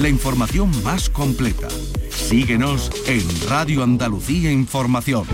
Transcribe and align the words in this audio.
la 0.00 0.08
información 0.08 0.70
más 0.82 1.10
completa. 1.10 1.68
Síguenos 2.08 2.90
en 3.06 3.22
Radio 3.48 3.82
Andalucía 3.82 4.50
Información. 4.50 5.26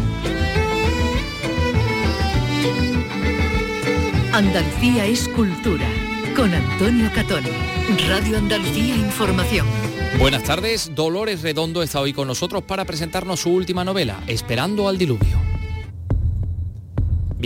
Andalucía 4.33 5.07
es 5.07 5.29
cultura. 5.29 5.87
Con 6.35 6.53
Antonio 6.53 7.11
Catón. 7.15 7.45
Radio 8.09 8.39
Andalucía 8.39 8.97
Información. 8.97 9.67
Buenas 10.19 10.43
tardes, 10.43 10.93
Dolores 10.95 11.43
Redondo 11.43 11.83
está 11.83 12.01
hoy 12.01 12.13
con 12.13 12.27
nosotros 12.27 12.65
para 12.65 12.85
presentarnos 12.85 13.41
su 13.41 13.51
última 13.51 13.85
novela, 13.85 14.21
Esperando 14.27 14.89
al 14.89 14.99
Diluvio. 14.99 15.46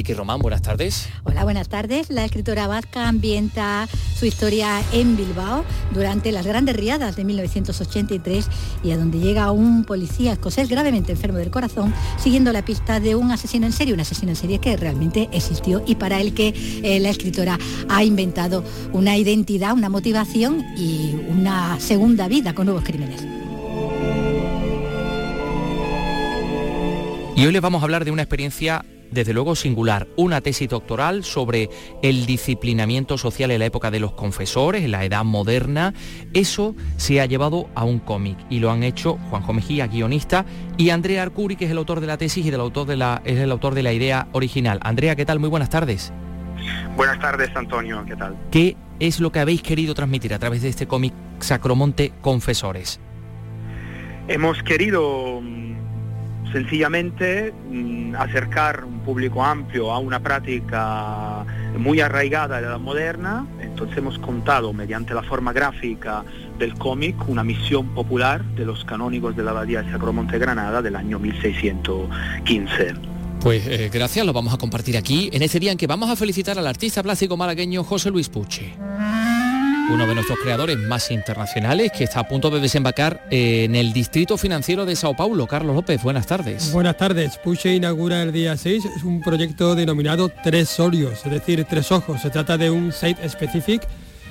Vicky 0.01 0.15
Román, 0.15 0.41
buenas 0.41 0.63
tardes. 0.63 1.11
Hola, 1.25 1.45
buenas 1.45 1.69
tardes. 1.69 2.09
La 2.09 2.25
escritora 2.25 2.67
vasca 2.67 3.07
ambienta 3.07 3.87
su 4.19 4.25
historia 4.25 4.81
en 4.95 5.15
Bilbao 5.15 5.63
durante 5.93 6.33
las 6.33 6.47
grandes 6.47 6.75
riadas 6.75 7.17
de 7.17 7.25
1983 7.25 8.49
y 8.83 8.93
a 8.93 8.97
donde 8.97 9.19
llega 9.19 9.51
un 9.51 9.85
policía 9.85 10.33
escocés 10.33 10.71
gravemente 10.71 11.13
enfermo 11.13 11.37
del 11.37 11.51
corazón 11.51 11.93
siguiendo 12.17 12.51
la 12.51 12.65
pista 12.65 12.99
de 12.99 13.15
un 13.15 13.31
asesino 13.31 13.67
en 13.67 13.73
serie, 13.73 13.93
un 13.93 14.01
asesino 14.01 14.31
en 14.31 14.37
serie 14.37 14.59
que 14.59 14.75
realmente 14.75 15.29
existió 15.33 15.83
y 15.87 15.97
para 15.97 16.19
el 16.19 16.33
que 16.33 16.55
eh, 16.83 16.99
la 16.99 17.11
escritora 17.11 17.59
ha 17.91 18.03
inventado 18.03 18.65
una 18.95 19.19
identidad, 19.19 19.75
una 19.75 19.91
motivación 19.91 20.65
y 20.79 21.15
una 21.29 21.79
segunda 21.79 22.27
vida 22.27 22.55
con 22.55 22.65
nuevos 22.65 22.85
crímenes. 22.85 23.23
Y 27.37 27.45
hoy 27.45 27.53
les 27.53 27.61
vamos 27.61 27.83
a 27.83 27.85
hablar 27.85 28.07
de 28.07 28.13
una 28.13 28.23
experiencia 28.23 28.83
desde 29.11 29.33
luego 29.33 29.55
singular, 29.55 30.09
una 30.17 30.41
tesis 30.41 30.69
doctoral 30.69 31.25
sobre 31.25 31.69
el 32.03 32.27
disciplinamiento 32.27 33.19
social 33.19 33.51
en 33.51 33.59
la 33.59 33.67
época 33.67 33.91
de 33.91 34.01
los 34.01 34.13
confesores, 34.13 34.85
en 34.85 34.93
la 34.93 35.05
edad 35.05 35.25
moderna. 35.25 35.95
Eso 36.33 36.75
se 36.97 37.21
ha 37.21 37.27
llevado 37.27 37.69
a 37.75 37.85
un 37.85 37.99
cómic 37.99 38.39
y 38.49 38.61
lo 38.61 38.71
han 38.71 38.83
hecho 38.83 39.19
Juanjo 39.31 39.53
Mejía, 39.53 39.87
guionista, 39.87 40.45
y 40.77 40.91
Andrea 40.91 41.23
Arcuri, 41.23 41.57
que 41.57 41.67
es 41.67 41.71
el 41.71 41.79
autor 41.79 42.01
de 42.01 42.07
la 42.07 42.19
tesis 42.19 42.45
y 42.47 42.51
del 42.51 42.61
autor 42.61 42.87
de 42.87 42.97
la, 42.97 43.23
es 43.25 43.39
el 43.39 43.51
autor 43.51 43.75
de 43.75 43.83
la 43.83 43.93
idea 43.93 44.29
original. 44.33 44.81
Andrea, 44.83 45.17
¿qué 45.17 45.27
tal? 45.27 45.39
Muy 45.41 45.49
buenas 45.49 45.71
tardes. 45.71 46.13
Buenas 46.97 47.19
tardes, 47.21 47.51
Antonio, 47.55 48.05
¿qué 48.07 48.17
tal? 48.17 48.37
¿Qué 48.51 48.77
es 48.99 49.21
lo 49.21 49.33
que 49.33 49.41
habéis 49.41 49.63
querido 49.63 49.95
transmitir 49.95 50.35
a 50.35 50.39
través 50.39 50.63
de 50.63 50.69
este 50.69 50.87
cómic 50.87 51.15
Sacromonte 51.39 52.13
Confesores? 52.21 53.01
Hemos 54.29 54.63
querido 54.63 55.41
sencillamente 56.53 57.53
mm, 57.53 58.15
acercar 58.17 58.85
un 58.85 59.01
público 59.01 59.45
amplio 59.45 59.93
a 59.93 59.99
una 59.99 60.21
práctica 60.21 61.45
muy 61.79 62.01
arraigada 62.01 62.61
de 62.61 62.69
la 62.69 62.79
moderna, 62.79 63.47
entonces 63.61 63.99
hemos 63.99 64.19
contado 64.19 64.73
mediante 64.73 65.15
la 65.15 65.23
forma 65.23 65.53
gráfica 65.53 66.25
del 66.59 66.75
cómic 66.75 67.17
una 67.29 67.45
misión 67.45 67.89
popular 67.95 68.45
de 68.57 68.65
los 68.65 68.85
canónigos 68.85 69.37
de 69.37 69.43
la 69.43 69.53
abadía 69.53 69.83
de 69.83 69.91
Sacromonte 69.91 70.39
Granada 70.39 70.83
del 70.83 70.97
año 70.97 71.19
1615. 71.19 72.95
Pues 73.41 73.67
eh, 73.67 73.91
gracias, 73.93 74.27
lo 74.27 74.35
vamos 74.35 74.53
a 74.53 74.59
compartir 74.59 74.99
aquí 74.99 75.31
en 75.33 75.43
este 75.43 75.59
día 75.59 75.73
en 75.73 75.79
que 75.79 75.87
vamos 75.87 76.11
a 76.11 76.17
felicitar 76.17 76.59
al 76.59 76.67
artista 76.67 77.03
plástico 77.03 77.37
malagueño 77.39 77.85
José 77.85 78.11
Luis 78.11 78.29
Puche 78.29 78.75
uno 79.91 80.07
de 80.07 80.15
nuestros 80.15 80.39
creadores 80.39 80.79
más 80.79 81.11
internacionales, 81.11 81.91
que 81.91 82.05
está 82.05 82.21
a 82.21 82.29
punto 82.29 82.49
de 82.51 82.61
desembarcar 82.61 83.27
en 83.31 83.75
el 83.75 83.93
Distrito 83.93 84.39
Financiero 84.39 84.87
de 84.87 84.95
Sao 84.95 85.17
Paulo. 85.17 85.49
Carlos 85.49 85.75
López, 85.75 86.01
buenas 86.03 86.27
tardes. 86.29 86.71
Buenas 86.73 86.97
tardes. 86.97 87.37
Puche 87.39 87.75
inaugura 87.75 88.23
el 88.23 88.31
día 88.31 88.57
6, 88.57 88.85
es 88.85 89.03
un 89.03 89.21
proyecto 89.21 89.75
denominado 89.75 90.31
Tres 90.45 90.79
Óleos, 90.79 91.27
es 91.27 91.33
decir, 91.33 91.65
Tres 91.69 91.91
Ojos. 91.91 92.23
Se 92.23 92.31
trata 92.31 92.57
de 92.57 92.71
un 92.71 92.93
site 92.93 93.29
specific, 93.29 93.83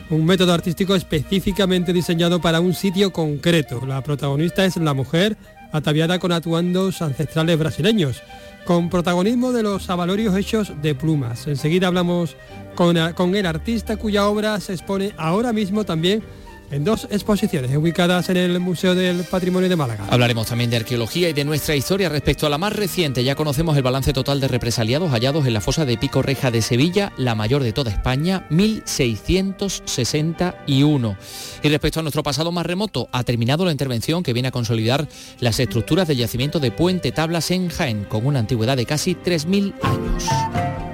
un 0.09 0.23
método 0.23 0.53
artístico 0.53 0.95
específicamente 0.95 1.91
diseñado 1.91 2.39
para 2.39 2.61
un 2.61 2.73
sitio 2.73 3.11
concreto. 3.11 3.85
La 3.85 4.01
protagonista 4.01 4.63
es 4.63 4.77
la 4.77 4.93
mujer 4.93 5.35
ataviada 5.73 6.19
con 6.19 6.31
atuendos 6.31 7.01
ancestrales 7.01 7.59
brasileños 7.59 8.23
con 8.65 8.89
protagonismo 8.89 9.51
de 9.51 9.63
los 9.63 9.89
avalorios 9.89 10.35
hechos 10.35 10.73
de 10.81 10.95
plumas. 10.95 11.47
Enseguida 11.47 11.87
hablamos 11.87 12.35
con, 12.75 12.97
con 13.13 13.35
el 13.35 13.45
artista 13.45 13.97
cuya 13.97 14.27
obra 14.27 14.59
se 14.59 14.73
expone 14.73 15.13
ahora 15.17 15.53
mismo 15.53 15.85
también 15.85 16.23
en 16.71 16.83
dos 16.83 17.07
exposiciones 17.09 17.75
ubicadas 17.75 18.29
en 18.29 18.37
el 18.37 18.59
Museo 18.59 18.93
del 18.95 19.23
Patrimonio 19.23 19.69
de 19.69 19.75
Málaga. 19.75 20.05
Hablaremos 20.09 20.47
también 20.47 20.69
de 20.69 20.77
arqueología 20.77 21.29
y 21.29 21.33
de 21.33 21.45
nuestra 21.45 21.75
historia 21.75 22.09
respecto 22.09 22.45
a 22.45 22.49
la 22.49 22.57
más 22.57 22.73
reciente. 22.73 23.23
Ya 23.23 23.35
conocemos 23.35 23.77
el 23.77 23.83
balance 23.83 24.11
total 24.13 24.39
de 24.39 24.47
represaliados 24.47 25.11
hallados 25.11 25.45
en 25.45 25.53
la 25.53 25.61
fosa 25.61 25.85
de 25.85 25.97
Pico 25.97 26.21
Reja 26.21 26.51
de 26.51 26.61
Sevilla, 26.61 27.11
la 27.17 27.33
mayor 27.35 27.63
de 27.63 27.73
toda 27.73 27.91
España, 27.91 28.45
1661. 28.49 31.17
Y 31.63 31.69
respecto 31.69 31.99
a 31.99 32.03
nuestro 32.03 32.23
pasado 32.23 32.51
más 32.51 32.65
remoto, 32.65 33.07
ha 33.11 33.23
terminado 33.23 33.65
la 33.65 33.71
intervención 33.71 34.23
que 34.23 34.33
viene 34.33 34.47
a 34.49 34.51
consolidar 34.51 35.07
las 35.39 35.59
estructuras 35.59 36.07
del 36.07 36.17
yacimiento 36.17 36.59
de 36.59 36.71
Puente 36.71 37.11
Tablas 37.11 37.51
en 37.51 37.69
Jaén, 37.69 38.05
con 38.05 38.25
una 38.25 38.39
antigüedad 38.39 38.77
de 38.77 38.85
casi 38.85 39.15
3.000 39.15 39.73
años. 39.83 40.88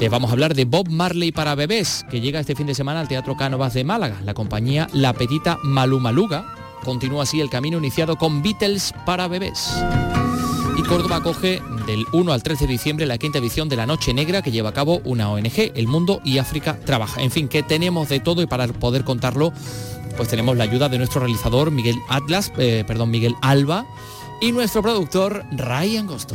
Les 0.00 0.10
vamos 0.10 0.30
a 0.30 0.32
hablar 0.32 0.54
de 0.54 0.64
Bob 0.64 0.88
Marley 0.88 1.30
para 1.30 1.54
bebés, 1.54 2.06
que 2.10 2.22
llega 2.22 2.40
este 2.40 2.54
fin 2.54 2.66
de 2.66 2.74
semana 2.74 3.00
al 3.00 3.08
Teatro 3.08 3.36
Cánovas 3.36 3.74
de 3.74 3.84
Málaga. 3.84 4.16
La 4.24 4.32
compañía 4.32 4.88
La 4.94 5.12
Petita 5.12 5.58
Malumaluga 5.62 6.54
continúa 6.82 7.24
así 7.24 7.38
el 7.38 7.50
camino 7.50 7.76
iniciado 7.76 8.16
con 8.16 8.42
Beatles 8.42 8.94
para 9.04 9.28
bebés. 9.28 9.70
Y 10.78 10.82
Córdoba 10.84 11.16
acoge 11.16 11.60
del 11.86 12.06
1 12.14 12.32
al 12.32 12.42
13 12.42 12.66
de 12.66 12.72
diciembre 12.72 13.04
la 13.04 13.18
quinta 13.18 13.40
edición 13.40 13.68
de 13.68 13.76
la 13.76 13.84
Noche 13.84 14.14
Negra 14.14 14.40
que 14.40 14.50
lleva 14.50 14.70
a 14.70 14.72
cabo 14.72 15.02
una 15.04 15.30
ONG, 15.30 15.72
El 15.74 15.86
Mundo 15.86 16.22
y 16.24 16.38
África 16.38 16.78
Trabaja. 16.86 17.20
En 17.20 17.30
fin, 17.30 17.46
que 17.46 17.62
tenemos 17.62 18.08
de 18.08 18.20
todo 18.20 18.40
y 18.40 18.46
para 18.46 18.68
poder 18.68 19.04
contarlo, 19.04 19.52
pues 20.16 20.30
tenemos 20.30 20.56
la 20.56 20.64
ayuda 20.64 20.88
de 20.88 20.96
nuestro 20.96 21.20
realizador 21.20 21.70
Miguel 21.70 21.98
Atlas, 22.08 22.50
eh, 22.56 22.84
perdón, 22.86 23.10
Miguel 23.10 23.34
Alba, 23.42 23.84
y 24.40 24.52
nuestro 24.52 24.80
productor 24.80 25.44
Ryan 25.52 26.06
Gosto. 26.06 26.34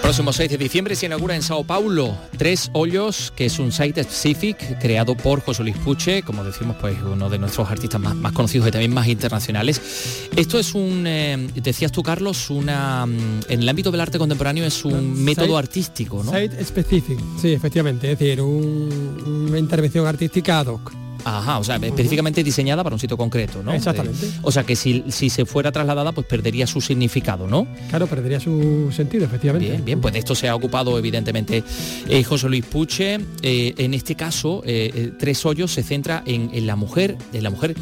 Próximo 0.00 0.32
6 0.32 0.50
de 0.50 0.56
diciembre 0.56 0.96
se 0.96 1.06
inaugura 1.06 1.36
en 1.36 1.42
Sao 1.42 1.62
Paulo 1.62 2.16
Tres 2.36 2.70
Hoyos, 2.72 3.32
que 3.36 3.46
es 3.46 3.58
un 3.58 3.70
site 3.70 4.02
specific 4.02 4.78
creado 4.80 5.14
por 5.16 5.40
José 5.40 5.62
Luis 5.62 5.76
Puche, 5.76 6.22
como 6.22 6.42
decimos, 6.42 6.76
pues 6.80 6.96
uno 7.02 7.28
de 7.28 7.38
nuestros 7.38 7.70
artistas 7.70 8.00
más, 8.00 8.32
conocidos 8.32 8.68
y 8.68 8.70
también 8.70 8.94
más 8.94 9.06
internacionales. 9.08 10.28
Esto 10.34 10.58
es 10.58 10.74
un, 10.74 11.04
eh, 11.06 11.48
decías 11.54 11.92
tú, 11.92 12.02
Carlos, 12.02 12.50
una 12.50 13.06
mm, 13.06 13.42
en 13.48 13.62
el 13.62 13.68
ámbito 13.68 13.90
del 13.90 14.00
arte 14.00 14.18
contemporáneo 14.18 14.64
es 14.64 14.84
un 14.84 15.22
método 15.22 15.58
artístico, 15.58 16.24
¿no? 16.24 16.32
Site 16.32 16.64
specific, 16.64 17.18
sí, 17.40 17.52
efectivamente, 17.52 18.12
es 18.12 18.18
decir, 18.18 18.40
una 18.40 19.58
intervención 19.58 20.06
artística 20.06 20.60
ad 20.60 20.66
hoc. 20.68 21.03
Ajá, 21.24 21.58
o 21.58 21.64
sea, 21.64 21.76
específicamente 21.76 22.44
diseñada 22.44 22.84
para 22.84 22.94
un 22.94 23.00
sitio 23.00 23.16
concreto, 23.16 23.62
¿no? 23.62 23.72
Exactamente. 23.72 24.30
o 24.42 24.52
sea, 24.52 24.64
que 24.64 24.76
si, 24.76 25.02
se 25.10 25.44
fuera 25.46 25.72
trasladada, 25.72 26.12
pues 26.12 26.26
perdería 26.26 26.66
su 26.66 26.80
significado, 26.80 27.46
¿no? 27.46 27.66
Claro, 27.88 28.06
perdería 28.06 28.40
su 28.40 28.92
sentido, 28.92 29.24
efectivamente. 29.24 29.70
Bien, 29.70 29.84
bien, 29.84 30.00
pues 30.00 30.12
de 30.12 30.20
esto 30.20 30.34
se 30.34 30.48
ha 30.48 30.54
ocupado 30.54 30.98
evidentemente 30.98 31.64
eh, 32.08 32.22
José 32.24 32.48
Luis 32.48 32.64
Puche. 32.64 33.18
Eh, 33.42 33.74
en 33.78 33.94
este 33.94 34.14
caso, 34.14 34.62
eh, 34.66 35.12
Tres 35.18 35.44
Hoyos 35.46 35.72
se 35.72 35.82
centra 35.82 36.22
en, 36.26 36.66
la 36.66 36.76
mujer, 36.76 37.16
en 37.32 37.42
la 37.42 37.50
mujer 37.50 37.74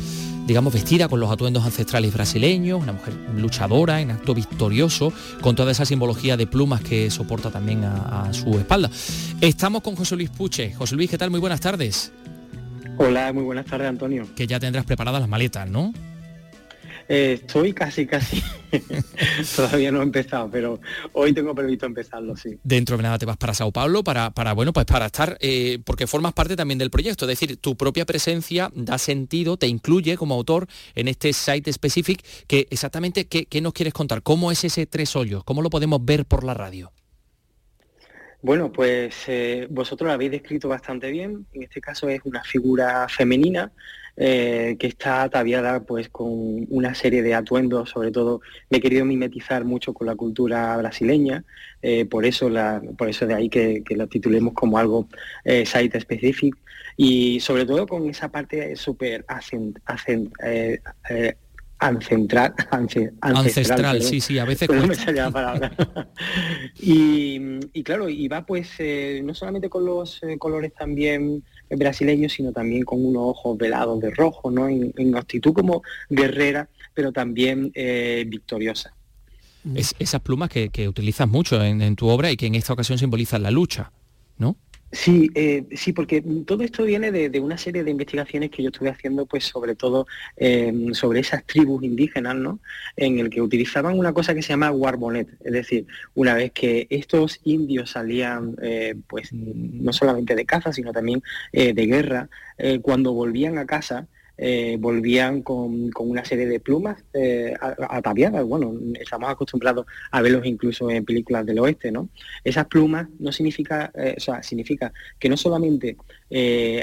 digamos, 0.46 0.72
vestida 0.72 1.08
con 1.08 1.20
los 1.20 1.30
atuendos 1.30 1.64
ancestrales 1.64 2.12
brasileños, 2.12 2.82
una 2.82 2.92
mujer 2.92 3.14
luchadora, 3.36 4.00
en 4.00 4.10
acto 4.10 4.34
victorioso, 4.34 5.12
con 5.40 5.54
toda 5.54 5.70
esa 5.70 5.84
simbología 5.84 6.36
de 6.36 6.48
plumas 6.48 6.80
que 6.80 7.12
soporta 7.12 7.50
también 7.50 7.84
a, 7.84 8.24
a 8.24 8.32
su 8.32 8.58
espalda. 8.58 8.90
Estamos 9.40 9.82
con 9.82 9.94
José 9.94 10.16
Luis 10.16 10.30
Puche. 10.30 10.74
José 10.74 10.96
Luis, 10.96 11.08
¿qué 11.08 11.16
tal? 11.16 11.30
Muy 11.30 11.38
buenas 11.38 11.60
tardes. 11.60 12.12
Hola, 13.04 13.32
muy 13.32 13.42
buenas 13.42 13.66
tardes, 13.66 13.88
Antonio. 13.88 14.28
Que 14.36 14.46
ya 14.46 14.60
tendrás 14.60 14.84
preparadas 14.84 15.20
las 15.20 15.28
maletas, 15.28 15.68
¿no? 15.68 15.92
Eh, 17.08 17.32
estoy 17.32 17.72
casi, 17.72 18.06
casi. 18.06 18.40
Todavía 19.56 19.90
no 19.90 19.98
he 19.98 20.04
empezado, 20.04 20.48
pero 20.48 20.80
hoy 21.12 21.32
tengo 21.32 21.52
previsto 21.52 21.84
empezarlo, 21.84 22.36
sí. 22.36 22.60
Dentro 22.62 22.96
de 22.96 23.02
nada 23.02 23.18
te 23.18 23.26
vas 23.26 23.36
para 23.36 23.54
Sao 23.54 23.72
Paulo 23.72 24.04
para, 24.04 24.30
para 24.30 24.52
bueno, 24.52 24.72
pues 24.72 24.86
para 24.86 25.06
estar, 25.06 25.36
eh, 25.40 25.80
porque 25.84 26.06
formas 26.06 26.32
parte 26.32 26.54
también 26.54 26.78
del 26.78 26.90
proyecto. 26.90 27.24
Es 27.24 27.40
decir, 27.40 27.56
tu 27.56 27.76
propia 27.76 28.06
presencia 28.06 28.70
da 28.72 28.98
sentido, 28.98 29.56
te 29.56 29.66
incluye 29.66 30.16
como 30.16 30.36
autor 30.36 30.68
en 30.94 31.08
este 31.08 31.32
site 31.32 31.72
specific 31.72 32.24
que 32.46 32.68
exactamente, 32.70 33.26
¿qué, 33.26 33.46
qué 33.46 33.60
nos 33.60 33.72
quieres 33.72 33.94
contar? 33.94 34.22
¿Cómo 34.22 34.52
es 34.52 34.62
ese 34.62 34.86
tres 34.86 35.16
hoyos? 35.16 35.42
¿Cómo 35.42 35.60
lo 35.60 35.70
podemos 35.70 36.04
ver 36.04 36.24
por 36.24 36.44
la 36.44 36.54
radio? 36.54 36.92
Bueno, 38.42 38.72
pues 38.72 39.14
eh, 39.28 39.68
vosotros 39.70 40.08
lo 40.08 40.12
habéis 40.14 40.32
descrito 40.32 40.68
bastante 40.68 41.12
bien. 41.12 41.46
En 41.52 41.62
este 41.62 41.80
caso 41.80 42.08
es 42.08 42.20
una 42.24 42.42
figura 42.42 43.06
femenina 43.08 43.70
eh, 44.16 44.76
que 44.80 44.88
está 44.88 45.22
ataviada 45.22 45.84
pues 45.84 46.08
con 46.08 46.66
una 46.68 46.92
serie 46.92 47.22
de 47.22 47.34
atuendos, 47.34 47.90
sobre 47.90 48.10
todo 48.10 48.40
me 48.68 48.78
he 48.78 48.80
querido 48.80 49.04
mimetizar 49.04 49.64
mucho 49.64 49.94
con 49.94 50.08
la 50.08 50.16
cultura 50.16 50.76
brasileña, 50.76 51.44
eh, 51.82 52.04
por 52.04 52.26
eso 52.26 52.50
la, 52.50 52.82
por 52.98 53.08
eso 53.08 53.26
de 53.28 53.34
ahí 53.34 53.48
que, 53.48 53.84
lo 53.90 54.08
titulemos 54.08 54.54
como 54.54 54.76
algo 54.76 55.08
site 55.44 56.00
specific 56.00 56.56
y 56.96 57.38
sobre 57.38 57.64
todo 57.64 57.86
con 57.86 58.10
esa 58.10 58.28
parte 58.28 58.74
súper 58.74 59.24
ancestral, 61.82 62.54
ancestral, 63.22 64.02
sí, 64.02 64.20
sí, 64.20 64.38
a 64.38 64.44
veces 64.44 64.68
y, 66.78 67.82
claro, 67.82 68.08
y 68.08 68.28
va 68.28 68.46
pues 68.46 68.70
no 69.22 69.34
solamente 69.34 69.68
con 69.68 69.84
los 69.84 70.20
colores 70.38 70.72
también 70.74 71.42
brasileño, 71.76 72.28
sino 72.28 72.52
también 72.52 72.84
con 72.84 73.04
unos 73.04 73.22
ojos 73.22 73.58
velados 73.58 74.00
de 74.00 74.10
rojo, 74.10 74.50
¿no? 74.50 74.68
En, 74.68 75.16
actitud 75.16 75.52
como 75.52 75.82
guerrera, 76.08 76.68
pero 76.94 77.12
también 77.12 77.70
eh, 77.74 78.24
victoriosa. 78.26 78.94
Es, 79.74 79.94
esas 79.98 80.20
plumas 80.20 80.48
que, 80.48 80.88
utilizas 80.88 81.28
mucho 81.28 81.62
en, 81.62 81.96
tu 81.96 82.08
obra 82.08 82.30
y 82.30 82.36
que 82.36 82.46
en 82.46 82.54
esta 82.54 82.72
ocasión 82.72 82.98
simbolizan 82.98 83.42
la 83.42 83.50
lucha, 83.50 83.92
¿no? 84.38 84.56
Sí, 84.94 85.30
eh, 85.34 85.66
sí, 85.74 85.94
porque 85.94 86.22
todo 86.46 86.62
esto 86.62 86.84
viene 86.84 87.10
de, 87.10 87.40
una 87.40 87.56
serie 87.56 87.82
de 87.82 87.90
investigaciones 87.90 88.50
que 88.50 88.62
yo 88.62 88.68
estuve 88.68 88.90
haciendo, 88.90 89.24
pues 89.24 89.44
sobre 89.44 89.74
todo 89.74 90.06
em, 90.36 90.92
sobre 90.92 91.20
esas 91.20 91.44
tribus 91.46 91.82
indígenas, 91.82 92.36
¿no? 92.36 92.60
En 92.94 93.18
el 93.18 93.30
que 93.30 93.40
utilizaban 93.40 93.98
una 93.98 94.12
cosa 94.12 94.34
que 94.34 94.42
se 94.42 94.50
llama 94.50 94.70
warbonet, 94.70 95.28
es 95.42 95.52
decir, 95.52 95.86
una 96.14 96.34
vez 96.34 96.52
que 96.52 96.86
estos 96.90 97.40
indios 97.44 97.90
salían, 97.92 98.54
eh, 98.60 98.94
pues 99.08 99.32
no 99.32 99.94
solamente 99.94 100.34
de 100.34 100.44
caza, 100.44 100.74
sino 100.74 100.92
también 100.92 101.22
eh, 101.52 101.72
de 101.72 101.86
guerra, 101.86 102.28
cuando 102.82 103.12
volvían 103.12 103.58
a 103.58 103.66
casa, 103.66 104.06
eh, 104.38 104.76
volvían 104.80 105.42
con, 105.42 105.90
una 105.96 106.24
serie 106.24 106.46
de 106.46 106.58
plumas 106.58 107.02
eh, 107.12 107.54
ataviadas. 107.60 108.44
Bueno, 108.44 108.74
estamos 108.98 109.30
acostumbrados 109.30 109.86
a 110.10 110.20
verlos 110.20 110.46
incluso 110.46 110.90
en 110.90 111.04
películas 111.04 111.46
del 111.46 111.58
oeste, 111.58 111.92
¿no? 111.92 112.08
Esas 112.42 112.66
plumas 112.66 113.08
no 113.18 113.30
significa, 113.30 113.92
eh, 113.94 114.14
o 114.16 114.20
sea, 114.20 114.42
significa 114.42 114.92
que 115.18 115.28
no 115.28 115.36
solamente 115.36 115.96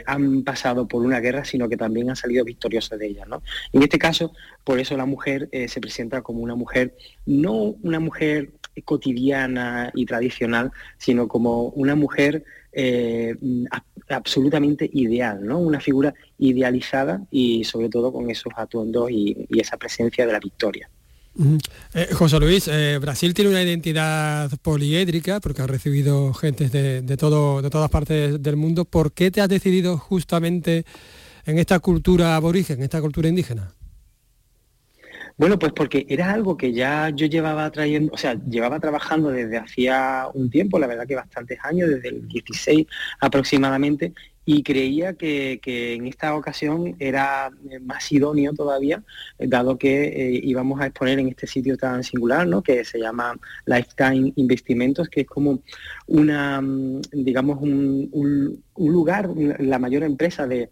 han 0.06 0.44
pasado 0.44 0.88
por 0.88 1.02
una 1.02 1.20
guerra, 1.20 1.44
sino 1.44 1.68
que 1.68 1.76
también 1.76 2.10
han 2.10 2.16
salido 2.16 2.46
victoriosas 2.46 3.00
de 3.00 3.08
ellas, 3.08 3.28
¿no? 3.28 3.42
En 3.74 3.82
este 3.82 3.98
caso, 3.98 4.32
por 4.64 4.80
eso 4.80 4.96
la 4.96 5.08
mujer 5.08 5.50
se 5.68 5.82
presenta 5.82 6.22
como 6.22 6.42
una 6.42 6.54
mujer, 6.54 6.96
no 7.26 7.76
una 7.82 8.00
mujer 8.00 8.52
cotidiana 8.86 9.92
y 9.96 10.06
tradicional, 10.06 10.72
sino 10.98 11.28
como 11.28 11.70
una 11.70 11.96
mujer 11.96 12.46
eh, 12.72 13.36
absolutamente 14.10 14.90
ideal, 14.92 15.40
¿no? 15.46 15.60
Una 15.60 15.80
figura 15.80 16.14
idealizada 16.38 17.22
y 17.32 17.64
sobre 17.64 17.90
todo 17.90 18.12
con 18.12 18.30
esos 18.30 18.54
atuendos 18.56 19.12
y, 19.12 19.48
esa 19.50 19.78
presencia 19.78 20.26
de 20.26 20.32
la 20.32 20.40
victoria. 20.40 20.90
Eh, 21.94 22.10
José 22.14 22.40
Luis, 22.40 22.68
eh, 22.68 22.98
Brasil 23.00 23.34
tiene 23.34 23.52
una 23.52 23.64
identidad 23.64 24.50
poliédrica 24.62 25.40
porque 25.40 25.62
ha 25.62 25.68
recibido 25.68 26.34
gente 26.34 26.70
de, 26.70 27.18
todo, 27.18 27.62
de 27.62 27.70
todas 27.70 27.90
partes 27.90 28.42
del 28.42 28.56
mundo. 28.56 28.86
¿Por 28.86 29.12
qué 29.14 29.32
te 29.32 29.42
has 29.42 29.50
decidido 29.50 29.98
justamente 29.98 30.86
en 31.46 31.60
esta 31.60 31.80
cultura 31.80 32.36
aborigen, 32.36 32.78
en 32.80 32.84
esta 32.84 33.02
cultura 33.02 33.30
indígena? 33.30 33.74
Bueno, 35.40 35.58
pues 35.58 35.72
porque 35.72 36.06
era 36.10 36.34
algo 36.34 36.58
que 36.58 36.74
ya 36.74 37.12
yo 37.12 37.26
llevaba 37.26 37.72
trayendo, 37.72 38.12
o 38.14 38.18
sea, 38.18 38.34
llevaba 38.50 38.78
trabajando 38.82 39.32
desde 39.32 39.58
hacía 39.58 40.28
un 40.34 40.50
tiempo, 40.50 40.78
la 40.78 40.86
verdad 40.86 41.08
que 41.08 41.16
bastantes 41.16 41.58
años, 41.64 41.90
desde 41.90 42.10
el 42.10 42.28
16 42.28 42.86
aproximadamente, 43.22 44.14
y 44.52 44.64
creía 44.64 45.14
que, 45.14 45.60
en 45.64 46.08
esta 46.08 46.36
ocasión 46.36 46.96
era 46.98 47.52
más 47.84 48.12
idóneo 48.12 48.52
todavía, 48.52 49.04
dado 49.38 49.78
que 49.78 50.06
eh, 50.08 50.42
íbamos 50.44 50.82
a 50.82 50.88
exponer 50.88 51.20
en 51.20 51.28
este 51.28 51.46
sitio 51.46 51.78
tan 51.78 52.04
singular, 52.04 52.48
¿no? 52.48 52.64
que 52.64 52.84
se 52.84 52.98
llama 52.98 53.38
Lifetime 53.68 54.34
Investimentos, 54.38 55.08
que 55.08 55.22
es 55.22 55.28
como 55.28 55.62
una, 56.08 56.62
mm, 56.62 57.02
digamos, 57.12 57.60
un, 57.62 58.64
lugar, 58.76 59.30
la 59.60 59.78
mayor 59.78 60.02
empresa 60.04 60.48
de, 60.48 60.70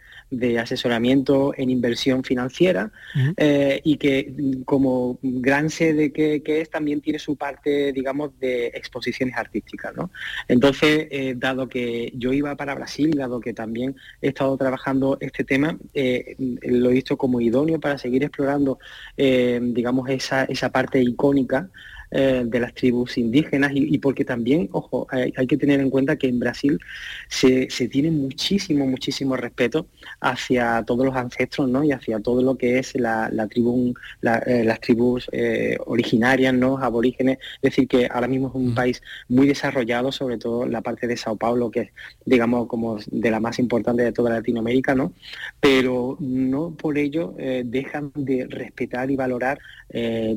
asesoramiento 0.59 1.53
en 1.56 1.69
inversión 1.69 2.24
financiera 2.24 2.91
eh, 3.35 3.79
y 3.83 3.97
que 3.97 4.33
mm, 4.35 4.63
como 4.63 5.19
gran 5.21 5.69
sede 5.69 6.12
que, 6.12 6.41
es 6.45 6.69
también 6.71 7.01
tiene 7.01 7.19
su 7.19 7.35
parte, 7.35 7.91
digamos, 7.94 8.31
de 8.39 8.68
exposiciones 8.68 9.38
artísticas. 9.38 9.95
¿no? 9.95 10.09
Entonces, 10.47 11.07
eh, 11.12 11.35
dado 11.38 11.68
que 11.69 12.12
yo 12.15 12.33
iba 12.33 12.56
para 12.56 12.74
Brasil, 12.74 13.12
dado 13.12 13.39
que 13.39 13.53
también 13.53 13.67
he 13.75 14.28
estado 14.28 14.58
trabajando 14.58 15.18
este 15.19 15.44
tema, 15.44 15.78
eh, 15.94 16.36
lo 16.62 16.90
he 16.90 16.94
visto 16.94 17.18
como 17.18 17.42
idóneo 17.42 17.80
para 17.80 17.98
seguir 17.98 18.24
explorando, 18.24 18.80
digamos, 19.16 20.10
esa, 20.10 20.44
esa 20.46 20.69
parte 20.69 21.02
icónica 21.02 21.69
eh, 22.09 22.44
de 22.45 22.59
las 22.62 22.74
tribus 22.74 23.18
indígenas 23.18 23.71
y, 23.74 23.98
porque 23.98 24.24
también, 24.24 24.69
ojo, 24.71 25.07
hay, 25.12 25.45
que 25.45 25.57
tener 25.57 25.81
en 25.81 25.89
cuenta 25.89 26.15
que 26.15 26.30
en 26.30 26.39
Brasil 26.39 26.80
se, 27.27 27.68
tiene 27.89 28.12
muchísimo, 28.12 28.88
muchísimo 28.88 29.36
respeto 29.36 29.88
hacia 30.21 30.83
todos 30.88 31.06
los 31.06 31.18
ancestros 31.18 31.68
¿no? 31.68 31.83
y 31.83 31.92
hacia 31.92 32.21
todo 32.21 32.42
lo 32.42 32.57
que 32.57 32.80
es 32.80 32.95
la, 32.95 33.30
tribu, 33.50 33.94
eh, 34.45 34.63
las 34.63 34.80
tribus 34.80 35.27
eh, 35.33 35.77
originarias, 35.86 36.54
¿no? 36.54 36.77
aborígenes. 36.77 37.39
Es 37.56 37.71
decir, 37.71 37.89
que 37.89 38.07
ahora 38.10 38.30
mismo 38.30 38.48
es 38.48 38.56
un 38.56 38.74
país 38.74 39.01
muy 39.27 39.45
desarrollado, 39.45 40.13
sobre 40.13 40.38
todo 40.38 40.65
la 40.65 40.80
parte 40.80 41.07
de 41.07 41.18
Sao 41.18 41.36
Paulo, 41.36 41.71
que 41.71 41.80
es, 41.81 41.89
digamos, 42.25 42.68
como 42.68 43.00
de 43.12 43.31
la 43.31 43.42
más 43.42 43.60
importante 43.60 44.03
de 44.03 44.13
toda 44.13 44.30
Latinoamérica, 44.30 44.95
¿no? 44.95 45.12
pero 45.60 46.15
no 46.21 46.71
por 46.71 46.98
ello 46.98 47.36
dejan 47.65 48.12
de 48.15 48.48
respetar 48.50 49.12
y 49.12 49.18
valorar 49.18 49.60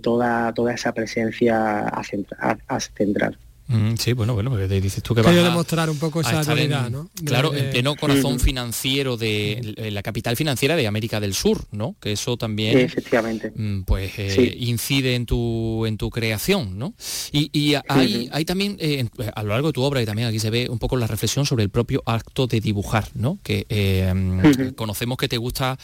toda, 0.02 0.52
toda 0.52 0.74
esa 0.74 0.92
presencia 0.92 1.59
a, 1.60 2.80
centrar. 2.80 3.38
Mm, 3.70 3.94
sí, 3.98 4.14
bueno, 4.14 4.34
bueno, 4.34 4.56
dices 4.66 5.00
tú 5.00 5.14
que 5.14 5.22
vas 5.22 5.32
a 5.32 5.44
demostrar 5.44 5.88
un 5.90 5.98
poco 5.98 6.20
esa 6.22 6.42
realidad, 6.42 6.90
¿no? 6.90 7.08
Claro, 7.24 7.54
en 7.54 7.70
pleno 7.70 7.94
corazón 7.94 8.40
financiero 8.40 9.16
de 9.16 9.74
la 9.92 10.02
capital 10.02 10.36
financiera 10.36 10.74
de 10.74 10.88
América 10.88 11.20
del 11.20 11.34
Sur, 11.34 11.66
¿no? 11.70 11.94
Que 12.00 12.10
eso 12.12 12.36
también 12.36 12.76
efectivamente 12.78 13.52
mm, 13.54 13.82
pues 13.82 14.18
eh, 14.18 14.56
incide 14.58 15.14
en 15.14 15.24
tu 15.24 15.86
en 15.86 15.98
tu 15.98 16.10
creación, 16.10 16.78
¿no? 16.78 16.94
Y, 17.30 17.74
hay, 17.88 18.28
hay, 18.32 18.44
también 18.44 18.76
eh, 18.80 19.08
a 19.34 19.42
lo 19.44 19.50
largo 19.50 19.68
de 19.68 19.72
tu 19.72 19.82
obra 19.82 20.02
y 20.02 20.06
también 20.06 20.26
aquí 20.26 20.40
se 20.40 20.50
ve 20.50 20.68
un 20.68 20.80
poco 20.80 20.96
la 20.96 21.06
reflexión 21.06 21.46
sobre 21.46 21.62
el 21.62 21.70
propio 21.70 22.02
acto 22.06 22.48
de 22.48 22.60
dibujar, 22.60 23.08
¿no? 23.14 23.38
Que 23.44 23.66
eh, 23.68 24.12
mm, 24.12 24.70
conocemos 24.74 25.16
que 25.16 25.28
te 25.28 25.36
gusta 25.36 25.78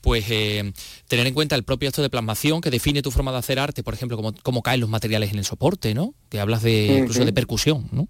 pues 0.00 0.26
tener 1.08 1.26
en 1.26 1.34
cuenta 1.34 1.56
el 1.56 1.64
propio 1.64 1.88
acto 1.88 2.02
de 2.02 2.10
plasmación 2.10 2.60
que 2.60 2.70
define 2.70 3.02
tu 3.02 3.10
forma 3.10 3.32
de 3.32 3.38
hacer 3.38 3.58
arte, 3.58 3.82
por 3.82 3.94
ejemplo, 3.94 4.16
cómo, 4.42 4.62
caen 4.62 4.80
los 4.80 4.88
materiales 4.88 5.32
en 5.32 5.38
el 5.38 5.44
soporte, 5.44 5.92
¿no? 5.92 6.14
Que 6.28 6.38
hablas 6.38 6.62
de 6.62 6.98
incluso 6.98 7.24
de 7.24 7.31
percusión, 7.32 7.88
¿no? 7.92 8.08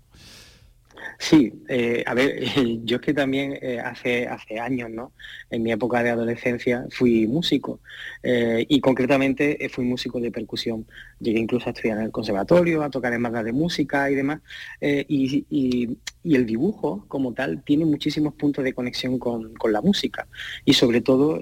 Sí, 1.23 1.53
eh, 1.69 2.03
a 2.05 2.15
ver, 2.15 2.43
yo 2.85 2.97
es 2.97 3.03
que 3.03 3.15
también 3.15 3.57
eh, 3.63 3.79
hace, 3.79 4.27
hace 4.27 4.59
años, 4.59 4.91
¿no? 4.91 5.13
En 5.51 5.63
mi 5.63 5.71
época 5.71 6.03
de 6.03 6.11
adolescencia 6.11 6.85
fui 6.91 7.29
músico 7.29 7.81
eh, 8.25 8.67
y 8.69 8.81
concretamente 8.81 9.69
fui 9.71 9.85
músico 9.85 10.21
de 10.21 10.33
percusión. 10.33 10.85
Llegué 11.21 11.39
incluso 11.39 11.69
a 11.69 11.73
estudiar 11.73 11.99
en 11.99 12.05
el 12.07 12.11
conservatorio, 12.11 12.83
a 12.83 12.91
tocar 12.91 13.13
en 13.13 13.23
bandas 13.23 13.45
de 13.45 13.53
música 13.53 14.11
y 14.11 14.17
demás. 14.17 14.41
Y, 14.81 15.97
el 16.25 16.47
dibujo 16.47 17.05
como 17.09 17.33
tal 17.33 17.63
tiene 17.65 17.85
muchísimos 17.85 18.35
puntos 18.35 18.65
de 18.65 18.73
conexión 18.73 19.19
con, 19.19 19.53
la 19.71 19.81
música 19.81 20.27
y 20.65 20.75
sobre 20.75 21.01
todo 21.01 21.41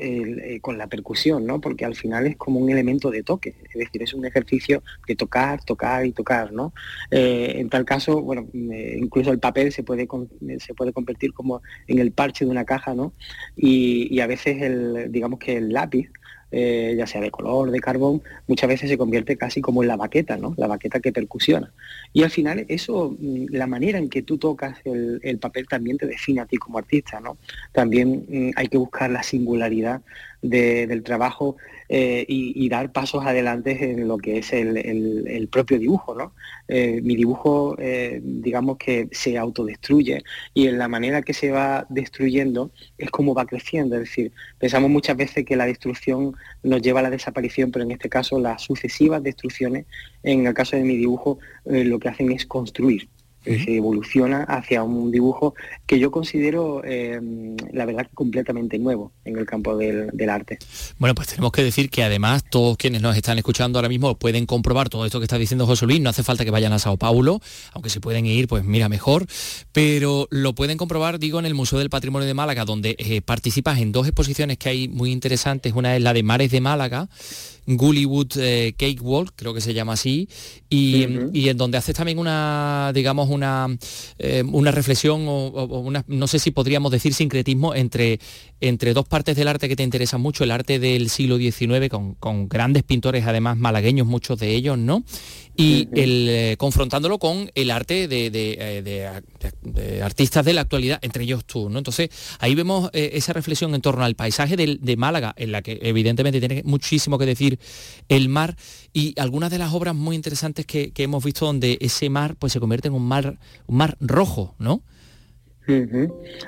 con 0.61 0.79
la 0.79 0.87
percusión, 0.87 1.47
¿no? 1.47 1.61
Porque 1.61 1.85
al 1.85 1.95
final 1.95 2.27
es 2.27 2.37
como 2.37 2.61
un 2.61 2.71
elemento 2.71 3.11
de 3.11 3.23
toque, 3.23 3.57
es 3.69 3.79
decir, 3.79 4.03
es 4.03 4.15
un 4.15 4.25
ejercicio 4.25 4.83
de 5.09 5.17
tocar, 5.17 5.65
tocar 5.65 6.07
y 6.07 6.13
tocar, 6.13 6.53
¿no? 6.53 6.73
en 7.11 7.69
tal 7.69 7.85
caso, 7.85 8.21
bueno, 8.23 8.49
incluso 8.53 9.33
el 9.33 9.39
papel 9.39 9.73
se 9.73 9.83
puede, 9.83 10.07
se 10.59 10.75
puede 10.75 10.93
convertir 10.93 11.33
como 11.33 11.63
en 11.87 11.99
el 11.99 12.13
parche 12.13 12.45
de 12.45 12.51
una 12.51 12.65
caja, 12.65 12.95
¿no? 12.95 13.13
Y, 13.57 14.21
a 14.21 14.27
veces, 14.27 14.63
el, 14.63 15.11
digamos 15.11 15.39
que 15.39 15.57
el 15.57 15.73
lápiz, 15.73 16.11
eh, 16.53 16.95
ya 16.97 17.07
sea 17.07 17.21
de 17.21 17.31
color, 17.31 17.71
de 17.71 17.81
carbón, 17.81 18.23
muchas 18.47 18.69
veces 18.69 18.91
se 18.91 18.99
convierte 18.99 19.37
casi 19.37 19.61
como 19.61 19.83
en 19.83 19.89
la 19.89 19.97
baqueta, 19.97 20.37
¿no? 20.37 20.55
La 20.57 20.67
baqueta 20.67 21.01
que 21.01 21.13
percusiona. 21.13 21.73
Y 22.13 22.23
al 22.23 22.31
final 22.31 22.65
eso, 22.69 23.17
mm, 23.19 23.47
la 23.51 23.67
manera 23.67 23.99
en 23.99 24.09
que 24.09 24.23
tú 24.23 24.39
tocas 24.39 24.79
el, 24.85 25.39
papel 25.39 25.69
también 25.69 25.97
te 25.97 26.07
define 26.07 26.41
a 26.41 26.47
ti 26.47 26.57
como 26.57 26.79
artista, 26.79 27.21
¿no? 27.21 27.39
También 27.73 28.27
mm, 28.29 28.51
hay 28.57 28.69
que 28.69 28.79
buscar 28.79 29.11
la 29.11 29.23
singularidad 29.23 30.03
del 30.43 31.03
trabajo 31.03 31.57
eh, 31.89 32.25
y, 32.29 32.69
dar 32.69 32.93
pasos 32.93 33.27
adelante 33.27 33.91
en 33.91 34.07
lo 34.07 34.17
que 34.17 34.39
es 34.39 34.53
el, 34.53 35.49
propio 35.51 35.79
dibujo. 35.79 36.15
¿no? 36.15 36.33
Eh, 36.69 37.01
mi 37.03 37.17
dibujo, 37.17 37.77
eh, 37.79 38.21
digamos 38.23 38.77
que 38.79 39.09
se 39.11 39.37
autodestruye 39.37 40.23
y 40.55 40.69
en 40.69 40.79
la 40.79 40.87
manera 40.87 41.23
que 41.23 41.35
se 41.35 41.51
va 41.51 41.87
destruyendo 41.89 42.71
es 42.97 43.11
como 43.11 43.35
va 43.35 43.45
creciendo. 43.45 43.97
Es 43.97 44.03
decir, 44.03 44.33
pensamos 44.59 44.89
muchas 44.89 45.17
veces 45.17 45.45
que 45.45 45.57
la 45.57 45.67
destrucción 45.67 46.37
nos 46.63 46.81
lleva 46.81 47.01
a 47.01 47.03
la 47.03 47.11
desaparición, 47.11 47.73
pero 47.73 47.85
en 47.85 47.91
este 47.91 48.09
caso 48.09 48.39
las 48.39 48.63
sucesivas 48.63 49.23
destrucciones, 49.23 49.87
en 50.23 50.47
el 50.47 50.55
caso 50.55 50.77
de 50.77 50.85
mi 50.85 50.97
dibujo, 50.97 51.39
lo 51.65 51.99
que 51.99 52.09
hacen 52.09 52.31
es 52.31 52.47
construir. 52.47 53.09
Se 53.45 53.77
evoluciona 53.77 54.43
hacia 54.45 54.83
un 54.83 55.11
dibujo 55.11 55.55
que 55.87 55.99
yo 55.99 56.11
considero, 56.11 56.85
em, 56.85 57.57
la 57.73 57.87
verdad, 57.87 58.07
completamente 58.15 58.79
nuevo 58.79 59.13
en 59.25 59.39
el 59.39 59.47
campo 59.47 59.77
del, 59.77 60.11
arte. 60.31 60.59
Bueno, 60.99 61.15
pues 61.15 61.29
tenemos 61.29 61.51
que 61.51 61.65
decir 61.65 61.91
que 61.91 62.05
además 62.05 62.45
todos 62.49 62.77
quienes 62.77 63.03
nos 63.03 63.17
están 63.17 63.39
escuchando 63.39 63.79
ahora 63.79 63.89
mismo 63.89 64.15
pueden 64.17 64.47
comprobar 64.47 64.89
todo 64.89 65.05
esto 65.07 65.19
que 65.19 65.25
está 65.25 65.39
diciendo 65.39 65.67
José 65.67 65.87
Luis, 65.87 66.01
no 66.01 66.11
hace 66.11 66.23
falta 66.23 66.45
que 66.45 66.51
vayan 66.51 66.73
a 66.73 66.79
Sao 66.79 66.97
Paulo, 66.97 67.41
aunque 67.73 67.91
si 67.91 67.99
pueden 67.99 68.27
ir, 68.27 68.47
pues 68.47 68.65
mira, 68.65 68.89
mejor, 68.89 69.27
pero 69.73 70.29
lo 70.31 70.55
pueden 70.55 70.79
comprobar, 70.79 71.19
digo, 71.19 71.39
en 71.41 71.47
el 71.47 71.55
Museo 71.55 71.79
del 71.79 71.91
Patrimonio 71.91 72.29
de 72.29 72.35
Málaga, 72.35 72.65
donde 72.65 72.95
eh, 72.99 73.23
participas 73.23 73.81
en 73.81 73.93
dos 73.93 74.07
exposiciones 74.07 74.59
que 74.59 74.69
hay 74.69 74.89
muy 74.89 75.11
interesantes, 75.11 75.73
una 75.75 75.97
es 75.97 76.03
la 76.03 76.13
de 76.13 76.23
Mares 76.23 76.51
de 76.51 76.61
Málaga, 76.61 77.09
Gullywood 77.77 78.33
eh, 78.39 78.75
Cake 78.77 79.01
Walk, 79.01 79.33
creo 79.37 79.55
que 79.55 79.61
se 79.61 79.75
llama 79.75 79.95
así, 79.95 80.29
y, 80.69 81.03
en 81.49 81.57
donde 81.57 81.79
haces 81.79 81.95
también 81.95 82.19
una, 82.19 82.93
digamos, 82.95 83.29
una, 83.31 83.69
eh, 84.19 84.43
una 84.47 84.71
reflexión 84.71 85.25
o, 85.27 85.49
una, 85.81 86.05
no 86.07 86.27
sé 86.27 86.39
si 86.39 86.51
podríamos 86.51 86.93
decir 86.93 87.15
sincretismo 87.15 87.75
entre, 87.75 88.21
entre 88.61 88.95
dos 88.95 89.07
partes 89.07 89.37
del 89.37 89.49
arte 89.49 89.69
que 89.69 89.77
te 89.77 89.83
interesan 89.83 90.21
mucho, 90.21 90.45
el 90.45 90.51
arte 90.51 90.79
del 90.79 91.09
siglo 91.11 91.39
XIX 91.39 91.89
con, 91.89 92.15
con 92.15 92.49
grandes 92.49 92.83
pintores, 92.83 93.27
además 93.27 93.57
malagueños, 93.57 94.07
muchos 94.07 94.39
de 94.39 94.55
ellos, 94.55 94.79
¿no? 94.79 95.05
Y 95.61 95.89
el, 95.93 96.29
eh, 96.29 96.57
confrontándolo 96.59 97.19
con 97.19 97.51
el 97.55 97.71
arte 97.71 98.09
de, 98.09 98.31
eh, 98.33 100.03
artistas 100.03 100.45
de 100.45 100.55
la 100.55 100.63
actualidad, 100.63 100.99
entre 101.03 101.25
ellos 101.25 101.45
tú. 101.45 101.69
¿no? 101.69 101.79
Entonces, 101.79 102.09
ahí 102.39 102.55
vemos 102.55 102.89
eh, 102.93 103.11
esa 103.15 103.33
reflexión 103.33 103.75
en 103.75 103.83
torno 103.83 104.05
al 104.05 104.15
paisaje 104.15 104.57
de, 104.57 104.97
Málaga, 104.97 105.35
en 105.37 105.53
la 105.53 105.63
que 105.63 105.79
evidentemente 105.83 106.41
tiene 106.41 106.63
muchísimo 106.65 107.19
que 107.19 107.27
decir 107.27 107.59
el 108.09 108.29
mar, 108.29 108.57
y 108.93 109.15
algunas 109.21 109.51
de 109.51 109.59
las 109.59 109.73
obras 109.73 109.95
muy 109.95 110.17
interesantes 110.17 110.67
que, 110.67 110.93
hemos 110.97 111.25
visto 111.25 111.47
donde 111.47 111.79
ese 111.81 112.11
mar 112.11 112.37
pues, 112.39 112.53
se 112.53 112.61
convierte 112.61 112.89
en 112.89 112.95
un 112.95 113.07
mar, 113.07 113.39
un 113.67 113.77
mar 113.77 113.97
rojo, 114.01 114.55
¿no? 114.59 114.83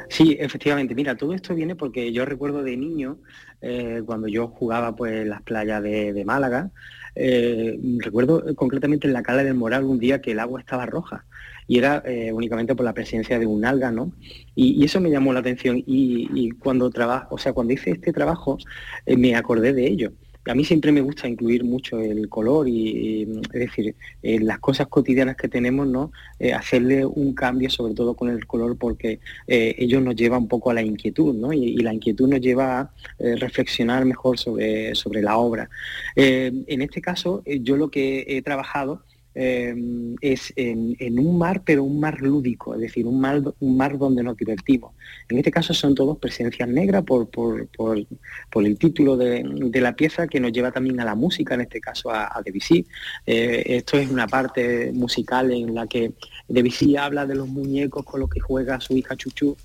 Sí, 0.09 0.37
efectivamente. 0.41 0.97
Mira, 0.97 1.17
todo 1.17 1.33
esto 1.33 1.55
viene 1.55 1.77
porque 1.77 2.13
yo 2.13 2.25
recuerdo 2.25 2.65
de 2.65 2.77
niño, 2.77 3.19
cuando 4.05 4.27
yo 4.27 4.49
jugaba 4.49 4.97
pues 4.97 5.13
en 5.13 5.29
las 5.29 5.43
playas 5.43 5.81
de 5.81 6.23
Málaga, 6.27 6.73
eh, 7.15 7.79
recuerdo 7.99 8.55
concretamente 8.55 9.07
en 9.07 9.13
la 9.13 9.23
cala 9.23 9.45
del 9.45 9.55
Moral 9.55 9.85
un 9.85 9.99
día 9.99 10.21
que 10.21 10.33
el 10.33 10.41
agua 10.41 10.61
estaba 10.61 10.87
roja 10.87 11.25
y 11.67 11.79
era 11.79 12.03
eh, 12.07 12.33
únicamente 12.33 12.75
por 12.75 12.85
la 12.85 12.93
presencia 12.93 13.39
de 13.39 13.47
un 13.47 13.65
alga, 13.65 13.91
¿no? 13.91 14.13
Y, 14.55 14.85
eso 14.85 15.01
me 15.01 15.11
llamó 15.11 15.33
la 15.33 15.41
atención 15.41 15.83
y, 15.87 16.51
cuando 16.53 16.91
trabajo, 16.91 17.35
o 17.35 17.39
sea, 17.39 17.53
cuando 17.53 17.73
hice 17.73 17.93
este 17.93 18.13
trabajo 18.13 18.59
eh, 19.07 19.17
me 19.17 19.35
acordé 19.37 19.73
de 19.73 19.87
ello 19.87 20.13
a 20.47 20.55
mí 20.55 20.65
siempre 20.65 20.91
me 20.91 21.01
gusta 21.01 21.29
incluir 21.29 21.65
mucho 21.65 22.01
el 22.01 22.29
color 22.29 22.69
y, 22.69 23.23
es 23.53 23.61
decir, 23.61 23.95
en 24.23 24.47
las 24.47 24.59
cosas 24.59 24.89
cotidianas 24.89 25.37
que 25.37 25.49
tenemos, 25.49 25.87
¿no? 25.87 26.11
Eh, 26.39 26.53
hacerle 26.53 27.07
un 27.07 27.33
cambio, 27.35 27.71
sobre 27.71 27.95
todo 27.95 28.15
con 28.15 28.29
el 28.29 28.47
color, 28.47 28.77
porque 28.77 29.21
eh, 29.47 29.75
ello 29.79 30.01
nos 30.01 30.17
lleva 30.17 30.39
un 30.39 30.49
poco 30.49 30.71
a 30.71 30.75
la 30.75 30.83
inquietud, 30.83 31.35
¿no? 31.35 31.53
Y, 31.53 31.77
la 31.83 31.93
inquietud 31.93 32.29
nos 32.29 32.41
lleva 32.41 32.81
a 32.81 32.91
eh, 33.19 33.37
reflexionar 33.37 34.05
mejor 34.05 34.39
sobre, 34.39 34.95
sobre 34.95 35.21
la 35.21 35.37
obra. 35.37 35.69
en 36.15 36.83
este 36.83 37.01
caso, 37.01 37.43
yo 37.45 37.77
lo 37.77 37.91
que 37.91 38.25
he 38.29 38.43
trabajado 38.43 39.03
Em, 39.35 40.15
es 40.21 40.53
en, 40.57 41.19
un 41.19 41.39
mar, 41.39 41.63
pero 41.65 41.85
un 41.85 41.99
mar 41.99 42.21
lúdico, 42.21 42.75
es 42.75 42.81
decir, 42.81 43.07
un 43.07 43.19
mar, 43.19 43.99
donde 43.99 44.23
nos 44.23 44.37
divertimos. 44.37 44.93
En 45.29 45.39
este 45.39 45.51
caso 45.51 45.73
son 45.73 45.95
todos 45.95 46.19
presencias 46.19 46.69
negras 46.69 47.03
por, 47.03 47.29
el 48.67 48.79
título 48.79 49.17
de, 49.17 49.81
la 49.81 49.95
pieza 49.95 50.27
que 50.27 50.39
nos 50.39 50.53
lleva 50.53 50.71
también 50.71 51.01
a 51.01 51.07
la 51.07 51.15
música, 51.15 51.55
en 51.55 51.63
este 51.63 51.81
caso 51.81 52.11
a, 52.11 52.43
Debussy. 52.45 52.87
Eh, 53.27 53.63
esto 53.67 53.97
es 53.97 54.11
una 54.11 54.27
parte 54.27 54.93
musical 54.93 55.51
en 55.51 55.75
la 55.75 55.87
que 55.87 56.13
Debussy 56.49 56.97
habla 56.97 57.25
de 57.25 57.35
los 57.35 57.49
muñecos 57.49 58.05
con 58.05 58.21
los 58.21 58.29
que 58.29 58.41
juega 58.41 58.81
su 58.81 58.97
hija 58.97 59.17
Chuchu, 59.17 59.57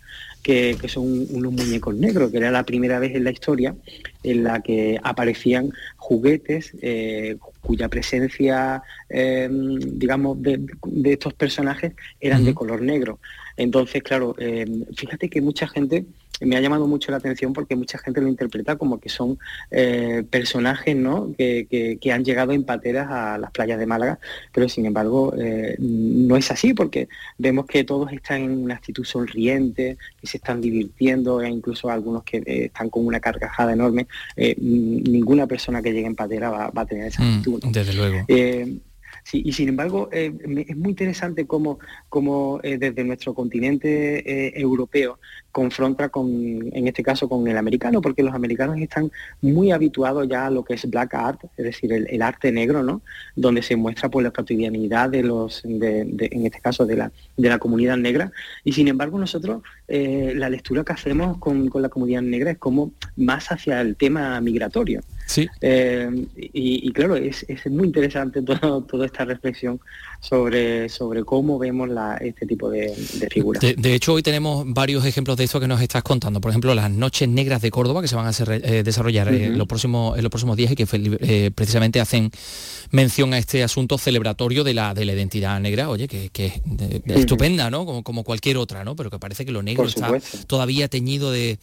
que, 0.47 0.87
son 0.87 1.27
unos 1.31 1.51
muñecos 1.51 1.93
negros, 1.93 2.31
que 2.31 2.37
era 2.37 2.51
la 2.51 2.63
primera 2.63 2.99
vez 2.99 3.13
en 3.13 3.25
la 3.25 3.31
historia 3.31 3.75
en 4.23 4.45
la 4.45 4.61
que 4.61 4.97
aparecían 5.03 5.71
juguetes 5.97 6.71
eh, 6.81 7.35
cuya 7.59 7.89
presencia, 7.89 8.81
eh, 9.09 9.49
digamos, 9.51 10.41
de, 10.41 10.65
estos 11.03 11.33
personajes 11.33 11.91
eran 12.21 12.45
de 12.45 12.53
color 12.53 12.81
negro. 12.81 13.19
Entonces, 13.57 14.01
claro, 14.03 14.35
eh, 14.39 14.65
fíjate 14.95 15.27
que 15.29 15.41
mucha 15.41 15.67
gente 15.67 16.05
me 16.41 16.55
ha 16.55 16.61
llamado 16.61 16.87
mucho 16.87 17.11
la 17.11 17.17
atención 17.17 17.53
porque 17.53 17.75
mucha 17.75 17.97
gente 17.97 18.21
lo 18.21 18.27
interpreta 18.27 18.75
como 18.75 18.99
que 18.99 19.09
son 19.09 19.39
eh, 19.71 20.23
personajes 20.29 20.95
¿no? 20.95 21.33
que, 21.37 21.99
han 22.11 22.23
llegado 22.23 22.53
en 22.53 22.63
pateras 22.63 23.07
a 23.09 23.37
las 23.37 23.51
playas 23.51 23.79
de 23.79 23.85
Málaga, 23.85 24.19
pero 24.53 24.69
sin 24.69 24.85
embargo 24.85 25.33
eh, 25.37 25.75
no 25.79 26.37
es 26.37 26.49
así 26.51 26.73
porque 26.73 27.09
vemos 27.37 27.65
que 27.65 27.83
todos 27.83 28.11
están 28.11 28.43
en 28.43 28.63
una 28.63 28.75
actitud 28.75 29.03
sonriente, 29.03 29.97
que 30.19 30.27
se 30.27 30.37
están 30.37 30.61
divirtiendo, 30.61 31.41
e 31.41 31.49
incluso 31.49 31.89
algunos 31.89 32.23
que 32.23 32.37
eh, 32.37 32.65
están 32.65 32.89
con 32.89 33.05
una 33.05 33.19
carcajada 33.19 33.73
enorme. 33.73 34.07
ninguna 34.57 35.47
persona 35.47 35.81
que 35.81 35.91
llegue 35.91 36.07
en 36.07 36.15
patera 36.15 36.49
va, 36.49 36.71
a 36.73 36.85
tener 36.85 37.07
esa 37.07 37.23
mm, 37.23 37.37
actitud. 37.37 37.63
Desde 37.71 37.93
luego 37.93 38.25
y 39.33 39.51
sin 39.51 39.69
embargo, 39.69 40.09
eh, 40.11 40.31
es 40.67 40.77
muy 40.77 40.89
interesante 40.89 41.45
cómo, 41.45 41.79
eh, 42.63 42.77
desde 42.77 43.03
nuestro 43.03 43.33
continente 43.33 44.19
eh, 44.19 44.53
europeo 44.55 45.19
confronta 45.57 46.09
con, 46.09 46.29
en 46.71 46.87
este 46.87 47.01
caso, 47.01 47.27
con 47.27 47.47
el 47.47 47.57
americano, 47.57 47.99
porque 47.99 48.21
los 48.21 48.35
americanos 48.35 48.77
están 48.77 49.11
muy 49.41 49.71
habituados 49.71 50.27
ya 50.29 50.45
a 50.45 50.51
lo 50.51 50.63
que 50.63 50.75
es 50.75 50.87
black 50.87 51.15
art, 51.15 51.45
es 51.57 51.65
decir, 51.65 51.91
el, 51.91 52.21
arte 52.21 52.51
negro, 52.51 52.83
¿no? 52.83 53.01
Donde 53.35 53.63
se 53.63 53.75
muestra 53.75 54.07
pues, 54.07 54.23
la 54.23 54.29
cotidianidad 54.29 55.09
de 55.09 55.23
los, 55.23 55.65
en 55.65 56.45
este 56.45 56.59
caso, 56.61 56.85
de 56.85 56.97
la, 56.97 57.11
de 57.35 57.49
la 57.49 57.57
comunidad 57.57 57.97
negra. 57.97 58.31
Y 58.63 58.73
sin 58.73 58.87
embargo, 58.87 59.17
nosotros, 59.17 59.63
la 59.87 60.47
lectura 60.47 60.83
que 60.83 60.93
hacemos 60.93 61.39
con, 61.39 61.69
con 61.69 61.81
la 61.81 61.89
comunidad 61.89 62.21
negra 62.21 62.51
es 62.51 62.59
como 62.59 62.91
más 63.15 63.51
hacia 63.51 63.81
el 63.81 63.95
tema 63.95 64.39
migratorio. 64.41 65.01
Sí. 65.25 65.47
Eh, 65.61 66.27
y, 66.35 66.91
claro, 66.93 67.15
es, 67.15 67.45
muy 67.65 67.87
interesante 67.87 68.41
todo, 68.43 68.83
toda 68.83 69.07
esta 69.07 69.25
reflexión 69.25 69.79
sobre, 70.19 70.89
sobre 70.89 71.23
cómo 71.23 71.57
vemos 71.57 71.89
este 72.21 72.45
tipo 72.45 72.69
de, 72.69 72.93
figuras. 73.31 73.61
De, 73.61 73.93
hecho, 73.93 74.13
hoy 74.13 74.23
tenemos 74.23 74.65
varios 74.67 75.05
ejemplos 75.05 75.37
de 75.37 75.45
esto 75.45 75.59
que 75.59 75.67
nos 75.67 75.81
estás 75.81 76.03
contando. 76.03 76.41
Por 76.41 76.51
ejemplo, 76.51 76.73
las 76.75 76.91
Noches 76.91 77.27
Negras 77.29 77.61
de 77.61 77.71
Córdoba, 77.71 78.01
que 78.01 78.07
se 78.07 78.15
van 78.15 78.27
a 78.27 78.31
eh, 78.31 78.83
desarrollar 78.83 79.33
eh, 79.33 79.45
en, 79.45 79.57
los 79.57 79.67
próximos, 79.67 80.17
en 80.17 80.23
los 80.23 80.29
próximos 80.29 80.57
días 80.57 80.71
y 80.71 80.75
que 80.75 81.51
precisamente 81.53 81.99
hacen 81.99 82.31
mención 82.91 83.33
a 83.33 83.37
este 83.37 83.63
asunto 83.63 83.97
celebratorio 83.97 84.63
de 84.63 84.73
la, 84.73 84.93
de 84.93 85.05
la 85.05 85.13
identidad 85.13 85.59
negra, 85.59 85.89
oye, 85.89 86.07
que, 86.07 86.31
es 86.33 86.61
estupenda, 87.05 87.69
¿no? 87.69 87.85
Como, 87.85 88.03
como, 88.03 88.23
cualquier 88.23 88.57
otra, 88.57 88.83
¿no? 88.83 88.95
Pero 88.95 89.09
que 89.09 89.19
parece 89.19 89.45
que 89.45 89.51
lo 89.51 89.63
negro 89.63 89.85
está 89.85 90.11
todavía 90.47 90.87
teñido 90.87 91.31
de 91.31 91.57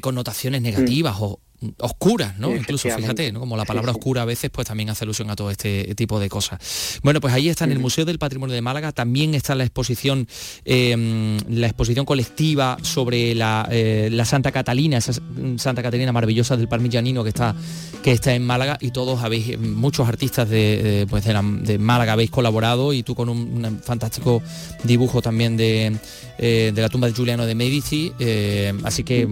connotaciones 0.00 0.62
negativas 0.62 1.16
o, 1.20 1.40
oscuras, 1.78 2.38
¿no? 2.38 2.54
Incluso, 2.54 2.88
fíjate, 2.90 3.32
¿no? 3.32 3.40
Como 3.40 3.56
la 3.56 3.64
palabra 3.64 3.92
oscura 3.92 4.22
a 4.22 4.24
veces 4.24 4.50
pues 4.50 4.66
también 4.66 4.90
hace 4.90 5.04
alusión 5.04 5.30
a 5.30 5.36
todo 5.36 5.50
este 5.50 5.94
tipo 5.94 6.20
de 6.20 6.28
cosas. 6.28 7.00
Bueno, 7.02 7.20
pues 7.20 7.34
ahí 7.34 7.48
está 7.48 7.64
en 7.64 7.72
el 7.72 7.78
Museo 7.78 8.04
del 8.04 8.18
Patrimonio 8.18 8.54
de 8.54 8.62
Málaga, 8.62 8.92
también 8.92 9.34
está 9.34 9.54
la 9.54 9.64
exposición, 9.64 10.26
em, 10.64 11.38
la 11.48 11.66
exposición 11.66 12.06
colectiva 12.06 12.76
sobre 12.82 13.32
eh, 13.32 14.08
la, 14.10 14.24
Santa 14.24 14.52
Catalina, 14.52 14.98
esa 14.98 15.12
Santa 15.56 15.82
Catalina 15.82 16.12
maravillosa 16.12 16.56
del 16.56 16.68
Parmigianino 16.68 17.22
que 17.22 17.30
está, 17.30 17.54
que 18.02 18.12
está 18.12 18.34
en 18.34 18.44
Málaga 18.44 18.78
y 18.80 18.90
todos 18.90 19.22
habéis, 19.22 19.58
muchos 19.58 20.08
artistas 20.08 20.48
de, 20.48 21.06
pues 21.08 21.24
de, 21.24 21.78
Málaga 21.78 22.12
habéis 22.12 22.30
colaborado 22.30 22.92
y 22.92 23.02
tú 23.02 23.14
con 23.14 23.28
un, 23.28 23.80
fantástico 23.82 24.42
dibujo 24.84 25.22
también 25.22 25.56
de, 25.56 25.96
eh, 26.38 26.72
de, 26.74 26.82
la 26.82 26.88
tumba 26.88 27.06
de 27.06 27.14
Giuliano 27.14 27.46
de 27.46 27.54
Medici, 27.54 28.12
eh, 28.18 28.72
así 28.84 29.04
que 29.04 29.28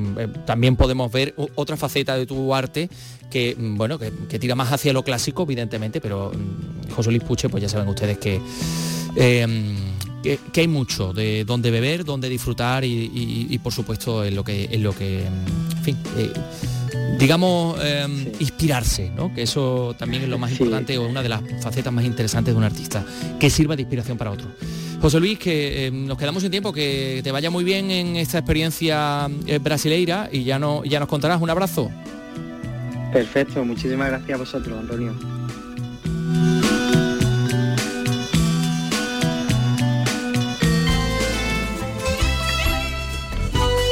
también 0.47 0.77
podemos 0.77 1.11
ver 1.13 1.35
otra 1.55 1.77
faceta 1.77 2.17
de 2.17 2.24
tu 2.27 2.55
arte 2.55 2.89
que, 3.31 3.57
mm, 3.59 3.77
bueno, 3.77 3.99
que, 3.99 4.39
tira 4.39 4.55
más 4.55 4.73
hacia 4.73 4.93
lo 4.93 5.03
clásico, 5.03 5.43
evidentemente, 5.43 6.01
pero 6.01 6.31
mm, 6.33 6.91
José 6.93 7.11
Luis 7.11 7.25
Puche, 7.25 7.49
pues 7.49 7.63
ya 7.63 7.69
saben 7.69 7.89
ustedes 7.89 8.19
em, 9.17 9.77
que, 10.23 10.39
que, 10.53 10.61
hay 10.61 10.69
mucho 10.69 11.13
de 11.13 11.45
dónde 11.45 11.71
beber, 11.71 12.05
dónde 12.05 12.29
disfrutar 12.29 12.85
y, 12.85 13.59
por 13.63 13.73
supuesto 13.73 14.25
en 14.25 14.37
lo 14.37 14.45
que, 14.45 14.69
en 14.71 14.83
lo 14.83 14.95
que, 14.95 15.25
mm, 15.29 15.77
en 15.79 15.83
fin, 15.83 15.99
eh, 16.17 16.33
digamos, 17.19 17.77
em, 17.83 18.33
inspirarse, 18.39 19.11
¿no? 19.11 19.35
que 19.35 19.43
eso 19.43 19.95
también 19.99 20.23
es 20.23 20.29
lo 20.29 20.39
más 20.39 20.53
importante 20.53 20.97
o 20.99 21.09
una 21.09 21.23
de 21.23 21.29
las 21.29 21.43
facetas 21.61 21.93
más 21.93 22.05
interesantes 22.05 22.55
de 22.55 22.59
un 22.59 22.65
artista, 22.65 23.05
que 23.39 23.51
sirva 23.51 23.77
de 23.77 23.83
inspiración 23.83 24.17
para 24.17 24.31
otro. 24.31 24.47
José 25.05 25.21
Luis, 25.21 25.39
que 25.39 25.89
em, 25.89 26.07
nos 26.07 26.17
quedamos 26.17 26.43
sin 26.43 26.51
tiempo, 26.51 26.73
que 26.73 27.21
te 27.23 27.31
vaya 27.31 27.51
muy 27.51 27.63
bien 27.63 27.91
en 27.91 28.17
esta 28.17 28.39
experiencia 28.39 29.29
eh, 29.47 29.59
brasileira 29.59 30.31
y 30.33 30.45
ya, 30.45 30.59
no, 30.59 30.83
ya 30.83 30.99
nos 30.99 31.11
contarás. 31.11 31.43
Un 31.43 31.51
abrazo. 31.51 31.91
Perfecto, 33.13 33.63
muchísimas 33.67 34.09
gracias 34.09 34.35
a 34.35 34.39
vosotros, 34.39 34.81
Antonio. 34.81 35.15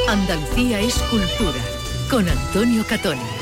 Andalucía 0.08 0.80
es 0.80 0.94
cultura, 1.10 1.60
con 2.08 2.26
Antonio 2.26 2.86
Catoni. 2.88 3.41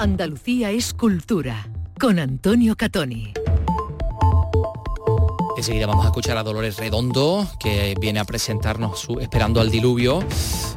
Andalucía 0.00 0.70
es 0.70 0.94
cultura, 0.94 1.68
con 2.00 2.18
Antonio 2.18 2.74
Catoni. 2.74 3.34
Enseguida 5.58 5.86
vamos 5.86 6.06
a 6.06 6.08
escuchar 6.08 6.38
a 6.38 6.42
Dolores 6.42 6.78
Redondo, 6.78 7.46
que 7.58 7.94
viene 8.00 8.18
a 8.18 8.24
presentarnos 8.24 9.06
Esperando 9.20 9.60
al 9.60 9.70
Diluvio. 9.70 10.20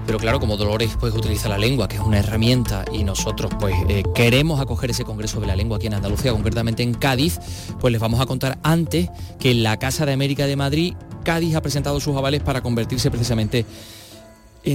Pero 0.06 0.20
claro, 0.20 0.42
como 0.42 0.58
Dolores 0.58 0.98
pues 1.00 1.14
utiliza 1.14 1.48
la 1.48 1.58
lengua, 1.58 1.88
que 1.88 1.96
es 1.96 2.02
una 2.02 2.20
herramienta, 2.20 2.84
y 2.92 3.06
nosotros 3.06 3.50
pues 3.58 3.74
eh, 3.88 4.04
queremos 4.14 4.60
acoger 4.60 4.90
ese 4.90 5.06
Congreso 5.06 5.40
de 5.40 5.48
la 5.48 5.56
Lengua 5.56 5.78
aquí 5.78 5.88
en 5.88 5.94
Andalucía, 5.94 6.34
concretamente 6.34 6.84
en 6.84 6.94
Cádiz, 6.94 7.40
pues 7.80 7.94
les 7.94 8.02
vamos 8.02 8.20
a 8.20 8.26
contar 8.26 8.60
antes 8.62 9.10
que 9.40 9.52
en 9.52 9.64
la 9.64 9.80
Casa 9.80 10.06
de 10.06 10.12
América 10.12 10.48
de 10.48 10.58
Madrid, 10.58 10.96
Cádiz 11.24 11.56
ha 11.56 11.62
presentado 11.62 12.02
sus 12.02 12.18
avales 12.18 12.44
para 12.44 12.60
convertirse 12.60 13.10
precisamente 13.10 13.60
en 13.60 13.66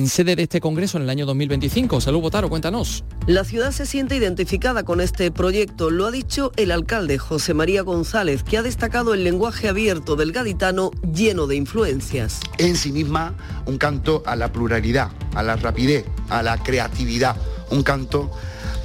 sede 0.08 0.36
de 0.36 0.44
este 0.44 0.60
Congreso 0.60 0.96
en 0.98 1.04
el 1.04 1.10
año 1.10 1.26
2025. 1.26 2.00
Salud, 2.00 2.20
Botaro, 2.20 2.48
cuéntanos. 2.48 3.04
La 3.26 3.44
ciudad 3.44 3.72
se 3.72 3.86
siente 3.86 4.16
identificada 4.16 4.84
con 4.84 5.00
este 5.00 5.30
proyecto, 5.30 5.90
lo 5.90 6.06
ha 6.06 6.10
dicho 6.10 6.52
el 6.56 6.70
alcalde 6.70 7.18
José 7.18 7.54
María 7.54 7.82
González, 7.82 8.42
que 8.42 8.58
ha 8.58 8.62
destacado 8.62 9.14
el 9.14 9.24
lenguaje 9.24 9.68
abierto 9.68 10.16
del 10.16 10.32
gaditano 10.32 10.90
lleno 11.12 11.46
de 11.46 11.56
influencias. 11.56 12.40
En 12.58 12.76
sí 12.76 12.92
misma 12.92 13.34
un 13.66 13.78
canto 13.78 14.22
a 14.26 14.36
la 14.36 14.52
pluralidad, 14.52 15.10
a 15.34 15.42
la 15.42 15.56
rapidez, 15.56 16.04
a 16.28 16.42
la 16.42 16.62
creatividad, 16.62 17.36
un 17.70 17.82
canto 17.82 18.30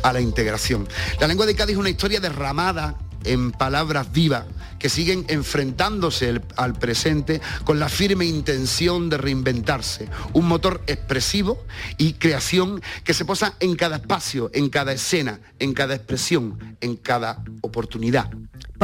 a 0.03 0.13
la 0.13 0.22
integración. 0.22 0.88
La 1.19 1.27
lengua 1.27 1.45
de 1.45 1.55
Cádiz 1.55 1.74
es 1.74 1.79
una 1.79 1.89
historia 1.89 2.19
derramada 2.19 2.98
en 3.24 3.51
palabras 3.51 4.12
vivas 4.12 4.45
que 4.84 4.90
siguen 4.90 5.24
enfrentándose 5.30 6.42
al 6.58 6.74
presente 6.74 7.40
con 7.63 7.80
la 7.80 7.88
firme 7.88 8.25
intención 8.25 9.10
de 9.10 9.16
reinventarse. 9.16 10.10
Un 10.34 10.46
motor 10.46 10.82
expresivo 10.88 11.63
y 11.98 12.16
creación 12.16 12.82
que 13.06 13.13
se 13.13 13.24
posa 13.24 13.56
en 13.62 13.78
cada 13.78 13.96
espacio, 13.96 14.52
en 14.54 14.70
cada 14.70 14.92
escena, 14.92 15.40
en 15.60 15.74
cada 15.74 15.96
expresión, 15.96 16.75
en 16.82 16.98
cada 16.98 17.46
oportunidad. 17.62 18.30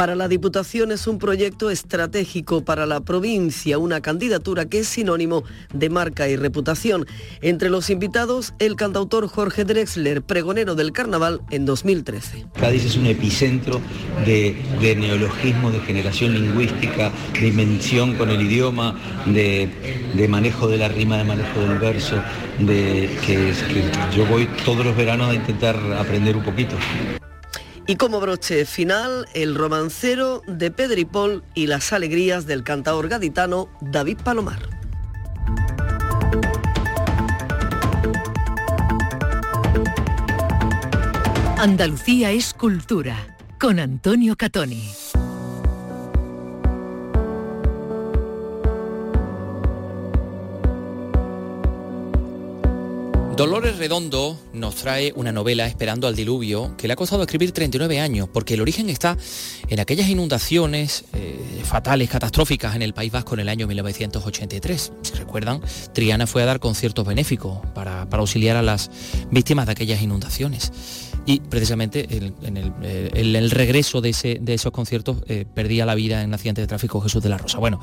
Para 0.00 0.14
la 0.14 0.28
Diputación 0.28 0.92
es 0.92 1.06
un 1.06 1.18
proyecto 1.18 1.68
estratégico 1.68 2.64
para 2.64 2.86
la 2.86 3.00
provincia, 3.00 3.76
una 3.76 4.00
candidatura 4.00 4.64
que 4.64 4.78
es 4.78 4.88
sinónimo 4.88 5.44
de 5.74 5.90
marca 5.90 6.26
y 6.26 6.36
reputación. 6.36 7.06
Entre 7.42 7.68
los 7.68 7.90
invitados, 7.90 8.54
el 8.60 8.76
cantautor 8.76 9.28
Jorge 9.28 9.66
Drexler, 9.66 10.22
pregonero 10.22 10.74
del 10.74 10.92
carnaval 10.92 11.42
en 11.50 11.66
2013. 11.66 12.46
Cádiz 12.58 12.86
es 12.86 12.96
un 12.96 13.04
epicentro 13.04 13.82
de, 14.24 14.56
neologismo, 14.96 15.70
de 15.70 15.80
generación 15.90 16.34
lingüística, 16.34 17.10
de 17.32 17.48
invención 17.48 18.14
con 18.14 18.30
el 18.30 18.40
idioma, 18.40 18.94
de, 19.26 19.68
manejo 20.28 20.68
de 20.68 20.78
la 20.78 20.86
rima, 20.86 21.18
de 21.18 21.24
manejo 21.24 21.60
del 21.60 21.78
verso, 21.78 22.22
de 22.60 23.10
que 23.26 23.52
yo 24.16 24.24
voy 24.26 24.48
todos 24.64 24.84
los 24.86 24.96
veranos 24.96 25.30
a 25.30 25.34
intentar 25.34 25.76
aprender 25.98 26.36
un 26.36 26.44
poquito. 26.44 26.76
Y 27.88 27.96
como 27.96 28.20
broche 28.20 28.66
final, 28.66 29.26
el 29.34 29.56
romancero 29.56 30.42
de 30.46 30.70
Pedro 30.70 31.00
y 31.00 31.04
Paul 31.04 31.42
y 31.56 31.66
las 31.66 31.92
alegrías 31.92 32.46
del 32.46 32.62
cantador 32.62 33.08
gaditano 33.08 33.68
David 33.80 34.18
Palomar. 34.22 34.60
Andalucía 41.58 42.30
es 42.30 42.54
cultura, 42.54 43.36
con 43.58 43.80
Antonio 43.80 44.36
Catoni. 44.36 44.88
Dolores 53.40 53.78
Redondo 53.78 54.38
nos 54.52 54.74
trae 54.74 55.14
una 55.16 55.32
novela 55.32 55.66
Esperando 55.66 56.06
al 56.06 56.14
Diluvio 56.14 56.76
que 56.76 56.86
le 56.86 56.92
ha 56.92 56.96
costado 56.96 57.22
escribir 57.22 57.52
39 57.52 57.98
años 57.98 58.28
porque 58.30 58.52
el 58.52 58.60
origen 58.60 58.90
está 58.90 59.16
en 59.66 59.80
aquellas 59.80 60.10
inundaciones 60.10 61.06
eh, 61.14 61.62
fatales, 61.64 62.10
catastróficas 62.10 62.76
en 62.76 62.82
el 62.82 62.92
País 62.92 63.10
Vasco 63.10 63.32
en 63.32 63.40
el 63.40 63.48
año 63.48 63.66
1983. 63.66 64.92
Si 65.00 65.14
recuerdan, 65.14 65.62
Triana 65.94 66.26
fue 66.26 66.42
a 66.42 66.44
dar 66.44 66.60
conciertos 66.60 67.06
benéficos 67.06 67.60
para, 67.74 68.02
auxiliar 68.02 68.58
a 68.58 68.62
las 68.62 68.90
víctimas 69.30 69.64
de 69.64 69.72
aquellas 69.72 70.02
inundaciones. 70.02 70.70
Y 71.24 71.40
precisamente 71.40 72.08
en, 72.10 72.58
el, 73.24 73.50
regreso 73.50 74.02
de, 74.02 74.10
esos 74.48 74.70
conciertos 74.70 75.22
eh, 75.28 75.46
perdía 75.54 75.86
la 75.86 75.94
vida 75.94 76.20
en 76.20 76.28
un 76.28 76.34
accidente 76.34 76.60
de 76.60 76.66
tráfico 76.66 77.00
Jesús 77.00 77.22
de 77.22 77.30
la 77.30 77.38
Rosa. 77.38 77.56
Bueno, 77.56 77.80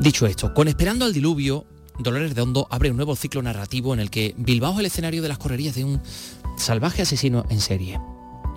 dicho 0.00 0.24
esto, 0.24 0.54
con 0.54 0.66
Esperando 0.66 1.04
al 1.04 1.12
Diluvio 1.12 1.66
Dolores 1.98 2.34
de 2.34 2.42
Hondo 2.42 2.66
abre 2.70 2.90
un 2.90 2.96
nuevo 2.96 3.16
ciclo 3.16 3.42
narrativo 3.42 3.94
en 3.94 4.00
el 4.00 4.10
que 4.10 4.34
Bilbao 4.36 4.72
es 4.74 4.78
el 4.80 4.86
escenario 4.86 5.22
de 5.22 5.28
las 5.28 5.38
correrías 5.38 5.74
de 5.74 5.84
un 5.84 6.00
salvaje 6.56 7.02
asesino 7.02 7.44
en 7.50 7.60
serie. 7.60 8.00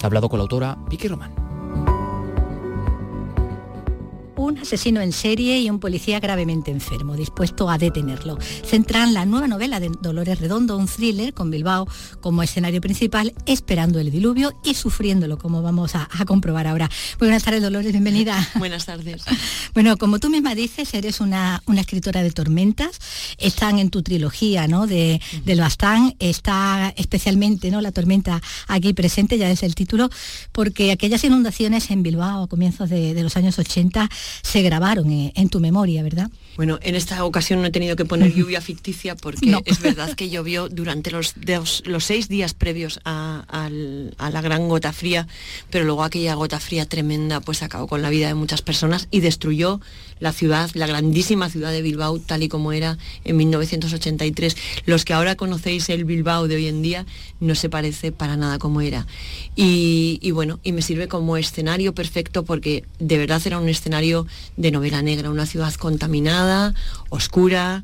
Hablado 0.01 0.29
con 0.29 0.39
la 0.39 0.43
autora 0.43 0.77
Vicky 0.89 1.07
Román 1.07 1.54
un 4.37 4.57
asesino 4.57 5.01
en 5.01 5.11
serie 5.11 5.59
y 5.59 5.69
un 5.69 5.79
policía 5.79 6.19
gravemente 6.19 6.71
enfermo, 6.71 7.15
dispuesto 7.15 7.69
a 7.69 7.77
detenerlo. 7.77 8.37
Centran 8.65 9.13
la 9.13 9.25
nueva 9.25 9.47
novela 9.47 9.79
de 9.79 9.91
Dolores 10.01 10.39
Redondo, 10.39 10.77
un 10.77 10.87
thriller 10.87 11.33
con 11.33 11.51
Bilbao 11.51 11.87
como 12.21 12.43
escenario 12.43 12.81
principal, 12.81 13.33
esperando 13.45 13.99
el 13.99 14.11
diluvio 14.11 14.53
y 14.63 14.73
sufriéndolo, 14.73 15.37
como 15.37 15.61
vamos 15.61 15.95
a, 15.95 16.09
comprobar 16.25 16.67
ahora. 16.67 16.89
buenas 17.19 17.43
tardes, 17.43 17.61
Dolores, 17.61 17.91
bienvenida. 17.91 18.35
Buenas 18.55 18.85
tardes. 18.85 19.23
Bueno, 19.73 19.97
como 19.97 20.19
tú 20.19 20.29
misma 20.29 20.55
dices, 20.55 20.93
eres 20.93 21.19
una, 21.19 21.61
una 21.67 21.81
escritora 21.81 22.23
de 22.23 22.31
tormentas, 22.31 22.99
están 23.37 23.79
en 23.79 23.89
tu 23.89 24.01
trilogía 24.01 24.67
¿no? 24.67 24.87
de, 24.87 25.21
del 25.43 25.59
Bastán, 25.59 26.15
está 26.19 26.93
especialmente 26.97 27.69
¿no? 27.69 27.81
la 27.81 27.91
tormenta 27.91 28.41
aquí 28.67 28.93
presente, 28.93 29.37
ya 29.37 29.51
es 29.51 29.63
el 29.63 29.75
título, 29.75 30.09
porque 30.51 30.91
aquellas 30.91 31.23
inundaciones 31.23 31.91
en 31.91 32.01
Bilbao 32.01 32.43
a 32.43 32.47
comienzos 32.47 32.89
de, 32.89 33.13
de 33.13 33.23
los 33.23 33.37
años 33.37 33.59
80 33.59 34.09
se 34.41 34.61
grabaron 34.61 35.11
en, 35.11 35.49
tu 35.49 35.59
memoria, 35.59 36.03
¿verdad? 36.03 36.29
Bueno, 36.55 36.79
en 36.81 36.95
esta 36.95 37.23
ocasión 37.25 37.61
no 37.61 37.67
he 37.67 37.71
tenido 37.71 37.95
que 37.95 38.05
poner 38.05 38.33
lluvia 38.33 38.61
ficticia 38.61 39.15
porque 39.15 39.61
es 39.65 39.81
verdad 39.81 40.13
que 40.13 40.29
llovió 40.29 40.69
durante 40.69 41.11
los, 41.11 41.35
los 41.85 42.03
seis 42.03 42.29
días 42.29 42.53
previos 42.53 42.99
a, 43.03 43.69
la 43.71 44.41
gran 44.41 44.69
gota 44.69 44.93
fría, 44.93 45.27
pero 45.69 45.85
luego 45.85 46.03
aquella 46.03 46.35
gota 46.35 46.59
fría 46.59 46.85
tremenda 46.85 47.41
pues 47.41 47.63
acabó 47.63 47.87
con 47.87 48.01
la 48.01 48.09
vida 48.09 48.27
de 48.27 48.35
muchas 48.35 48.61
personas 48.61 49.07
y 49.11 49.19
destruyó 49.19 49.81
la 50.19 50.31
ciudad, 50.31 50.69
la 50.73 50.87
grandísima 50.87 51.49
ciudad 51.49 51.71
de 51.71 51.81
Bilbao, 51.81 52.19
tal 52.19 52.43
y 52.43 52.47
como 52.47 52.71
era 52.71 52.97
en 53.25 53.35
1983. 53.35 54.55
Los 54.85 55.03
que 55.03 55.13
ahora 55.13 55.35
conocéis 55.35 55.89
el 55.89 56.05
Bilbao 56.05 56.47
de 56.47 56.55
hoy 56.55 56.67
en 56.67 56.81
día 56.81 57.05
no 57.41 57.55
se 57.55 57.69
parece 57.69 58.13
para 58.13 58.37
nada 58.37 58.59
como 58.59 58.79
era. 58.79 59.05
Y, 59.55 60.19
y 60.21 60.31
bueno, 60.31 60.59
y 60.63 60.71
me 60.71 60.81
sirve 60.81 61.09
como 61.09 61.35
escenario 61.35 61.93
perfecto 61.93 62.45
porque 62.45 62.85
de 62.99 63.17
verdad 63.17 63.41
era 63.45 63.59
un 63.59 63.67
escenario 63.67 64.14
de 64.57 64.71
novela 64.71 65.01
negra, 65.01 65.29
una 65.29 65.45
ciudad 65.45 65.73
contaminada, 65.75 66.73
oscura, 67.09 67.83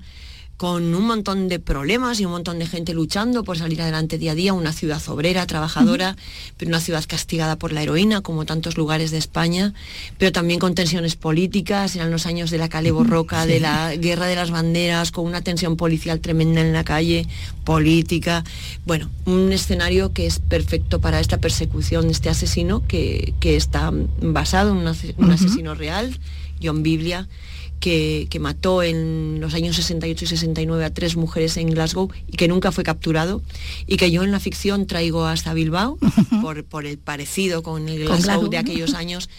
con 0.62 0.94
un 0.94 1.08
montón 1.08 1.50
de 1.50 1.58
problemas 1.58 2.20
y 2.20 2.26
un 2.26 2.34
montón 2.34 2.60
de 2.60 2.68
gente 2.68 2.94
luchando 2.94 3.44
por 3.44 3.58
salir 3.58 3.82
adelante 3.82 4.20
día 4.20 4.34
a 4.34 4.36
día, 4.36 4.54
una 4.54 4.74
ciudad 4.74 5.02
obrera, 5.08 5.48
trabajadora, 5.48 6.16
pero 6.56 6.70
una 6.70 6.80
ciudad 6.80 7.04
castigada 7.08 7.56
por 7.56 7.74
la 7.74 7.82
heroína, 7.82 8.22
como 8.22 8.46
tantos 8.46 8.78
lugares 8.78 9.10
de 9.10 9.18
España, 9.18 9.74
pero 10.20 10.32
también 10.32 10.60
con 10.60 10.76
tensiones 10.76 11.16
políticas, 11.16 11.96
eran 11.96 12.12
los 12.12 12.28
años 12.28 12.52
de 12.52 12.60
la 12.60 12.70
Cale 12.70 12.92
Borroca, 12.92 13.48
de 13.48 13.60
la 13.60 13.96
guerra 13.96 14.28
de 14.28 14.36
las 14.36 14.52
banderas, 14.52 15.10
con 15.10 15.26
una 15.26 15.42
tensión 15.42 15.78
policial 15.78 16.20
tremenda 16.20 16.62
en 16.62 16.74
la 16.74 16.84
calle, 16.84 17.26
política, 17.64 18.44
bueno, 18.86 19.10
un 19.26 19.52
escenario 19.52 20.14
que 20.14 20.28
es 20.28 20.38
perfecto 20.38 21.02
para 21.02 21.20
esta 21.20 21.40
persecución 21.40 22.06
de 22.06 22.12
este 22.12 22.30
asesino, 22.30 22.86
que, 22.88 23.34
está 23.42 23.92
basado 24.22 24.74
en 24.74 24.78
un, 24.78 25.32
asesino 25.32 25.74
real, 25.74 26.20
John 26.62 26.84
Biblia, 26.84 27.28
que, 27.82 28.30
mató 28.40 28.84
en 28.84 29.40
los 29.42 29.54
años 29.54 29.76
68 29.76 30.24
y 30.24 30.28
69 30.28 30.86
a 30.86 30.94
tres 30.94 31.18
mujeres 31.18 31.58
en 31.58 31.70
Glasgow 31.72 32.10
y 32.28 32.38
que 32.38 32.48
nunca 32.48 32.72
fue 32.72 32.84
capturado 32.84 33.42
y 33.88 33.98
que 33.98 34.12
yo 34.12 34.24
en 34.24 34.32
la 34.32 34.40
ficción 34.40 34.88
traigo 34.88 35.26
hasta 35.26 35.54
Bilbao 35.54 35.98
por, 36.42 36.64
por 36.64 36.86
el 36.86 36.98
parecido 36.98 37.64
con 37.64 37.90
el 37.90 38.06
Glasgow 38.06 38.48
de 38.48 38.58
aquellos 38.58 38.94
años 38.94 39.30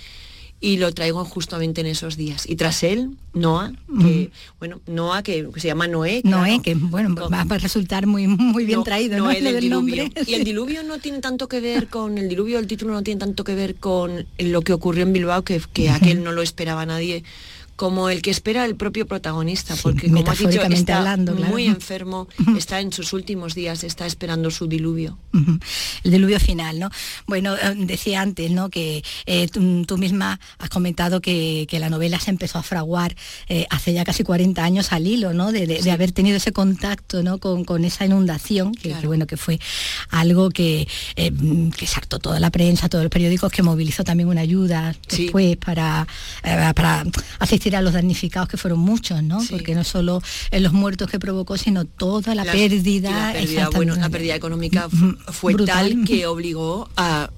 y 0.60 0.76
lo 0.76 0.92
traigo 0.94 1.24
justamente 1.24 1.80
en 1.80 1.88
esos 1.88 2.16
días. 2.16 2.48
Y 2.48 2.54
tras 2.54 2.84
él, 2.84 3.10
Noah, 3.34 3.72
que, 4.00 4.30
bueno, 4.60 4.80
Noah, 4.86 5.24
que, 5.24 5.48
se 5.56 5.66
llama 5.66 5.88
Noé. 5.88 6.20
Noé, 6.22 6.60
que 6.62 6.76
bueno, 6.76 7.16
va 7.16 7.40
a 7.40 7.58
resultar 7.58 8.06
muy, 8.06 8.28
muy 8.28 8.64
bien 8.64 8.84
traído, 8.84 9.18
¿no? 9.18 9.30
El 9.32 9.60
diluvio. 9.60 10.04
Y 10.24 10.34
el 10.34 10.44
diluvio 10.44 10.84
no 10.84 10.98
tiene 11.00 11.18
tanto 11.18 11.48
que 11.48 11.58
ver 11.60 11.88
con, 11.88 12.16
el 12.16 12.28
diluvio, 12.28 12.60
el 12.60 12.68
título 12.68 12.92
no 12.92 13.02
tiene 13.02 13.18
tanto 13.18 13.42
que 13.42 13.56
ver 13.56 13.74
con 13.74 14.24
lo 14.38 14.62
que 14.62 14.72
ocurrió 14.72 15.02
en 15.02 15.12
Bilbao, 15.12 15.42
que, 15.42 15.60
que 15.72 15.90
aquel 15.90 16.22
no 16.22 16.30
lo 16.30 16.42
esperaba 16.42 16.86
nadie 16.86 17.24
como 17.82 18.08
el 18.10 18.22
que 18.22 18.30
espera 18.30 18.64
el 18.64 18.76
propio 18.76 19.08
protagonista, 19.08 19.74
porque 19.82 20.08
como 20.08 20.30
has 20.30 20.38
dicho, 20.38 20.62
está 20.62 20.98
hablando, 20.98 21.34
muy 21.34 21.66
enfermo, 21.66 22.28
está 22.56 22.78
en 22.78 22.92
sus 22.92 23.12
últimos 23.12 23.56
días, 23.56 23.82
está 23.82 24.06
esperando 24.06 24.52
su 24.52 24.68
diluvio. 24.68 25.18
El 26.04 26.12
diluvio 26.12 26.38
final, 26.38 26.78
¿no? 26.78 26.90
Bueno, 27.26 27.56
eh, 27.56 27.74
decía 27.76 28.20
antes, 28.20 28.52
¿no? 28.52 28.70
Que 28.70 29.02
eh, 29.26 29.48
tú, 29.48 29.98
misma 29.98 30.38
has 30.58 30.68
comentado 30.68 31.20
que, 31.20 31.66
la 31.72 31.90
novela 31.90 32.20
se 32.20 32.30
empezó 32.30 32.60
a 32.60 32.62
fraguar 32.62 33.16
eh, 33.48 33.66
hace 33.68 33.92
ya 33.92 34.04
casi 34.04 34.22
40 34.22 34.62
años 34.62 34.92
al 34.92 35.04
hilo, 35.08 35.32
¿no? 35.32 35.50
De, 35.50 35.90
haber 35.90 36.12
tenido 36.12 36.36
ese 36.36 36.52
contacto, 36.52 37.24
¿no? 37.24 37.38
Con, 37.38 37.84
esa 37.84 38.04
inundación, 38.06 38.76
que, 38.76 38.94
bueno, 39.04 39.26
que 39.26 39.36
fue 39.36 39.58
algo 40.10 40.50
que, 40.50 40.86
que 41.16 41.86
saltó 41.88 42.20
toda 42.20 42.38
la 42.38 42.50
prensa, 42.50 42.88
todos 42.88 43.02
los 43.02 43.10
periódicos, 43.10 43.50
que 43.50 43.64
movilizó 43.64 44.04
también 44.04 44.28
una 44.28 44.42
ayuda 44.42 44.94
después 45.08 45.56
para, 45.56 46.06
para 46.76 47.04
asistir 47.40 47.71
a 47.76 47.82
los 47.82 47.92
damnificados, 47.92 48.48
que 48.48 48.56
fueron 48.56 48.80
muchos, 48.80 49.22
¿no? 49.22 49.38
Porque 49.50 49.74
no 49.74 49.84
solo 49.84 50.22
en 50.50 50.62
los 50.62 50.72
muertos 50.72 51.10
que 51.10 51.18
provocó, 51.18 51.56
sino 51.56 51.84
toda 51.84 52.34
la 52.34 52.44
pérdida. 52.44 53.32
La 53.32 53.70
bueno, 53.70 53.94
la 53.96 54.08
pérdida 54.08 54.34
económica 54.34 54.88
fue 55.28 55.54
tal 55.54 56.04
que 56.04 56.26
obligó 56.32 56.88
a, 56.96 57.30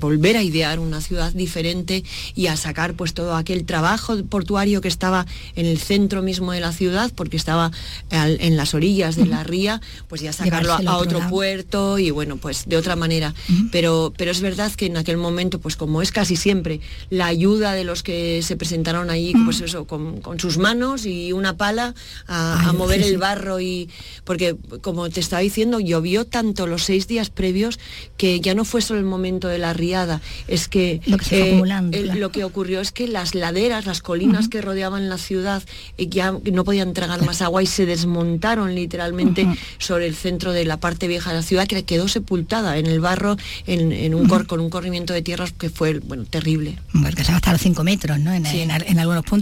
volver 0.00 0.36
a 0.36 0.42
idear 0.42 0.78
una 0.78 1.00
ciudad 1.00 1.32
diferente 1.32 2.04
y 2.34 2.46
a 2.46 2.56
sacar 2.56 2.94
pues 2.94 3.14
todo 3.14 3.36
aquel 3.36 3.64
trabajo 3.64 4.22
portuario 4.24 4.80
que 4.80 4.88
estaba 4.88 5.26
en 5.56 5.66
el 5.66 5.78
centro 5.78 6.22
mismo 6.22 6.52
de 6.52 6.60
la 6.60 6.72
ciudad, 6.72 7.12
porque 7.14 7.36
estaba 7.36 7.70
en 8.10 8.56
las 8.56 8.74
orillas 8.74 9.16
de 9.16 9.26
la 9.26 9.44
ría, 9.44 9.80
pues 10.08 10.20
ya 10.20 10.32
sacarlo 10.32 10.72
a, 10.72 10.96
otro, 10.98 11.20
puerto 11.28 11.98
y 11.98 12.10
bueno, 12.10 12.36
pues 12.36 12.64
de 12.66 12.76
otra 12.76 12.96
manera. 12.96 13.34
pero, 13.70 14.12
pero 14.16 14.30
es 14.30 14.40
verdad 14.40 14.72
que 14.72 14.86
en 14.86 14.96
aquel 14.96 15.16
momento, 15.16 15.60
pues 15.60 15.76
como 15.76 16.02
es 16.02 16.12
casi 16.12 16.36
siempre, 16.36 16.80
la 17.10 17.26
ayuda 17.26 17.72
de 17.72 17.84
los 17.84 18.02
que 18.02 18.42
se 18.42 18.56
presentaron 18.56 19.10
ahí, 19.10 19.32
pues 19.44 19.60
eso, 19.60 19.86
con, 19.86 20.22
sus 20.38 20.58
manos 20.58 21.06
y 21.06 21.32
una 21.32 21.56
pala 21.56 21.94
a, 22.26 22.72
mover 22.72 23.02
el 23.02 23.18
barro 23.18 23.60
y 23.60 23.88
porque 24.24 24.56
como 24.80 25.08
te 25.10 25.20
estaba 25.20 25.40
diciendo, 25.40 25.80
llovió 25.80 26.24
tanto 26.24 26.66
los 26.66 26.84
seis 26.84 27.06
días 27.06 27.30
previos 27.30 27.78
que 28.16 28.40
ya 28.40 28.54
no 28.54 28.64
fue 28.64 28.82
solo 28.82 29.00
el 29.00 29.06
momento 29.06 29.48
de 29.48 29.58
la 29.58 29.72
riada, 29.72 30.20
es 30.48 30.68
que 30.68 31.00
lo 31.06 31.18
que, 31.18 31.62
eh, 31.92 32.14
lo 32.14 32.30
que 32.30 32.44
ocurrió 32.44 32.80
es 32.80 32.92
que 32.92 33.06
las 33.08 33.34
laderas, 33.34 33.86
las 33.86 34.02
colinas 34.02 34.48
que 34.48 34.60
rodeaban 34.60 35.08
la 35.08 35.18
ciudad 35.18 35.62
eh, 35.98 36.08
ya 36.08 36.34
no 36.52 36.64
podían 36.64 36.92
tragar 36.94 37.24
más 37.24 37.42
agua 37.42 37.62
y 37.62 37.66
se 37.66 37.86
desmontaron 37.86 38.74
literalmente 38.74 39.46
sobre 39.78 40.06
el 40.06 40.14
centro 40.14 40.52
de 40.52 40.64
la 40.64 40.78
parte 40.78 41.08
vieja 41.08 41.30
de 41.30 41.36
la 41.36 41.42
ciudad 41.42 41.66
que 41.66 41.82
quedó 41.84 42.08
sepultada 42.08 42.78
en 42.78 42.86
el 42.86 43.00
barro 43.00 43.36
en, 43.66 44.14
un 44.14 44.28
cor, 44.28 44.46
con 44.46 44.60
un 44.60 44.70
corrimiento 44.70 45.12
de 45.12 45.22
tierras 45.22 45.52
que 45.52 45.70
fue 45.70 45.98
bueno 46.00 46.24
terrible. 46.24 46.78
Porque 46.92 47.24
se 47.24 47.32
hasta 47.32 47.52
los 47.52 47.60
cinco 47.60 47.84
metros, 47.84 48.18
¿no? 48.18 48.32
En, 48.32 48.46
en 48.46 48.98
algunos 48.98 49.24
puntos. 49.24 49.33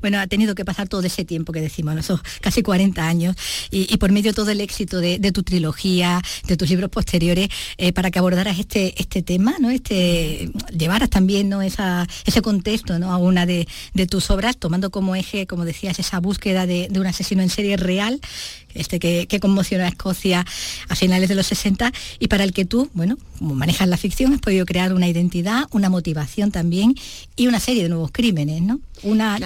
Bueno, 0.00 0.18
ha 0.18 0.26
tenido 0.26 0.54
que 0.54 0.64
pasar 0.64 0.88
todo 0.88 1.02
ese 1.02 1.24
tiempo 1.24 1.52
que 1.52 1.60
decimos, 1.60 1.96
esos 1.96 2.20
casi 2.40 2.62
40 2.62 3.06
años, 3.06 3.36
y, 3.70 3.96
por 3.98 4.12
medio 4.12 4.32
de 4.32 4.34
todo 4.34 4.50
el 4.50 4.60
éxito 4.60 5.00
de, 5.00 5.18
tu 5.32 5.42
trilogía, 5.42 6.20
de 6.46 6.56
tus 6.56 6.68
libros 6.68 6.90
posteriores, 6.90 7.48
eh, 7.78 7.92
para 7.92 8.10
que 8.10 8.18
abordaras 8.18 8.58
este, 8.58 9.00
este 9.00 9.22
tema, 9.22 9.56
¿no? 9.58 9.70
Este, 9.70 10.50
llevaras 10.76 11.10
también 11.10 11.48
¿no? 11.48 11.62
Ese 11.62 12.42
contexto 12.42 12.98
¿no? 12.98 13.12
a 13.12 13.18
una 13.18 13.46
de, 13.46 13.66
tus 14.08 14.30
obras, 14.30 14.56
tomando 14.56 14.90
como 14.90 15.16
eje, 15.16 15.46
como 15.46 15.64
decías, 15.64 15.98
esa 15.98 16.20
búsqueda 16.20 16.66
de 16.66 16.88
un 16.94 17.06
asesino 17.06 17.42
en 17.42 17.50
serie 17.50 17.76
real 17.76 18.20
este 18.74 18.98
que, 18.98 19.40
conmocionó 19.40 19.84
a 19.84 19.88
Escocia 19.88 20.46
a 20.88 20.94
finales 20.94 21.28
de 21.28 21.34
los 21.34 21.46
60 21.46 21.92
y 22.18 22.28
para 22.28 22.44
el 22.44 22.52
que 22.52 22.64
tú, 22.64 22.88
bueno, 22.94 23.18
como 23.38 23.54
manejas 23.54 23.88
la 23.88 23.96
ficción, 23.96 24.32
has 24.32 24.40
podido 24.40 24.64
crear 24.64 24.92
una 24.92 25.08
identidad, 25.08 25.64
una 25.72 25.90
motivación 25.90 26.50
también 26.50 26.94
y 27.36 27.46
una 27.46 27.60
serie 27.60 27.82
de 27.82 27.88
nuevos 27.88 28.10
crímenes, 28.12 28.62
¿no? 28.62 28.80
Una 29.02 29.38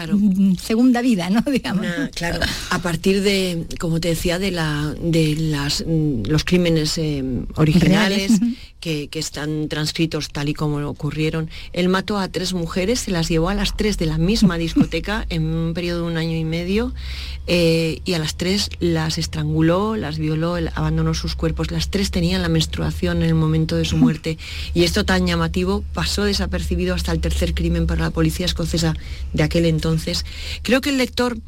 segunda 0.60 1.00
vida, 1.00 1.30
¿no? 1.30 1.42
Digamos. 1.50 1.86
claro, 2.14 2.40
a 2.70 2.78
partir 2.80 3.22
de, 3.22 3.66
como 3.78 3.98
te 4.00 4.08
decía, 4.08 4.38
de, 4.38 4.50
la, 4.50 4.94
de 5.00 5.36
las, 5.36 5.84
mm, 5.86 6.24
los 6.26 6.44
crímenes 6.44 6.98
eh, 6.98 7.24
originales 7.56 8.40
que, 8.80 9.08
están 9.18 9.68
transcritos 9.68 10.30
tal 10.30 10.48
y 10.48 10.54
como 10.54 10.78
ocurrieron. 10.88 11.50
Él 11.72 11.88
mató 11.88 12.18
a 12.18 12.28
tres 12.28 12.54
mujeres, 12.54 13.00
se 13.00 13.10
las 13.10 13.28
llevó 13.28 13.48
a 13.48 13.54
las 13.54 13.76
tres 13.76 13.98
de 13.98 14.06
la 14.06 14.18
misma 14.18 14.58
discoteca 14.58 15.26
en 15.28 15.44
un 15.44 15.74
periodo 15.74 16.02
de 16.02 16.12
un 16.12 16.16
año 16.16 16.36
y 16.36 16.44
medio 16.44 16.94
eh, 17.46 18.00
y 18.04 18.14
a 18.14 18.18
las 18.18 18.36
tres 18.36 18.70
las 18.80 19.17
estranguló, 19.20 19.96
las 19.96 20.18
violó, 20.18 20.56
abandonó 20.74 21.14
sus 21.14 21.34
cuerpos. 21.34 21.70
Las 21.70 21.90
tres 21.90 22.10
tenían 22.10 22.42
la 22.42 22.48
menstruación 22.48 23.18
en 23.18 23.28
el 23.28 23.34
momento 23.34 23.76
de 23.76 23.84
su 23.84 23.96
muerte 23.96 24.38
y 24.74 24.84
esto 24.84 25.04
tan 25.04 25.26
llamativo 25.26 25.84
pasó 25.94 26.24
desapercibido 26.24 26.94
hasta 26.94 27.12
el 27.12 27.20
tercer 27.20 27.54
crimen 27.54 27.86
para 27.86 28.02
la 28.02 28.10
policía 28.10 28.46
escocesa 28.46 28.94
de 29.32 29.42
aquel 29.42 29.66
entonces. 29.66 30.24
Creo 30.62 30.80
que 30.80 30.90
el 30.90 30.98
lector 30.98 31.38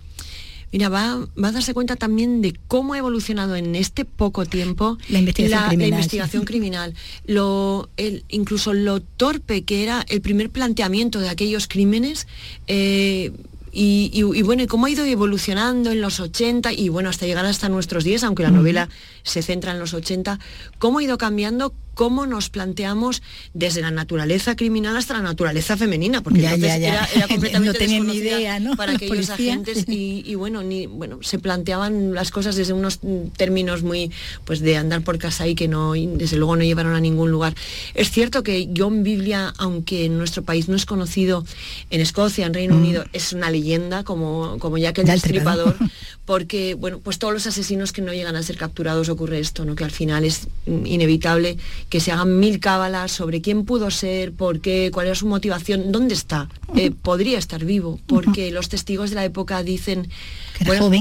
mira, 0.72 0.88
va, 0.88 1.12
a 1.14 1.52
darse 1.52 1.74
cuenta 1.74 1.96
también 1.96 2.42
de 2.42 2.54
cómo 2.68 2.94
ha 2.94 2.98
evolucionado 2.98 3.56
en 3.56 3.74
este 3.74 4.04
poco 4.04 4.46
tiempo 4.46 4.98
la 5.09 5.18
investigación 5.18 6.44
criminal, 6.44 6.94
Lo, 7.26 7.88
incluso 8.28 8.72
lo 8.72 9.00
torpe 9.00 9.62
que 9.62 9.83
era 9.83 10.04
el 10.09 10.20
primer 10.20 10.50
planteamiento 10.50 11.20
de 11.20 11.28
aquellos 11.28 11.66
crímenes. 11.66 12.26
Eh, 12.66 13.33
y, 13.72 14.42
bueno, 14.42 14.62
y 14.62 14.66
cómo 14.66 14.87
ha 14.87 14.90
ido 14.90 15.04
evolucionando 15.04 15.90
en 15.92 16.00
los 16.00 16.20
80 16.20 16.72
y 16.72 16.88
bueno, 16.88 17.09
hasta 17.09 17.26
llegar 17.26 17.46
hasta 17.46 17.68
nuestros 17.68 18.04
días, 18.04 18.24
aunque 18.24 18.42
la 18.42 18.50
novela 18.50 18.88
se 19.22 19.42
centra 19.42 19.72
en 19.72 19.78
los 19.78 19.94
80, 19.94 20.38
cómo 20.78 20.98
ha 20.98 21.02
ido 21.02 21.18
cambiando, 21.18 21.72
cómo 21.94 22.26
nos 22.26 22.48
planteamos 22.48 23.22
desde 23.55 23.81
la 23.81 23.90
naturaleza 23.90 24.57
criminal 24.57 24.96
hasta 24.96 25.14
la 25.14 25.22
naturaleza 25.22 25.76
femenina, 25.76 26.22
porque 26.22 26.44
entonces 26.44 26.70
Era, 26.81 27.09
completamente 27.29 27.87
no 28.00 28.14
idea, 28.14 28.61
¿no? 28.61 28.76
para 28.76 28.92
aquellos 28.92 29.31
agentes 29.31 29.85
y, 29.87 30.35
bueno, 30.35 30.62
ni, 30.62 30.87
bueno, 30.87 31.18
se 31.22 31.38
planteaban 31.38 32.14
las 32.14 32.31
cosas 32.31 32.57
desde 32.57 32.72
unos 32.72 33.00
términos 33.37 33.83
muy 33.83 34.11
pues 34.44 34.61
de 34.61 34.76
andar 34.76 35.03
por 35.03 35.18
casa 35.18 35.46
y 35.46 35.55
que 35.55 35.68
no, 35.68 35.92
desde 35.92 36.37
luego 36.37 36.57
no 36.57 36.64
llevaron 36.64 36.94
a 36.94 37.00
ningún 37.00 37.31
lugar. 37.31 37.55
Es 37.94 38.11
cierto 38.11 38.42
que 38.42 38.70
John 38.76 39.03
Biblia, 39.03 39.53
aunque 39.59 40.05
en 40.05 40.18
nuestro 40.18 40.42
país 40.42 40.68
no 40.68 40.76
es 40.76 40.87
conocido, 40.87 41.44
en 41.90 42.00
Escocia, 42.00 42.46
en 42.46 42.55
Reino 42.55 42.74
mm. 42.74 42.79
Unido, 42.79 43.05
es 43.12 43.33
una 43.33 43.50
leyenda, 43.50 44.05
como, 44.05 44.59
como 44.59 44.79
ya 44.79 44.92
que 44.92 45.03
el 45.03 45.07
destripador, 45.07 45.76
porque 46.24 46.74
bueno, 46.74 47.00
pues 47.00 47.18
todos 47.18 47.35
los 47.35 47.46
asesinos 47.46 47.92
que 47.92 48.03
no 48.03 48.12
llegan 48.12 48.37
a 48.37 48.42
ser 48.42 48.57
capturados 48.57 49.09
ocurre 49.09 49.40
esto, 49.40 49.64
¿no? 49.64 49.74
que 49.74 49.85
al 49.85 49.90
final 49.90 50.24
es 50.24 50.48
inevitable 50.66 51.59
que 51.90 52.00
se 52.00 52.12
hagan 52.12 52.38
mil 52.38 52.61
cábalas 52.61 53.11
sobre 53.11 53.42
quién 53.42 53.64
pudo 53.64 53.90
ser, 53.90 54.33
por 54.33 54.61
qué, 54.61 54.90
cuál 54.92 55.09
era 55.09 55.16
su 55.16 55.26
motivación, 55.26 55.90
dónde 55.90 56.14
está. 56.14 56.48
Eh, 56.76 56.92
podría 56.92 57.37
estar 57.37 57.64
vivo, 57.64 57.98
porque 58.07 58.53
los 58.53 58.68
testigos 58.68 59.11
de 59.11 59.16
la 59.16 59.24
época 59.24 59.62
dicen 59.64 60.09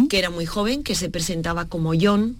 que 0.09 0.17
era, 0.17 0.31
muy 0.31 0.47
joven, 0.47 0.83
que 0.83 0.95
se 0.95 1.09
presentaba 1.09 1.65
como 1.65 1.93
John, 1.99 2.37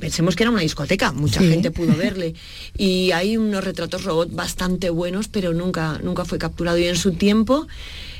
pensemos 0.00 0.34
que 0.34 0.42
era 0.42 0.50
una 0.50 0.62
discoteca, 0.62 1.12
mucha 1.12 1.40
gente 1.40 1.70
pudo 1.70 1.94
verle. 1.98 2.34
Y 2.78 3.12
hay 3.12 3.36
unos 3.36 3.62
retratos 3.62 4.04
robot 4.04 4.34
bastante 4.34 4.88
buenos, 4.88 5.28
pero 5.28 5.52
nunca, 5.52 6.00
nunca 6.02 6.24
fue 6.24 6.38
capturado. 6.38 6.78
Y 6.78 6.86
en 6.86 6.96
su 6.96 7.12
tiempo 7.12 7.66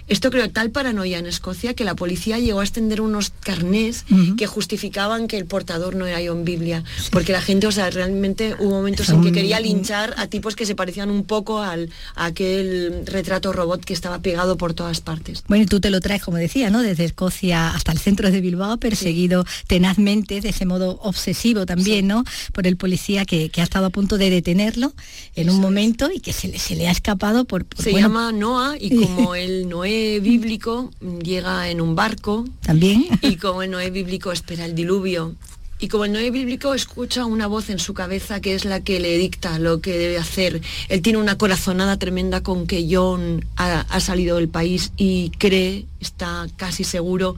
esto 0.07 0.31
creó 0.31 0.51
tal 0.51 0.71
paranoia 0.71 1.19
en 1.19 1.27
Escocia 1.27 1.75
que 1.75 1.85
la 1.85 1.95
policía 1.95 2.39
llegó 2.39 2.61
a 2.61 2.65
extender 2.65 3.01
unos 3.01 3.31
carnés 3.31 4.05
que 4.37 4.47
justificaban 4.47 5.29
que 5.29 5.39
el 5.39 5.47
portador 5.47 5.97
no 5.97 6.07
era 6.07 6.19
John 6.27 6.45
Biblia, 6.45 6.85
porque 7.11 7.33
la 7.33 7.41
gente, 7.41 7.67
o 7.67 7.73
sea, 7.73 7.91
realmente 7.91 8.55
hubo 8.59 8.71
momentos 8.71 9.09
en 9.09 9.23
que 9.23 9.33
quería 9.33 9.61
linchar 9.61 10.15
a 10.17 10.27
tipos 10.27 10.57
que 10.57 10.67
se 10.67 10.75
parecían 10.75 11.11
un 11.11 11.25
poco 11.25 11.61
al, 11.61 11.91
a 12.15 12.27
aquel 12.27 13.05
retrato 13.07 13.53
robot 13.53 13.85
que 13.85 13.95
estaba 13.95 14.19
pegado 14.19 14.57
por 14.57 14.75
todas 14.75 15.01
partes. 15.01 15.43
Bueno, 15.49 15.65
y 15.65 15.67
tú 15.67 15.81
te 15.81 15.91
lo 15.91 16.01
traes, 16.01 16.23
como 16.23 16.37
decía, 16.37 16.71
¿no? 16.71 16.83
Desde 16.83 17.05
Escocia 17.05 17.71
hasta 17.71 17.93
el 17.93 17.99
centro 17.99 18.31
de 18.31 18.41
Bilbao, 18.41 18.77
perseguido 18.77 19.45
tenazmente, 19.67 20.41
de 20.41 20.51
ese 20.51 20.67
modo 20.67 20.99
obsesivo 21.03 21.67
también, 21.67 22.07
¿no? 22.07 22.25
Por 22.53 22.67
el 22.67 22.77
policía 22.77 23.25
que, 23.25 23.51
ha 23.57 23.63
estado 23.63 23.87
a 23.87 23.91
punto 23.91 24.19
de 24.19 24.29
detenerlo 24.29 24.93
en 25.37 25.49
un 25.49 25.61
momento 25.61 26.11
y 26.13 26.21
que 26.21 26.33
se 26.33 26.49
le, 26.49 26.59
se 26.59 26.77
le 26.77 26.89
ha 26.89 26.91
escapado 26.91 27.45
por... 27.45 27.67
se 27.79 27.93
llama 27.93 28.33
Noah 28.33 28.77
y 28.79 28.95
como 29.01 29.35
él 29.35 29.69
Noé 29.95 30.19
bíblico 30.19 30.91
llega 31.23 31.69
en 31.71 31.81
un 31.81 31.95
barco. 31.95 32.45
También. 32.63 33.07
Y 33.23 33.37
como 33.37 33.63
el 33.63 33.71
Noé 33.71 33.91
bíblico 33.91 34.33
espera 34.33 34.65
el 34.65 34.75
diluvio. 34.75 35.37
Y 35.79 35.87
como 35.87 36.05
el 36.05 36.13
Noé 36.13 36.33
bíblico 36.33 36.75
escucha 36.75 37.25
una 37.27 37.47
voz 37.47 37.71
en 37.71 37.79
su 37.79 37.95
cabeza 37.95 38.41
que 38.41 38.57
es 38.57 38.65
la 38.65 38.83
que 38.83 38.99
le 38.99 39.17
dicta 39.17 39.57
lo 39.61 39.81
que 39.81 39.97
debe 39.97 40.19
hacer. 40.19 40.61
Él 40.89 41.01
tiene 41.01 41.21
una 41.21 41.39
corazonada 41.39 41.97
tremenda 41.97 42.43
con 42.43 42.67
que 42.67 42.89
John 42.91 43.47
ha, 43.55 44.01
salido 44.01 44.39
del 44.39 44.49
país 44.49 44.91
y 44.97 45.31
cree, 45.39 45.87
está 46.01 46.49
casi 46.57 46.83
seguro 46.83 47.37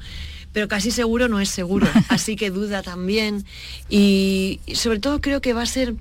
pero 0.56 0.68
casi 0.68 0.90
seguro 0.90 1.28
no 1.28 1.38
es 1.38 1.50
seguro, 1.50 1.86
así 2.08 2.34
que 2.34 2.48
duda 2.48 2.80
también. 2.80 3.44
Y 3.90 4.58
sobre 4.72 5.00
todo 5.00 5.20
creo 5.20 5.42
que 5.42 5.52
va 5.52 5.60
a 5.60 5.66
ser 5.66 5.94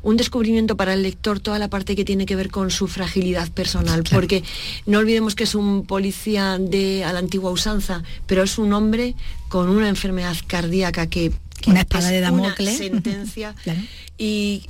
un 0.00 0.16
descubrimiento 0.16 0.76
para 0.76 0.94
el 0.94 1.02
lector 1.02 1.40
toda 1.40 1.58
la 1.58 1.66
parte 1.66 1.96
que 1.96 2.04
tiene 2.04 2.24
que 2.24 2.36
ver 2.36 2.48
con 2.48 2.70
su 2.70 2.86
fragilidad 2.86 3.50
personal, 3.50 4.04
porque 4.08 4.44
no 4.86 5.00
olvidemos 5.00 5.34
que 5.34 5.42
es 5.42 5.56
un 5.56 5.84
policía 5.86 6.56
de 6.60 7.02
a 7.02 7.12
la 7.12 7.18
antigua 7.18 7.50
usanza, 7.50 8.04
pero 8.28 8.44
es 8.44 8.58
un 8.58 8.72
hombre 8.74 9.16
con 9.48 9.68
una 9.68 9.88
enfermedad 9.88 10.36
cardíaca 10.46 11.08
que 11.08 11.32
una 11.66 11.80
espada 11.80 12.10
de 12.10 12.20
Damocles. 12.20 12.78
sentencia. 12.78 13.56
y, 14.18 14.66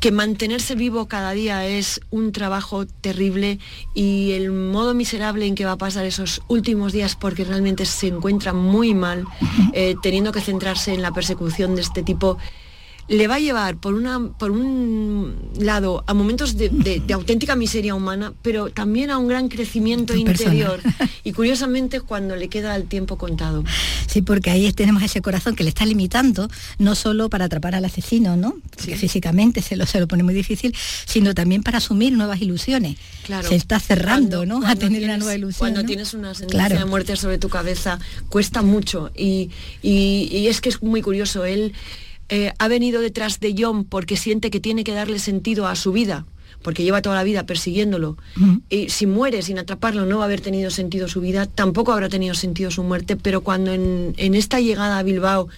que 0.00 0.10
mantenerse 0.12 0.74
vivo 0.74 1.06
cada 1.06 1.32
día 1.32 1.66
es 1.66 2.00
un 2.10 2.32
trabajo 2.32 2.86
terrible 2.86 3.58
y 3.94 4.32
el 4.32 4.50
modo 4.50 4.94
miserable 4.94 5.46
en 5.46 5.54
que 5.54 5.64
va 5.64 5.72
a 5.72 5.78
pasar 5.78 6.06
esos 6.06 6.42
últimos 6.48 6.92
días 6.92 7.16
porque 7.16 7.44
realmente 7.44 7.84
se 7.84 8.08
encuentra 8.08 8.52
muy 8.52 8.94
mal, 8.94 9.26
eh, 9.72 9.96
teniendo 10.02 10.32
que 10.32 10.40
centrarse 10.40 10.94
en 10.94 11.02
la 11.02 11.12
persecución 11.12 11.74
de 11.74 11.82
este 11.82 12.02
tipo 12.02 12.38
le 13.10 13.26
va 13.26 13.34
a 13.34 13.38
llevar 13.40 13.76
por, 13.76 13.94
una, 13.94 14.20
por 14.38 14.52
un 14.52 15.34
lado 15.58 16.04
a 16.06 16.14
momentos 16.14 16.56
de, 16.56 17.02
auténtica 17.12 17.56
miseria 17.56 17.96
humana, 17.96 18.32
pero 18.40 18.70
también 18.70 19.10
a 19.10 19.18
un 19.18 19.26
gran 19.26 19.48
crecimiento 19.48 20.14
interior. 20.14 20.80
Y 21.22 21.32
curiosamente 21.32 22.00
cuando 22.00 22.34
le 22.34 22.48
queda 22.48 22.74
el 22.76 22.86
tiempo 22.86 23.18
contado. 23.18 23.62
Sí, 24.06 24.22
porque 24.22 24.50
ahí 24.50 24.72
tenemos 24.72 25.02
ese 25.02 25.20
corazón 25.20 25.54
que 25.54 25.64
le 25.64 25.68
está 25.68 25.84
limitando, 25.84 26.48
no 26.78 26.94
solo 26.94 27.28
para 27.28 27.44
atrapar 27.44 27.74
al 27.74 27.84
asesino, 27.84 28.36
¿no? 28.36 28.54
Porque 28.70 28.96
físicamente 28.96 29.60
se 29.60 29.76
lo, 29.76 29.84
se 29.84 30.00
lo 30.00 30.08
pone 30.08 30.22
muy 30.22 30.32
difícil, 30.32 30.74
sino 31.04 31.34
también 31.34 31.62
para 31.62 31.78
asumir 31.78 32.14
nuevas 32.14 32.40
ilusiones. 32.40 32.96
Claro. 33.24 33.48
Se 33.48 33.56
está 33.56 33.78
cerrando, 33.80 34.46
¿no? 34.46 34.66
a 34.66 34.76
tener 34.76 35.04
una 35.04 35.18
nueva 35.18 35.34
ilusión. 35.34 35.58
Cuando 35.58 35.84
tienes 35.84 36.14
una 36.14 36.32
sentencia 36.32 36.78
de 36.78 36.84
muerte 36.86 37.16
sobre 37.16 37.36
tu 37.36 37.50
cabeza, 37.50 37.98
cuesta 38.30 38.62
mucho. 38.62 39.10
Y, 39.14 39.50
y 39.82 40.46
es 40.46 40.62
que 40.62 40.70
es 40.70 40.82
muy 40.82 41.02
curioso. 41.02 41.44
Él 41.44 41.74
eh, 42.30 42.52
ha 42.58 42.68
venido 42.68 43.00
detrás 43.00 43.40
de 43.40 43.54
John 43.58 43.84
porque 43.84 44.16
siente 44.16 44.50
que 44.50 44.60
tiene 44.60 44.84
que 44.84 44.92
darle 44.92 45.18
sentido 45.18 45.66
a 45.66 45.76
su 45.76 45.92
vida, 45.92 46.26
porque 46.62 46.82
lleva 46.82 47.02
toda 47.02 47.16
la 47.16 47.24
vida 47.24 47.44
persiguiéndolo. 47.44 48.16
Y 48.68 48.88
si 48.88 49.06
muere 49.06 49.42
sin 49.42 49.58
atraparlo 49.58 50.06
no 50.06 50.18
va 50.18 50.24
a 50.24 50.26
haber 50.26 50.40
tenido 50.40 50.70
sentido 50.70 51.08
su 51.08 51.20
vida, 51.20 51.46
tampoco 51.46 51.92
habrá 51.92 52.08
tenido 52.08 52.34
sentido 52.34 52.70
su 52.70 52.82
muerte, 52.82 53.16
pero 53.16 53.42
cuando 53.42 53.72
en, 53.72 54.14
en 54.16 54.34
esta 54.34 54.60
llegada 54.60 54.98
a 54.98 55.02
Bilbao 55.02 55.48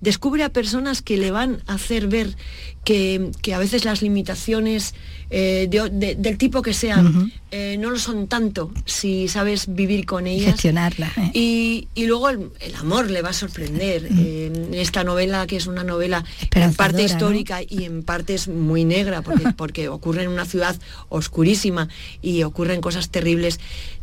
descubre 0.00 0.42
a 0.44 0.48
personas 0.48 1.02
que 1.02 1.16
le 1.16 1.30
van 1.30 1.62
a 1.66 1.74
hacer 1.74 2.08
ver 2.08 2.36
que, 2.84 3.30
a 3.54 3.58
veces 3.58 3.84
las 3.84 4.02
limitaciones 4.02 4.94
eh, 5.32 5.68
del 5.70 6.38
tipo 6.38 6.60
que 6.60 6.74
sean 6.74 7.32
eh, 7.52 7.76
no 7.78 7.90
lo 7.90 7.98
son 7.98 8.26
tanto 8.26 8.72
si 8.84 9.28
sabes 9.28 9.72
vivir 9.72 10.04
con 10.04 10.26
ellas. 10.26 10.52
Gestionarla. 10.52 11.12
Eh. 11.34 11.86
Y, 11.94 12.06
luego 12.06 12.30
el, 12.30 12.50
amor 12.78 13.10
le 13.10 13.22
va 13.22 13.30
a 13.30 13.32
sorprender. 13.32 14.06
en 14.06 14.74
esta 14.74 15.04
novela, 15.04 15.46
que 15.46 15.56
es 15.56 15.66
una 15.66 15.84
novela 15.84 16.24
en 16.54 16.74
parte 16.74 17.02
histórica 17.02 17.60
y 17.62 17.84
en 17.84 18.02
parte 18.02 18.34
es 18.34 18.48
muy 18.48 18.84
negra, 18.84 19.22
porque, 19.22 19.52
porque 19.56 19.88
ocurre 19.88 20.24
en 20.24 20.30
una 20.30 20.44
ciudad 20.44 20.76
oscurísima 21.08 21.88
y 22.22 22.42
ocurren 22.42 22.80
cosas 22.80 23.10
terribles, 23.10 23.60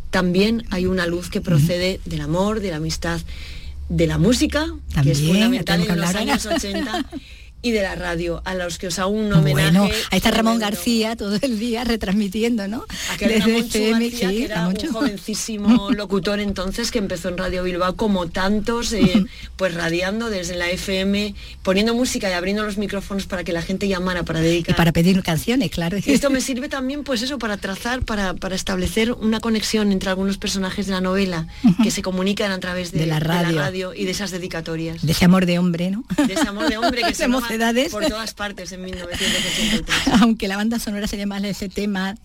también 0.09 0.63
hay 0.71 0.85
una 0.85 1.05
luz 1.05 1.29
que 1.29 1.41
procede 1.41 1.99
del 2.05 2.21
amor, 2.21 2.61
de 2.61 2.71
la 2.71 2.77
amistad 2.77 3.19
de 3.89 4.07
la 4.07 4.17
música, 4.17 4.67
que 5.03 5.11
es 5.11 5.21
fundamental 5.21 5.85
en 5.87 5.99
los 5.99 6.15
años 6.15 6.45
80, 6.45 7.05
y 7.67 7.71
de 7.71 7.81
la 7.81 7.95
radio, 7.95 8.41
a 8.45 8.53
los 8.55 8.77
que 8.77 8.87
os 8.87 8.99
hago 8.99 9.09
un 9.09 9.31
homenaje. 9.31 9.71
Bueno, 9.71 9.83
ahí 10.11 10.17
está 10.17 10.31
Ramón 10.31 10.59
García 10.59 11.15
todo 11.15 11.37
el 11.41 11.59
día 11.59 11.83
retransmitiendo, 11.83 12.67
¿no? 12.67 12.85
Aquel 13.11 13.29
Desde 13.29 13.57
FM, 13.59 14.09
García, 14.09 14.29
que 14.29 14.43
era 14.43 14.67
un 14.67 14.75
jovencísimo 14.75 15.91
locutor 15.91 16.39
entonces 16.39 16.91
que 16.91 16.99
empezó 16.99 17.29
en 17.29 17.37
Radio 17.37 17.63
Bilbao 17.63 17.95
como 17.95 18.27
tantos, 18.27 18.93
eh, 18.93 19.25
pues 19.57 19.73
radiando 19.73 20.29
desde 20.29 20.55
la 20.55 20.69
FM, 20.69 21.35
poniendo 21.63 21.93
música 21.93 22.29
y 22.29 22.33
abriendo 22.33 22.63
los 22.63 22.77
micrófonos 22.77 23.25
para 23.25 23.43
que 23.43 23.51
la 23.51 23.61
gente 23.61 23.87
llamara 23.87 24.23
para 24.23 24.39
dedicar. 24.39 24.75
Y 24.75 24.77
para 24.77 24.91
pedir 24.91 25.21
canciones, 25.23 25.69
claro. 25.71 25.97
Y 26.03 26.11
esto 26.11 26.29
me 26.29 26.41
sirve 26.41 26.69
también, 26.69 27.03
pues 27.03 27.21
eso, 27.21 27.37
para 27.37 27.57
trazar, 27.57 28.03
para, 28.03 28.33
para 28.33 28.55
establecer 28.55 29.11
una 29.11 29.39
conexión 29.39 29.91
entre 29.91 30.09
algunos 30.09 30.37
personajes 30.37 30.87
de 30.87 30.93
la 30.93 31.01
novela 31.01 31.47
que 31.83 31.91
se 31.91 32.01
comunican 32.01 32.51
a 32.51 32.59
través 32.59 32.91
de, 32.91 33.05
la, 33.05 33.19
radio. 33.19 33.93
y 33.93 34.05
de 34.05 34.11
esas 34.11 34.31
dedicatorias. 34.31 35.01
De 35.01 35.11
ese 35.11 35.25
amor 35.25 35.45
de 35.45 35.59
hombre, 35.59 35.91
¿no? 35.91 36.03
De 36.25 36.33
ese 36.33 36.47
amor 36.47 36.69
de 36.69 36.77
hombre 36.77 37.03
que 37.03 37.13
se 37.15 37.25
Por 37.91 38.05
todas 38.05 38.33
partes 38.33 38.71
en 38.71 38.83
1983. 38.83 40.21
Aunque 40.21 40.47
la 40.47 40.57
banda 40.57 40.79
sonora 40.79 41.07
se 41.07 41.17
llama 41.17 41.37
ese 41.39 41.69
tema 41.69 42.15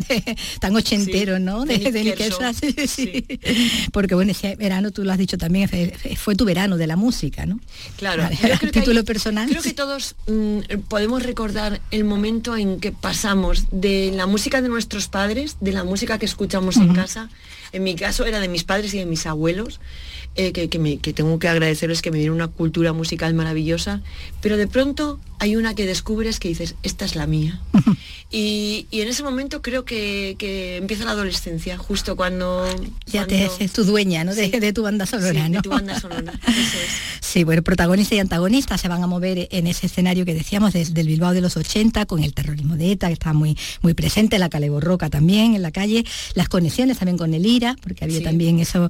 tan 0.61 0.75
ochentero, 0.77 1.39
¿no? 1.39 1.65
De, 1.65 1.79
de, 1.79 2.87
sí, 2.87 3.27
Porque 3.93 4.15
bueno, 4.15 4.33
ese 4.33 4.57
verano, 4.57 4.91
tú 4.91 5.05
lo 5.05 5.13
has 5.13 5.19
dicho 5.19 5.39
también, 5.39 5.71
fue 6.17 6.35
tu 6.35 6.45
verano 6.45 6.77
de 6.77 6.87
la 6.87 6.97
música, 6.97 7.47
¿no? 7.47 7.61
Claro. 7.97 8.29
título 8.73 9.05
personal. 9.05 9.49
Creo 9.49 9.63
que 9.63 9.73
todos 9.73 10.17
mm, 10.27 10.61
podemos 10.89 11.23
recordar 11.23 11.81
el 11.91 12.05
momento 12.05 12.57
en 12.57 12.81
que 12.81 12.93
pasamos 12.93 13.67
de 13.71 14.13
la 14.15 14.27
música 14.27 14.63
de 14.63 14.69
nuestros 14.69 15.09
padres, 15.09 15.57
de 15.61 15.73
la 15.73 15.85
música 15.85 16.19
que 16.19 16.27
escuchamos 16.27 16.77
en 16.77 16.95
casa, 16.95 17.29
en 17.73 17.83
mi 17.83 17.95
caso 17.95 18.25
era 18.25 18.41
de 18.41 18.49
mis 18.49 18.65
padres 18.65 18.95
y 18.95 18.99
de 18.99 19.07
mis 19.07 19.27
abuelos, 19.27 19.81
eh, 20.35 20.53
que, 20.53 20.69
que, 20.69 21.13
tengo 21.13 21.39
que 21.39 21.49
agradecerles 21.49 22.01
que 22.03 22.11
me 22.11 22.19
dieron 22.19 22.37
una 22.37 22.49
cultura 22.49 22.93
musical 22.93 23.35
maravillosa, 23.35 24.01
pero 24.41 24.57
de 24.57 24.67
pronto 24.67 25.21
hay 25.39 25.57
una 25.57 25.75
que 25.75 25.87
descubres 25.87 26.41
que 26.41 26.49
dices, 26.49 26.75
esta 26.83 27.05
es 27.05 27.17
la 27.17 27.27
mía. 27.27 27.61
y, 28.35 28.87
en 28.91 29.09
ese 29.09 29.23
momento 29.23 29.61
creo 29.61 29.85
que, 29.85 30.37
empieza 30.79 31.05
la 31.05 31.11
adolescencia, 31.11 31.77
justo 31.77 32.17
cuando... 32.17 32.65
Ya 33.07 33.27
te 33.27 33.49
es 33.59 33.73
tu 33.73 33.85
dueña, 33.85 34.25
¿no? 34.25 34.35
De, 34.35 34.73
tu 34.73 34.83
banda 34.83 35.05
sonora, 35.05 35.49
¿no? 35.49 35.57
De 35.57 35.63
tu 35.63 35.71
banda 35.71 36.01
sonora, 36.01 36.33
Sí, 37.21 37.45
bueno, 37.45 37.63
protagonista 37.63 38.15
y 38.15 38.19
antagonista 38.19 38.79
se 38.79 38.89
van 38.89 39.03
a 39.03 39.07
mover 39.07 39.49
en 39.51 39.67
ese 39.67 39.87
escenario 39.87 40.25
que 40.25 40.35
decíamos 40.35 40.73
desde 40.73 41.01
el 41.01 41.07
Bilbao 41.07 41.33
de 41.33 41.41
los 41.41 41.57
80, 41.57 42.07
con 42.07 42.23
el 42.23 42.33
terrorismo 42.35 42.77
de 42.77 42.93
ETA, 42.93 43.09
que 43.09 43.15
estaba 43.15 43.35
muy, 43.35 43.57
muy 43.83 43.95
presente, 43.95 44.39
la 44.39 44.49
Caleborroca 44.49 45.11
también 45.11 45.55
en 45.55 45.63
la 45.63 45.71
calle, 45.71 46.05
las 46.35 46.49
conexiones 46.49 46.99
también 46.99 47.19
con 47.19 47.35
el 47.35 47.45
IRA, 47.45 47.77
porque 47.83 48.05
había 48.05 48.23
también 48.23 48.59
eso... 48.61 48.89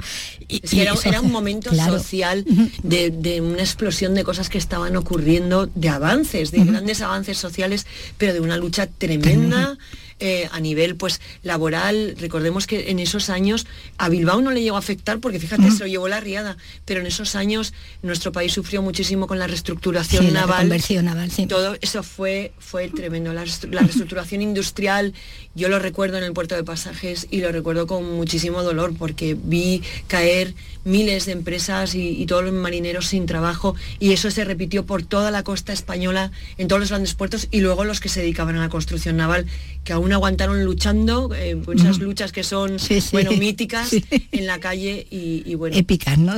Y, 0.49 0.63
era, 0.79 1.21
un 1.21 1.33
momento 1.33 1.75
social 1.75 2.45
de, 2.83 3.11
de 3.11 3.41
una 3.41 3.61
explosión 3.61 4.15
de 4.15 4.23
cosas 4.25 4.49
que 4.49 4.59
estaban 4.59 4.97
ocurriendo, 4.97 5.67
de 5.67 5.89
avances 5.89 6.51
de 6.51 6.65
grandes 6.65 7.01
avances 7.01 7.39
sociales, 7.39 7.87
pero 8.19 8.33
de 8.33 8.41
una 8.41 8.57
lucha 8.57 8.87
tremenda 8.87 9.32
estupenda. 9.33 9.79
Eh, 10.25 10.49
a 10.53 10.61
nivel 10.61 10.95
pues 10.95 11.21
laboral, 11.43 12.15
recordemos 12.17 12.69
que 12.69 12.91
en 12.93 13.01
esos 13.01 13.29
años 13.29 13.67
a 13.99 14.09
Bilbao 14.09 14.41
no 14.41 14.53
le 14.53 14.63
llegó 14.63 14.77
a 14.77 14.79
afectar 14.79 15.19
porque 15.19 15.41
fíjate, 15.41 15.69
se 15.73 15.81
lo 15.81 15.89
llevó 15.89 16.07
la 16.07 16.21
riada, 16.21 16.57
pero 16.85 17.01
en 17.01 17.09
esos 17.09 17.35
años 17.35 17.73
nuestro 18.03 18.31
país 18.31 18.53
sufrió 18.53 18.83
muchísimo 18.83 19.27
con 19.27 19.41
la 19.41 19.49
reestructuración 19.49 20.33
naval. 20.33 20.69
naval, 21.05 21.29
Todo 21.49 21.77
eso 21.81 22.05
fue, 22.05 22.53
fue 22.61 22.87
tremendo. 22.87 23.33
La, 23.33 23.43
reestructuración 23.43 24.43
industrial, 24.43 25.13
yo 25.57 25.69
lo 25.69 25.81
recuerdo 25.81 26.19
en 26.19 26.23
el 26.23 26.33
puerto 26.33 26.55
de 26.55 26.63
pasajes 26.63 27.27
y 27.33 27.41
lo 27.41 27.51
recuerdo 27.51 27.89
con 27.89 28.15
muchísimo 28.15 28.63
dolor 28.63 28.95
porque 28.97 29.37
vi 29.37 29.83
caer 30.07 30.55
miles 30.85 31.27
de 31.27 31.33
empresas 31.33 31.97
y, 31.97 32.27
todos 32.27 32.45
los 32.45 32.55
marineros 32.55 33.09
sin 33.09 33.27
trabajo 33.27 33.75
y 33.99 34.13
eso 34.13 34.31
se 34.31 34.45
repitió 34.45 34.87
por 34.87 35.03
toda 35.03 35.33
la 35.33 35.43
costa 35.43 35.73
española, 35.73 36.31
en 36.59 36.69
todos 36.69 36.79
los 36.79 36.91
grandes 36.91 37.15
puertos 37.15 37.49
y 37.51 37.61
luego 37.61 37.83
los 37.83 37.99
que 37.99 38.09
se 38.09 38.21
dedicaban 38.21 38.55
a 38.55 38.61
la 38.61 38.69
construcción 38.69 39.17
naval, 39.17 39.47
que 39.83 39.93
aún 39.93 40.12
aguantaron 40.15 40.65
luchando, 40.65 41.31
eh, 41.35 41.61
esas 41.75 41.99
luchas 41.99 42.33
que 42.33 42.45
son 42.45 42.77
bueno 43.13 43.33
míticas 43.33 43.91
en 44.33 44.47
la 44.47 44.59
calle 44.61 45.07
y, 45.11 45.55
bueno. 45.55 45.77
Épicas, 45.77 46.19
¿no? 46.19 46.35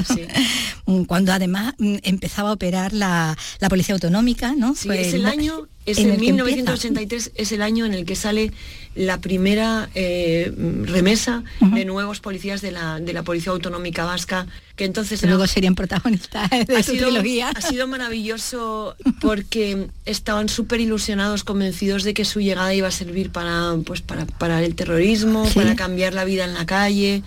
Cuando 1.07 1.33
además 1.33 1.75
mm, 1.79 1.97
empezaba 2.03 2.51
a 2.51 2.53
operar 2.53 2.93
la, 2.93 3.37
policía 3.69 3.95
autonómica, 3.95 4.55
¿no? 4.55 4.73
es 4.73 5.15
el 5.15 5.27
año 5.27 5.69
es 5.87 5.99
en, 5.99 6.19
1983 6.19 7.33
es 7.35 7.53
el 7.53 7.63
año 7.63 7.85
en 7.85 7.95
el 7.95 8.05
que 8.05 8.17
sale 8.17 8.53
la 8.95 9.21
primera 9.21 9.91
eh, 9.95 10.53
remesa 10.85 11.43
de 11.61 11.85
nuevos 11.85 12.21
policías 12.21 12.63
de 12.63 12.71
la, 12.71 13.01
de 13.01 13.13
la 13.13 13.23
Policía 13.23 13.53
Autonómica 13.53 14.05
Vasca, 14.05 14.47
que 14.77 14.85
entonces... 14.85 15.23
Luego 15.25 15.47
serían 15.47 15.75
protagonistas 15.75 16.49
de 16.51 16.77
ha 16.77 16.83
sido, 16.83 17.09
Ha 17.55 17.61
sido 17.61 17.89
maravilloso 17.89 18.97
porque 19.21 19.89
estaban 20.07 20.49
súper 20.49 20.81
ilusionados, 20.81 21.45
convencidos 21.45 22.05
de 22.05 22.15
que 22.15 22.25
su 22.25 22.41
llegada 22.41 22.73
iba 22.73 22.89
a 22.89 22.93
servir 22.93 23.31
para, 23.31 23.75
pues, 23.85 24.01
para, 24.01 24.63
el 24.63 24.75
terrorismo, 24.77 25.49
para 25.55 25.75
cambiar 25.75 26.15
la 26.15 26.25
vida 26.25 26.45
en 26.45 26.55
la 26.55 26.67
calle. 26.67 27.23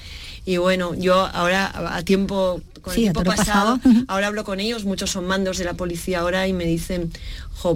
Y 0.46 0.58
bueno, 0.58 0.96
yo 0.96 1.16
ahora 1.34 1.70
a 1.94 2.04
tiempo 2.04 2.62
con 2.82 2.94
el 2.94 3.02
tiempo 3.02 3.24
pasado, 3.26 3.80
ahora 4.08 4.28
hablo 4.28 4.46
con 4.46 4.62
ellos, 4.62 4.86
muchos 4.86 5.12
son 5.12 5.28
mandos 5.28 5.58
de 5.58 5.66
la 5.66 5.74
policía 5.74 6.20
ahora 6.20 6.48
y 6.48 6.54
me 6.54 6.64
dicen, 6.64 7.12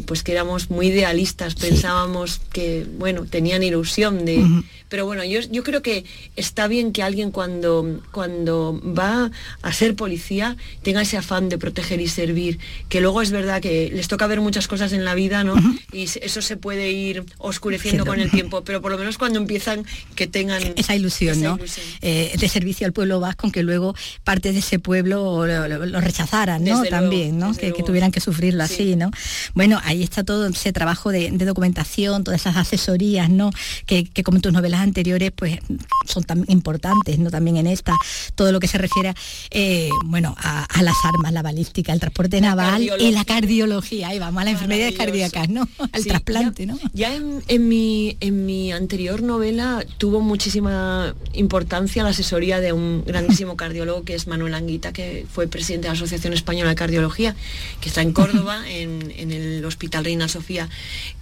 pues 0.06 0.24
que 0.24 0.32
éramos 0.32 0.70
muy 0.70 0.88
idealistas, 0.88 1.56
pensábamos 1.56 2.42
que, 2.52 2.86
bueno, 2.98 3.26
tenían 3.26 3.64
ilusión 3.64 4.26
de... 4.26 4.64
Pero 4.92 5.06
bueno, 5.06 5.24
yo, 5.24 5.40
yo 5.50 5.64
creo 5.64 5.82
que 5.82 6.04
está 6.36 6.68
bien 6.68 6.92
que 6.92 7.02
alguien 7.02 7.32
cuando, 7.32 8.02
cuando 8.12 8.78
va 8.84 9.32
a 9.62 9.72
ser 9.72 9.96
policía 9.96 10.58
tenga 10.84 11.02
ese 11.02 11.16
afán 11.16 11.48
de 11.48 11.58
proteger 11.58 12.02
y 12.02 12.10
servir, 12.10 12.60
que 12.90 13.00
luego 13.00 13.22
es 13.22 13.32
verdad 13.32 13.62
que 13.62 13.90
les 13.90 14.10
toca 14.10 14.28
ver 14.28 14.42
muchas 14.42 14.68
cosas 14.68 14.92
en 14.92 15.06
la 15.06 15.16
vida, 15.16 15.46
¿no? 15.46 15.56
Y 15.94 16.04
eso 16.04 16.42
se 16.42 16.58
puede 16.58 16.92
ir 16.92 17.24
oscureciendo 17.38 18.06
con 18.06 18.20
el 18.20 18.30
tiempo, 18.32 18.66
pero 18.66 18.82
por 18.82 18.92
lo 18.92 18.98
menos 18.98 19.18
cuando 19.18 19.40
empiezan 19.40 19.86
que 20.16 20.28
tengan... 20.28 20.62
Esa 20.76 20.94
ilusión, 20.94 21.42
¿no? 21.42 21.58
Eh, 22.02 22.36
de 22.38 22.50
servicio 22.50 22.86
al 22.86 22.92
pueblo 22.92 23.22
vasco, 23.22 23.50
que 23.50 23.64
luego 23.64 23.96
parte 24.26 24.52
de 24.52 24.60
ese 24.60 24.78
pueblo 24.78 25.48
lo, 25.48 26.02
rechazaran, 26.02 26.66
¿no? 26.66 26.84
También, 26.84 27.40
¿no? 27.40 27.56
Que, 27.56 27.72
tuvieran 27.72 28.12
que 28.12 28.20
sufrirlo 28.20 28.64
así, 28.64 28.98
¿no? 28.98 29.10
Bueno, 29.54 29.71
bueno, 29.72 29.88
ahí 29.88 30.04
está 30.04 30.26
todo 30.26 30.48
ese 30.48 30.74
trabajo 30.74 31.12
de, 31.12 31.32
documentación, 31.32 32.26
todas 32.26 32.42
esas 32.42 32.58
asesorías, 32.58 33.30
¿no? 33.30 33.52
Que, 33.86 34.06
como 34.22 34.38
en 34.38 34.42
tus 34.42 34.52
novelas 34.52 34.82
anteriores, 34.82 35.32
pues 35.34 35.60
son 36.06 36.26
tan 36.26 36.44
importantes, 36.50 37.20
¿no? 37.20 37.32
También 37.32 37.56
en 37.56 37.68
esta, 37.68 37.96
todo 38.36 38.52
lo 38.52 38.60
que 38.60 38.68
se 38.68 38.78
refiere, 38.78 39.14
eh, 39.50 39.90
bueno, 40.04 40.36
a, 40.38 40.68
las 40.82 40.96
armas, 41.06 41.32
la 41.32 41.42
balística, 41.42 41.94
el 41.94 42.02
transporte 42.02 42.42
naval 42.42 42.90
y 43.00 43.12
la 43.12 43.24
cardiología, 43.24 44.10
ahí 44.10 44.20
vamos, 44.20 44.42
a 44.42 44.44
las 44.44 44.54
enfermedades 44.56 44.98
cardíacas, 44.98 45.48
¿no? 45.48 45.70
Al 45.94 46.04
trasplante, 46.04 46.66
ya, 46.66 46.74
¿no? 46.74 46.80
Ya 46.92 47.16
en, 47.16 47.68
mi, 47.70 48.18
en 48.20 48.46
mi 48.46 48.74
anterior 48.74 49.22
novela 49.22 49.86
tuvo 50.00 50.20
muchísima 50.20 51.16
importancia 51.32 52.04
la 52.04 52.10
asesoría 52.10 52.60
de 52.60 52.74
un 52.74 53.06
grandísimo 53.06 53.56
cardiólogo 53.62 54.04
que 54.04 54.16
es 54.16 54.28
Manuel 54.28 54.54
Anguita, 54.54 54.92
que 54.92 55.26
fue 55.32 55.48
presidente 55.48 55.84
de 55.84 55.94
la 55.94 55.98
Asociación 55.98 56.34
Española 56.34 56.72
de 56.72 56.76
Cardiología, 56.76 57.38
que 57.80 57.88
está 57.88 58.02
en 58.02 58.12
Córdoba, 58.12 58.64
en, 58.68 59.14
en 59.16 59.32
el 59.32 59.61
Hospital 59.66 60.06
Reina 60.06 60.28
Sofía. 60.28 60.70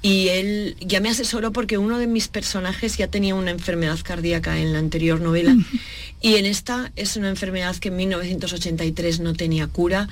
Y 0.02 0.30
él 0.30 0.76
ya 0.80 1.00
me 1.00 1.10
asesoró 1.10 1.52
porque 1.52 1.78
uno 1.78 2.00
de 2.00 2.08
mis 2.08 2.28
personajes 2.28 2.98
ya 2.98 3.08
tenía 3.08 3.36
una 3.36 3.52
enfermedad 3.52 4.00
cardíaca 4.04 4.60
en 4.60 4.74
la 4.74 4.80
anterior 4.80 5.22
novela. 5.22 5.56
Y 6.22 6.36
en 6.36 6.46
esta 6.46 6.92
es 6.98 7.16
una 7.16 7.30
enfermedad 7.30 7.78
que 7.78 7.88
en 7.88 7.96
1983 7.96 9.22
no 9.22 9.34
tenía 9.36 9.68
cura. 9.68 10.10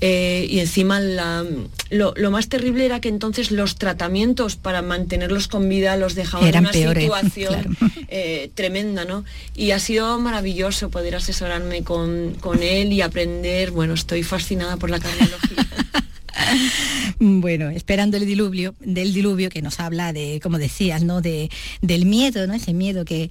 Eh, 0.00 0.46
y 0.50 0.58
encima 0.58 1.00
lo, 1.00 2.30
más 2.30 2.48
terrible 2.48 2.84
era 2.84 3.00
que 3.00 3.08
entonces 3.08 3.52
los 3.52 3.76
tratamientos 3.76 4.56
para 4.56 4.82
mantenerlos 4.82 5.46
con 5.46 5.68
vida 5.68 5.96
los 5.96 6.16
dejaban 6.16 6.48
en 6.48 6.58
una 6.58 6.72
situación 6.72 7.76
eh, 8.08 8.50
tremenda, 8.54 9.04
¿no? 9.04 9.24
Y 9.54 9.70
ha 9.70 9.78
sido 9.78 10.18
maravilloso 10.18 10.90
poder 10.90 11.14
asesorarme 11.14 11.84
con, 11.84 12.34
con 12.40 12.62
él 12.62 12.92
y 12.92 13.00
aprender. 13.00 13.70
Bueno, 13.70 13.94
estoy 13.94 14.24
fascinada 14.24 14.76
por 14.76 14.90
la 14.90 14.98
cardiología. 14.98 15.66
bueno, 17.18 17.70
esperando 17.70 18.16
el 18.16 18.26
diluvio, 18.26 18.74
del 18.80 19.12
diluvio 19.12 19.50
que 19.50 19.62
nos 19.62 19.80
habla 19.80 20.12
de, 20.12 20.40
como 20.42 20.58
decías, 20.58 21.02
¿no? 21.02 21.20
De, 21.20 21.50
del 21.80 22.06
miedo, 22.06 22.46
¿no? 22.46 22.54
Ese 22.54 22.72
miedo 22.72 23.04
que, 23.04 23.30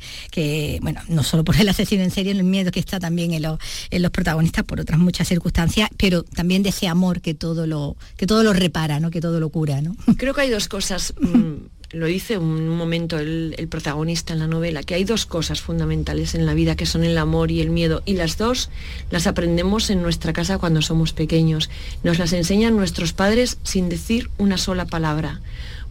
bueno, 0.82 1.02
no 1.08 1.24
solo 1.24 1.44
por 1.44 1.56
el 1.58 1.70
asesino 1.70 2.04
en 2.04 2.12
serie, 2.12 2.32
el 2.32 2.44
miedo 2.44 2.72
que 2.72 2.80
está 2.80 3.00
también 3.00 3.34
en, 3.34 3.44
en 3.44 4.02
los 4.02 4.12
protagonistas 4.12 4.64
por 4.64 4.80
otras 4.80 5.00
muchas 5.00 5.28
circunstancias, 5.28 5.90
pero 5.98 6.24
también 6.24 6.64
de 6.64 6.70
ese 6.70 6.88
amor 6.88 7.22
que 7.22 7.34
todo 7.34 7.68
lo, 7.68 7.98
que 8.18 8.28
todo 8.28 8.44
lo 8.44 8.54
repara, 8.54 9.00
¿no? 9.00 9.12
Que 9.12 9.22
todo 9.22 9.40
lo 9.40 9.50
cura, 9.50 9.82
¿no? 9.82 9.96
Creo 10.18 10.34
que 10.34 10.42
hay 10.42 10.50
dos 10.50 10.68
cosas. 10.68 11.14
Mm, 11.20 11.54
lo 11.94 12.08
dice 12.08 12.40
un 12.40 12.68
momento 12.70 13.20
el, 13.20 13.68
protagonista 13.70 14.34
en 14.34 14.40
la 14.40 14.48
novela, 14.48 14.84
que 14.84 14.96
hay 14.96 15.04
dos 15.04 15.26
cosas 15.26 15.62
fundamentales 15.62 16.34
en 16.34 16.46
la 16.46 16.56
vida, 16.56 16.76
que 16.76 16.88
son 16.88 17.04
el 17.04 17.18
amor 17.18 17.52
y 17.52 17.62
el 17.62 17.70
miedo, 17.70 18.02
y 18.06 18.14
las 18.16 18.38
dos 18.38 18.70
las 19.12 19.28
aprendemos 19.28 19.90
en 19.92 20.02
nuestra 20.02 20.34
casa 20.34 20.58
cuando 20.58 20.82
somos 20.82 21.14
pequeños. 21.14 21.70
Nos 22.04 22.18
las 22.18 22.34
enseñan 22.34 22.76
nuestros 22.76 23.14
padres 23.14 23.60
sin 23.64 23.90
decir 23.90 24.32
una 24.40 24.58
sola 24.58 24.86
palabra, 24.86 25.40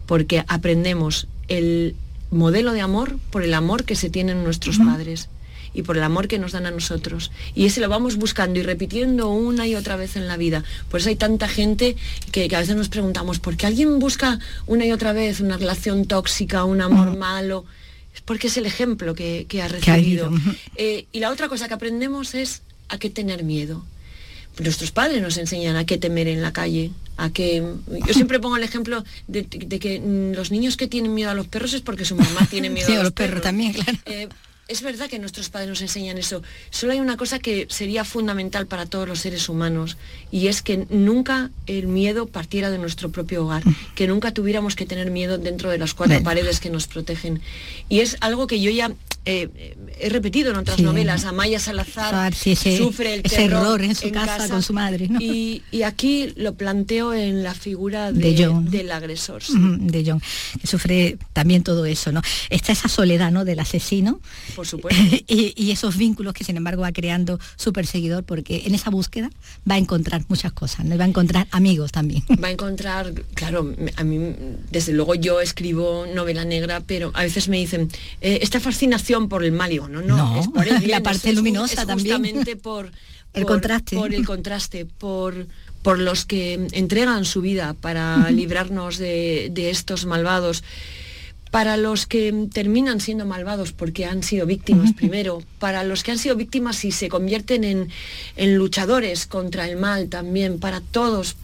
porque 0.05 0.43
aprendemos 0.47 1.27
el 1.47 1.95
modelo 2.31 2.73
de 2.73 2.81
amor 2.81 3.17
por 3.31 3.43
el 3.43 3.53
amor 3.53 3.85
que 3.85 3.95
se 3.95 4.09
tienen 4.09 4.43
nuestros 4.43 4.79
padres 4.79 5.29
y 5.73 5.81
por 5.81 5.97
el 5.97 6.03
amor 6.03 6.27
que 6.27 6.39
nos 6.39 6.51
dan 6.51 6.65
a 6.65 6.71
nosotros. 6.71 7.31
Y 7.55 7.65
ese 7.65 7.81
lo 7.81 7.89
vamos 7.89 8.17
buscando 8.17 8.59
y 8.59 8.63
repitiendo 8.63 9.29
una 9.29 9.67
y 9.67 9.75
otra 9.75 9.95
vez 9.95 10.15
en 10.15 10.27
la 10.27 10.37
vida. 10.37 10.63
Por 10.89 10.99
eso 10.99 11.09
hay 11.09 11.15
tanta 11.15 11.47
gente 11.47 11.95
que, 12.31 12.49
a 12.55 12.59
veces 12.59 12.75
nos 12.75 12.89
preguntamos, 12.89 13.39
¿por 13.39 13.57
qué 13.57 13.65
alguien 13.65 13.99
busca 13.99 14.39
una 14.67 14.85
y 14.85 14.91
otra 14.91 15.13
vez 15.13 15.39
una 15.39 15.57
relación 15.57 16.05
tóxica, 16.05 16.63
un 16.63 16.81
amor 16.81 17.17
malo? 17.17 17.65
Es 18.13 18.21
porque 18.21 18.47
es 18.47 18.57
el 18.57 18.65
ejemplo 18.65 19.15
que, 19.15 19.47
ha 19.61 19.67
recibido. 19.67 20.31
Eh, 20.75 21.05
y 21.11 21.19
la 21.19 21.31
otra 21.31 21.49
cosa 21.49 21.67
que 21.67 21.73
aprendemos 21.73 22.35
es 22.35 22.61
a 22.89 22.97
qué 22.97 23.09
tener 23.09 23.43
miedo. 23.43 23.83
Nuestros 24.59 24.91
padres 24.91 25.21
nos 25.21 25.37
enseñan 25.37 25.75
a 25.77 25.85
qué 25.85 25.97
temer 25.97 26.27
en 26.27 26.43
la 26.43 26.53
calle, 26.53 26.91
a 27.17 27.31
que 27.31 27.63
yo 27.87 28.13
siempre 28.13 28.39
pongo 28.39 28.57
el 28.57 28.63
ejemplo 28.63 29.03
de, 29.27 29.45
que 29.45 30.31
los 30.35 30.51
niños 30.51 30.77
que 30.77 30.87
tienen 30.87 31.13
miedo 31.13 31.31
a 31.31 31.33
los 31.33 31.47
perros 31.47 31.73
es 31.73 31.81
porque 31.81 32.05
su 32.05 32.15
mamá 32.15 32.47
tiene 32.49 32.69
miedo 32.69 32.99
a 32.99 33.03
los, 33.03 33.13
perros. 33.13 33.41
también, 33.41 33.73
claro. 33.73 33.97
Eh, 34.05 34.29
es 34.67 34.81
verdad 34.81 35.09
que 35.09 35.19
nuestros 35.19 35.49
padres 35.49 35.69
nos 35.69 35.81
enseñan 35.81 36.17
eso. 36.17 36.41
Solo 36.69 36.93
hay 36.93 36.99
una 36.99 37.17
cosa 37.17 37.39
que 37.39 37.67
sería 37.69 38.05
fundamental 38.05 38.65
para 38.65 38.85
todos 38.85 39.07
los 39.07 39.19
seres 39.19 39.49
humanos 39.49 39.97
y 40.31 40.47
es 40.47 40.61
que 40.61 40.85
nunca 40.89 41.51
el 41.67 41.87
miedo 41.87 42.27
partiera 42.27 42.71
de 42.71 42.77
nuestro 42.77 43.11
propio 43.11 43.45
hogar, 43.45 43.63
que 43.95 44.07
nunca 44.07 44.31
tuviéramos 44.31 44.75
que 44.75 44.85
tener 44.85 45.11
miedo 45.11 45.37
dentro 45.37 45.69
de 45.69 45.77
las 45.77 45.93
cuatro 45.93 46.21
paredes 46.23 46.59
que 46.59 46.69
nos 46.69 46.87
protegen. 46.87 47.41
Y 47.89 47.99
es 47.99 48.17
algo 48.21 48.47
que 48.47 48.61
yo 48.61 48.71
ya 48.71 48.93
eh, 49.25 49.75
he 49.99 50.09
repetido 50.09 50.51
en 50.51 50.57
otras 50.57 50.79
novelas, 50.79 51.23
Amaya 51.25 51.59
Salazar 51.59 52.33
sufre 52.33 53.13
el 53.13 53.23
terror 53.23 53.81
en 53.81 53.95
su 53.95 54.11
casa, 54.11 54.49
con 54.49 54.61
su 54.61 54.73
madre. 54.73 55.09
Y, 55.19 55.61
aquí 55.83 56.33
lo 56.35 56.55
planteo 56.55 57.13
en 57.13 57.43
la 57.43 57.53
figura 57.53 58.11
de, 58.11 58.33
del 58.63 58.91
agresor. 58.91 59.43
De 59.43 60.03
John, 60.05 60.21
que 60.59 60.67
sufre 60.67 61.17
también 61.33 61.63
todo 61.63 61.85
eso, 61.85 62.11
¿no? 62.11 62.21
Está 62.49 62.71
esa 62.71 62.87
soledad 62.89 63.31
¿no? 63.31 63.45
del 63.45 63.59
asesino. 63.59 64.19
Por 64.55 64.67
supuesto. 64.67 65.01
y, 65.27 65.71
esos 65.73 65.97
vínculos 65.97 66.33
que 66.33 66.43
sin 66.43 66.55
embargo 66.57 66.83
va 66.83 66.91
creando 66.91 67.39
su 67.55 67.73
perseguidor, 67.73 68.23
porque 68.23 68.63
en 68.65 68.75
esa 68.75 68.91
búsqueda 68.91 69.29
va 69.69 69.75
a 69.75 69.77
encontrar 69.77 70.23
muchas 70.27 70.51
cosas, 70.51 70.85
¿no? 70.85 70.97
va 70.97 71.05
a 71.05 71.07
encontrar 71.07 71.47
amigos 71.51 71.91
también. 71.91 72.23
Va 72.43 72.49
a 72.49 72.51
encontrar, 72.51 73.13
claro, 73.33 73.73
a 73.95 74.03
mí, 74.03 74.35
desde 74.69 74.93
luego 74.93 75.15
yo 75.15 75.41
escribo 75.41 76.05
novela 76.13 76.45
negra, 76.45 76.81
pero 76.85 77.11
a 77.15 77.23
veces 77.23 77.47
me 77.49 77.57
dicen, 77.57 77.89
eh, 78.21 78.39
esta 78.41 78.59
fascinación 78.59 79.12
por 79.29 79.43
el 79.43 79.51
mal, 79.51 79.75
no, 79.89 80.01
no, 80.01 80.39
es 80.39 80.47
por 80.47 80.65
la 80.87 81.01
parte 81.01 81.33
luminosa 81.33 81.85
también. 81.85 82.17
Justamente 82.17 82.55
por, 82.55 82.91
el 83.33 83.45
contraste. 83.45 83.95
Por 83.95 84.13
el 84.13 84.25
contraste, 84.25 84.85
por, 84.85 85.47
por 85.81 85.99
los 85.99 86.25
que 86.25 86.67
entregan 86.71 87.25
su 87.25 87.41
vida 87.41 87.73
para 87.73 88.29
librarnos 88.31 88.97
de, 88.97 89.49
de 89.51 89.69
estos 89.69 90.05
malvados 90.05 90.63
para 91.53 91.77
los 91.77 92.07
que 92.07 92.47
terminan 92.51 92.99
siendo 92.99 93.27
malvados 93.27 93.73
porque 93.73 94.05
han 94.05 94.23
sido 94.23 94.47
víctimas 94.47 94.91
primero, 94.93 95.43
para 95.59 95.83
los 95.83 96.01
que 96.01 96.09
han 96.09 96.17
sido 96.17 96.35
víctimas 96.35 96.83
y 96.83 96.91
se 96.91 97.09
convierten 97.09 97.63
en, 97.63 98.57
luchadores 98.57 99.27
contra 99.27 99.69
el 99.69 99.77
mal 99.77 100.09
también, 100.09 100.57
para 100.57 100.81
todos, 100.81 101.37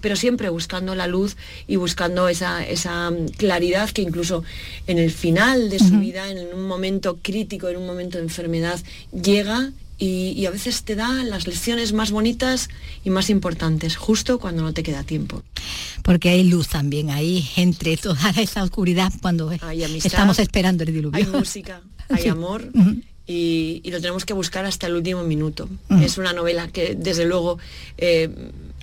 pero 0.00 0.16
siempre 0.16 0.48
buscando 0.48 0.96
la 0.96 1.06
luz 1.06 1.36
y 1.68 1.76
buscando 1.76 2.28
esa, 2.28 2.66
esa, 2.66 3.12
claridad 3.36 3.90
que 3.90 4.02
incluso 4.02 4.42
en 4.88 4.98
el 4.98 5.12
final 5.12 5.70
de 5.70 5.78
su 5.78 6.00
vida, 6.00 6.28
en 6.28 6.52
un 6.52 6.66
momento 6.66 7.20
crítico, 7.22 7.68
en 7.68 7.76
un 7.76 7.86
momento 7.86 8.18
de 8.18 8.24
enfermedad, 8.24 8.80
llega 9.12 9.70
y, 9.98 10.46
a 10.46 10.50
veces 10.50 10.84
te 10.84 10.94
da 10.94 11.24
las 11.24 11.46
lecciones 11.46 11.92
más 11.92 12.12
bonitas 12.12 12.68
y 13.04 13.10
más 13.10 13.30
importantes, 13.30 13.96
justo 13.96 14.38
cuando 14.38 14.62
no 14.62 14.72
te 14.72 14.82
queda 14.82 15.02
tiempo. 15.02 15.42
Porque 16.02 16.28
hay 16.28 16.44
luz 16.44 16.68
también 16.68 17.10
ahí, 17.10 17.48
entre 17.56 17.96
toda 17.96 18.30
esa 18.38 18.62
oscuridad, 18.62 19.12
cuando 19.20 19.50
estamos 19.50 20.38
esperando 20.38 20.84
el 20.84 20.92
diluvio. 20.92 21.16
Hay 21.16 21.26
música, 21.26 21.82
hay 22.08 22.28
amor. 22.28 22.70
y, 23.26 23.82
lo 23.90 24.00
tenemos 24.00 24.24
que 24.24 24.34
buscar 24.34 24.64
hasta 24.64 24.86
el 24.86 24.94
último 24.94 25.24
minuto. 25.24 25.68
Es 26.00 26.16
una 26.16 26.32
novela 26.32 26.68
que, 26.68 26.94
desde 26.94 27.26
luego, 27.26 27.58
eh, 27.96 28.30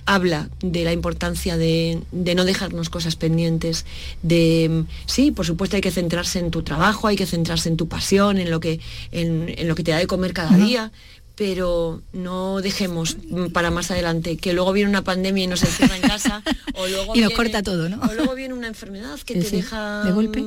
habla 0.06 0.48
de 0.60 0.84
la 0.84 0.92
importancia 0.92 1.56
de, 1.56 2.00
no 2.12 2.44
dejarnos 2.44 2.88
cosas 2.88 3.16
pendientes, 3.16 3.84
de 4.22 4.84
sí, 5.06 5.32
por 5.32 5.44
supuesto 5.44 5.76
hay 5.76 5.82
que 5.82 5.90
centrarse 5.90 6.38
en 6.38 6.50
tu 6.50 6.62
trabajo, 6.62 7.08
hay 7.08 7.16
que 7.16 7.26
centrarse 7.26 7.68
en 7.68 7.76
tu 7.76 7.88
pasión, 7.88 8.38
en 8.38 8.50
lo 8.50 8.60
que, 8.60 8.80
en, 9.10 9.54
lo 9.66 9.74
que 9.74 9.82
te 9.82 9.90
da 9.90 9.98
de 9.98 10.06
comer 10.06 10.32
cada 10.32 10.56
día, 10.56 10.92
pero 11.34 12.02
no 12.12 12.62
dejemos 12.62 13.16
para 13.52 13.70
más 13.70 13.90
adelante 13.90 14.36
que 14.38 14.54
luego 14.54 14.72
viene 14.72 14.88
una 14.88 15.02
pandemia 15.02 15.44
y 15.44 15.46
nos 15.48 15.62
encierra 15.62 15.96
en 15.96 16.02
casa 16.02 16.42
o 16.74 16.86
luego 16.86 17.14
y 17.14 17.20
nos 17.20 17.32
corta 17.32 17.62
todo, 17.62 17.88
¿no? 17.88 18.00
O 18.00 18.14
luego 18.14 18.34
viene 18.34 18.54
una 18.54 18.68
enfermedad 18.68 19.18
que 19.20 19.34
te 19.34 19.50
deja 19.50 20.04
de 20.04 20.12
golpe 20.12 20.42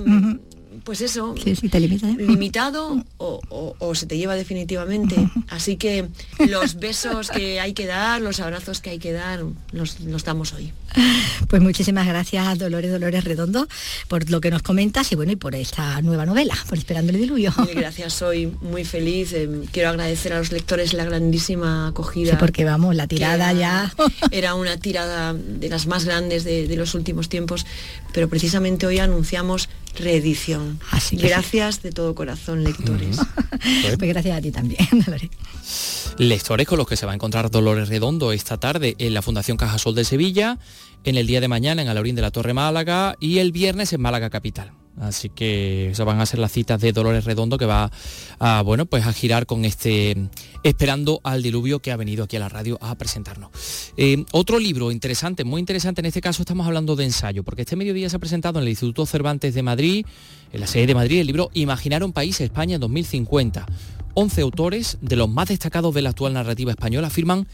pues 0.83 1.01
eso, 1.01 1.35
¿eh? 1.45 1.55
limitado 2.17 3.03
o, 3.17 3.95
se 3.95 4.05
te 4.05 4.17
lleva 4.17 4.35
definitivamente. 4.35 5.15
Así 5.49 5.77
que 5.77 6.07
los 6.47 6.75
besos 6.75 7.29
que 7.29 7.59
hay 7.59 7.73
que 7.73 7.85
dar, 7.85 8.21
los 8.21 8.39
abrazos 8.39 8.81
que 8.81 8.91
hay 8.91 8.99
que 8.99 9.11
dar, 9.11 9.43
los, 9.71 9.99
los 10.01 10.23
damos 10.23 10.53
hoy. 10.53 10.71
Pues 11.47 11.61
muchísimas 11.61 12.07
gracias 12.07 12.57
Dolores 12.57 12.91
Dolores 12.91 13.23
Redondo 13.23 13.67
por 14.07 14.29
lo 14.29 14.41
que 14.41 14.49
nos 14.49 14.61
comentas 14.61 15.11
y 15.11 15.15
bueno, 15.15 15.31
y 15.31 15.35
por 15.35 15.55
esta 15.55 16.01
nueva 16.01 16.25
novela, 16.25 16.55
por 16.67 16.77
Esperando 16.77 17.11
el 17.11 17.19
Diluvio. 17.19 17.53
gracias, 17.75 18.13
soy 18.13 18.47
muy 18.61 18.85
feliz. 18.85 19.33
Eh, 19.33 19.49
quiero 19.71 19.89
agradecer 19.89 20.33
a 20.33 20.39
los 20.39 20.51
lectores 20.51 20.93
la 20.93 21.05
grandísima 21.05 21.87
acogida. 21.87 22.37
porque 22.37 22.65
vamos, 22.65 22.95
la 22.95 23.07
tirada 23.07 23.53
ya. 23.53 23.93
Era 24.31 24.55
una 24.55 24.77
tirada 24.77 25.33
de 25.33 25.69
las 25.69 25.87
más 25.87 26.05
grandes 26.05 26.43
de, 26.43 26.67
de 26.67 26.75
los 26.75 26.95
últimos 26.95 27.29
tiempos, 27.29 27.65
pero 28.13 28.29
precisamente 28.29 28.87
hoy 28.87 28.99
anunciamos 28.99 29.69
reedición. 29.97 30.79
Así 30.91 31.15
gracias 31.15 31.81
de 31.81 31.91
todo 31.91 32.15
corazón, 32.15 32.63
lectores. 32.63 33.17
pues 33.97 34.09
gracias 34.09 34.37
a 34.37 34.41
ti 34.41 34.51
también, 34.51 34.87
Dolores. 35.05 35.29
Lectores 36.17 36.67
con 36.67 36.77
los 36.77 36.87
que 36.87 36.97
se 36.97 37.05
va 37.05 37.13
a 37.13 37.15
encontrar 37.15 37.49
Dolores 37.49 37.89
Redondo 37.89 38.31
esta 38.31 38.57
tarde 38.57 38.95
en 38.97 39.13
la 39.13 39.21
Fundación 39.21 39.57
Cajasol 39.57 39.95
de 39.95 40.03
Sevilla, 40.03 40.57
en 41.03 41.17
el 41.17 41.27
día 41.27 41.41
de 41.41 41.47
mañana 41.47 41.81
en 41.81 41.87
Alaurín 41.87 42.15
de 42.15 42.21
la 42.21 42.31
Torre 42.31 42.53
Málaga 42.53 43.15
y 43.19 43.39
el 43.39 43.51
viernes 43.51 43.93
en 43.93 44.01
Málaga 44.01 44.29
Capital. 44.29 44.73
Así 44.99 45.29
que 45.29 45.91
eso 45.91 46.05
van 46.05 46.19
a 46.19 46.25
ser 46.25 46.39
las 46.39 46.51
citas 46.51 46.81
de 46.81 46.91
Dolores 46.91 47.25
Redondo 47.25 47.57
que 47.57 47.65
va 47.65 47.91
a, 48.39 48.61
bueno, 48.61 48.85
pues 48.85 49.05
a 49.05 49.13
girar 49.13 49.45
con 49.45 49.65
este 49.65 50.29
Esperando 50.63 51.21
al 51.23 51.41
diluvio 51.41 51.79
que 51.79 51.91
ha 51.91 51.95
venido 51.95 52.25
aquí 52.25 52.35
a 52.35 52.39
la 52.39 52.49
radio 52.49 52.77
a 52.81 52.95
presentarnos. 52.95 53.49
Eh, 53.95 54.25
otro 54.33 54.59
libro 54.59 54.91
interesante, 54.91 55.45
muy 55.45 55.59
interesante, 55.59 56.01
en 56.01 56.05
este 56.05 56.19
caso 56.19 56.41
estamos 56.41 56.67
hablando 56.67 56.97
de 56.97 57.05
ensayo, 57.05 57.43
porque 57.43 57.61
este 57.61 57.77
mediodía 57.77 58.09
se 58.09 58.17
ha 58.17 58.19
presentado 58.19 58.59
en 58.59 58.63
el 58.63 58.69
Instituto 58.69 59.05
Cervantes 59.05 59.53
de 59.53 59.63
Madrid, 59.63 60.05
en 60.51 60.59
la 60.59 60.67
sede 60.67 60.87
de 60.87 60.95
Madrid, 60.95 61.21
el 61.21 61.27
libro 61.27 61.49
Imaginar 61.53 62.03
un 62.03 62.11
país 62.11 62.41
España 62.41 62.77
2050. 62.77 63.65
11 64.15 64.41
autores 64.41 64.97
de 65.01 65.15
los 65.15 65.29
más 65.29 65.47
destacados 65.47 65.93
de 65.93 66.01
la 66.01 66.09
actual 66.09 66.33
narrativa 66.33 66.71
española 66.71 67.07
afirman 67.07 67.47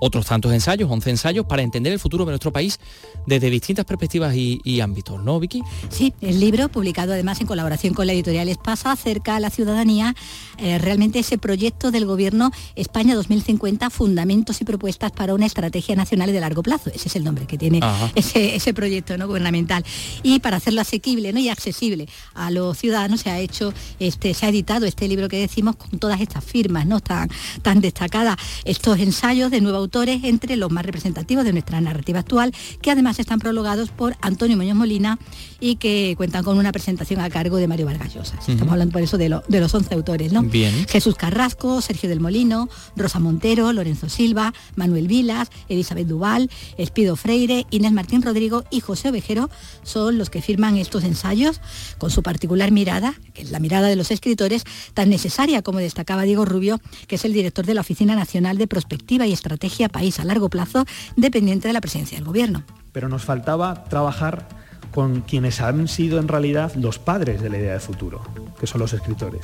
otros 0.00 0.26
tantos 0.26 0.52
ensayos, 0.52 0.90
11 0.90 1.10
ensayos, 1.10 1.46
para 1.46 1.62
entender 1.62 1.92
el 1.92 1.98
futuro 1.98 2.24
de 2.24 2.32
nuestro 2.32 2.52
país 2.52 2.78
desde 3.26 3.50
distintas 3.50 3.84
perspectivas 3.84 4.34
y, 4.34 4.80
ámbitos, 4.80 5.22
¿no, 5.22 5.40
Vicky? 5.40 5.62
Sí, 5.88 6.12
el 6.20 6.40
libro, 6.40 6.68
publicado 6.68 7.12
además 7.12 7.40
en 7.40 7.46
colaboración 7.46 7.94
con 7.94 8.06
la 8.06 8.12
editorial 8.12 8.48
Espasa, 8.48 8.92
acerca 8.92 9.36
a 9.36 9.40
la 9.40 9.50
ciudadanía 9.50 10.14
eh, 10.58 10.78
realmente 10.78 11.18
ese 11.18 11.38
proyecto 11.38 11.90
del 11.90 12.06
Gobierno 12.06 12.50
España 12.74 13.14
2050, 13.14 13.90
Fundamentos 13.90 14.60
y 14.60 14.64
Propuestas 14.64 15.12
para 15.12 15.34
una 15.34 15.46
Estrategia 15.46 15.96
Nacional 15.96 16.32
de 16.32 16.40
Largo 16.40 16.62
Plazo. 16.62 16.90
Ese 16.94 17.08
es 17.08 17.16
el 17.16 17.24
nombre 17.24 17.46
que 17.46 17.58
tiene 17.58 17.80
ese, 18.14 18.74
proyecto 18.74 19.16
¿no? 19.16 19.26
gubernamental. 19.26 19.84
Y 20.22 20.40
para 20.40 20.58
hacerlo 20.58 20.80
asequible 20.80 21.32
¿no? 21.32 21.40
y 21.40 21.48
accesible 21.48 22.08
a 22.34 22.50
los 22.50 22.78
ciudadanos 22.78 23.20
se 23.20 23.30
ha 23.30 23.38
hecho, 23.38 23.72
este, 23.98 24.34
se 24.34 24.46
ha 24.46 24.48
editado 24.48 24.86
este 24.86 25.08
libro 25.08 25.28
que 25.28 25.38
decimos 25.38 25.76
con 25.76 25.98
todas 25.98 26.20
estas 26.20 26.44
firmas 26.44 26.86
¿no? 26.86 27.00
tan, 27.00 27.30
tan 27.62 27.80
destacadas, 27.80 28.36
estos 28.64 28.98
ensayos 28.98 29.50
de 29.50 29.60
nueva 29.60 29.80
autores 29.86 30.24
entre 30.24 30.56
los 30.56 30.72
más 30.72 30.84
representativos 30.84 31.44
de 31.44 31.52
nuestra 31.52 31.80
narrativa 31.80 32.18
actual, 32.18 32.52
que 32.82 32.90
además 32.90 33.20
están 33.20 33.38
prologados 33.38 33.90
por 33.90 34.16
Antonio 34.20 34.56
Muñoz 34.56 34.74
Molina 34.74 35.16
y 35.60 35.76
que 35.76 36.14
cuentan 36.16 36.42
con 36.42 36.58
una 36.58 36.72
presentación 36.72 37.20
a 37.20 37.30
cargo 37.30 37.56
de 37.58 37.68
Mario 37.68 37.86
Vargas 37.86 38.12
Llosa. 38.12 38.36
Estamos 38.38 38.72
hablando 38.72 38.92
por 38.92 39.02
eso 39.02 39.16
de, 39.16 39.28
los 39.28 39.74
11 39.74 39.94
autores, 39.94 40.32
¿no? 40.32 40.42
Bien. 40.42 40.86
Jesús 40.88 41.14
Carrasco, 41.14 41.80
Sergio 41.80 42.08
del 42.08 42.18
Molino, 42.18 42.68
Rosa 42.96 43.20
Montero, 43.20 43.72
Lorenzo 43.72 44.08
Silva, 44.08 44.52
Manuel 44.74 45.06
Vilas, 45.06 45.50
Elizabeth 45.68 46.08
Duval, 46.08 46.50
Espido 46.78 47.14
Freire, 47.14 47.64
Inés 47.70 47.92
Martín 47.92 48.22
Rodrigo 48.22 48.64
y 48.70 48.80
José 48.80 49.10
Ovejero 49.10 49.48
son 49.84 50.18
los 50.18 50.30
que 50.30 50.42
firman 50.42 50.78
estos 50.78 51.04
ensayos 51.04 51.60
con 51.98 52.10
su 52.10 52.24
particular 52.24 52.72
mirada, 52.72 53.14
que 53.34 53.42
es 53.42 53.52
la 53.52 53.60
mirada 53.60 53.86
de 53.86 53.94
los 53.94 54.10
escritores, 54.10 54.64
tan 54.94 55.10
necesaria 55.10 55.62
como 55.62 55.78
destacaba 55.78 56.24
Diego 56.24 56.44
Rubio, 56.44 56.80
que 57.06 57.14
es 57.14 57.24
el 57.24 57.32
director 57.32 57.64
de 57.64 57.74
la 57.74 57.82
Oficina 57.82 58.16
Nacional 58.16 58.58
de 58.58 58.66
Prospectiva 58.66 59.28
y 59.28 59.32
Estrategia 59.32 59.75
país 59.88 60.18
a 60.20 60.24
largo 60.24 60.48
plazo 60.48 60.84
dependiente 61.16 61.68
de 61.68 61.74
la 61.74 61.80
presencia 61.80 62.18
del 62.18 62.26
gobierno. 62.26 62.62
Pero 62.92 63.08
nos 63.08 63.24
faltaba 63.24 63.84
trabajar 63.84 64.48
con 64.92 65.20
quienes 65.20 65.60
han 65.60 65.88
sido 65.88 66.18
en 66.18 66.28
realidad 66.28 66.74
los 66.74 66.98
padres 66.98 67.42
de 67.42 67.50
la 67.50 67.58
idea 67.58 67.74
de 67.74 67.80
futuro, 67.80 68.22
que 68.58 68.66
son 68.66 68.80
los 68.80 68.92
escritores. 68.92 69.42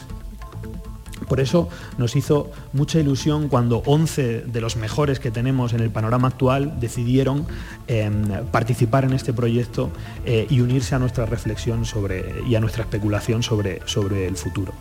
Por 1.28 1.41
eso 1.41 1.68
nos 1.99 2.16
hizo 2.16 2.51
mucha 2.72 2.99
ilusión 2.99 3.49
cuando 3.49 3.83
11 3.87 4.43
de 4.43 4.61
los 4.61 4.76
mejores 4.76 5.20
que 5.20 5.30
tenemos 5.30 5.72
en 5.72 5.80
el 5.80 5.91
panorama 5.91 6.28
actual 6.28 6.80
decidieron 6.80 7.47
em, 7.87 8.24
participar 8.51 9.05
en 9.05 9.12
este 9.12 9.33
proyecto 9.33 9.91
eh, 10.24 10.47
y 10.51 10.61
unirse 10.61 10.95
a 10.95 10.99
nuestra 10.99 11.26
reflexión 11.26 11.85
sobre, 11.85 12.43
y 12.47 12.55
a 12.55 12.61
nuestra 12.61 12.83
especulación 12.83 13.43
sobre, 13.43 13.80
sobre 13.87 14.26
el 14.26 14.37
futuro. 14.37 14.72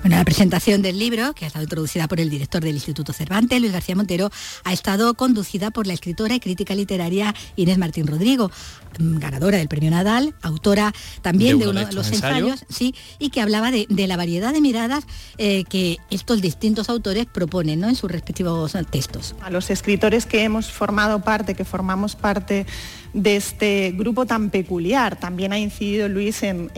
Bueno, 0.00 0.16
la 0.16 0.24
presentación 0.24 0.82
del 0.82 0.98
libro, 0.98 1.32
que 1.34 1.44
ha 1.44 1.48
estado 1.48 1.62
introducida 1.62 2.08
por 2.08 2.20
el 2.20 2.30
director 2.30 2.62
del 2.62 2.74
Instituto 2.74 3.12
Cervantes, 3.12 3.60
Luis 3.60 3.72
García 3.72 3.94
Montero, 3.94 4.30
ha 4.64 4.72
estado 4.72 5.14
conducida 5.14 5.70
por 5.70 5.86
la 5.86 5.92
escritora 5.92 6.34
y 6.34 6.40
crítica 6.40 6.74
literaria 6.74 7.34
Inés 7.56 7.78
Martín 7.78 8.06
Rodrigo, 8.06 8.50
mm, 8.98 9.18
ganadora 9.18 9.58
del 9.58 9.68
premio 9.68 9.90
Nadal, 9.90 10.34
autora 10.42 10.92
también 11.22 11.58
de 11.58 11.68
uno 11.68 11.84
de, 11.84 11.92
los 11.92 12.10
ensayos, 12.10 12.64
sí, 12.68 12.94
y 13.18 13.30
que 13.30 13.40
hablaba 13.40 13.70
de, 13.70 13.86
la 13.88 14.16
variedad 14.16 14.52
de 14.52 14.60
miradas 14.60 15.04
eh, 15.38 15.64
que 15.64 15.98
estos 16.10 16.42
distintos 16.42 16.88
autores 16.88 17.26
proponen 17.26 17.84
en 17.84 17.94
sus 17.94 18.10
respectivos 18.10 18.76
textos. 18.90 19.34
A 19.40 19.50
los 19.50 19.70
escritores 19.70 20.26
que 20.26 20.42
hemos 20.42 20.70
formado 20.70 21.20
parte, 21.20 21.54
que 21.54 21.64
formamos 21.64 22.16
parte 22.16 22.66
de 23.12 23.36
este 23.36 23.92
grupo 23.96 24.26
tan 24.26 24.50
peculiar. 24.50 25.16
También 25.16 25.52
ha 25.52 25.58
incidido 25.58 26.08
Luis 26.08 26.42
en, 26.42 26.70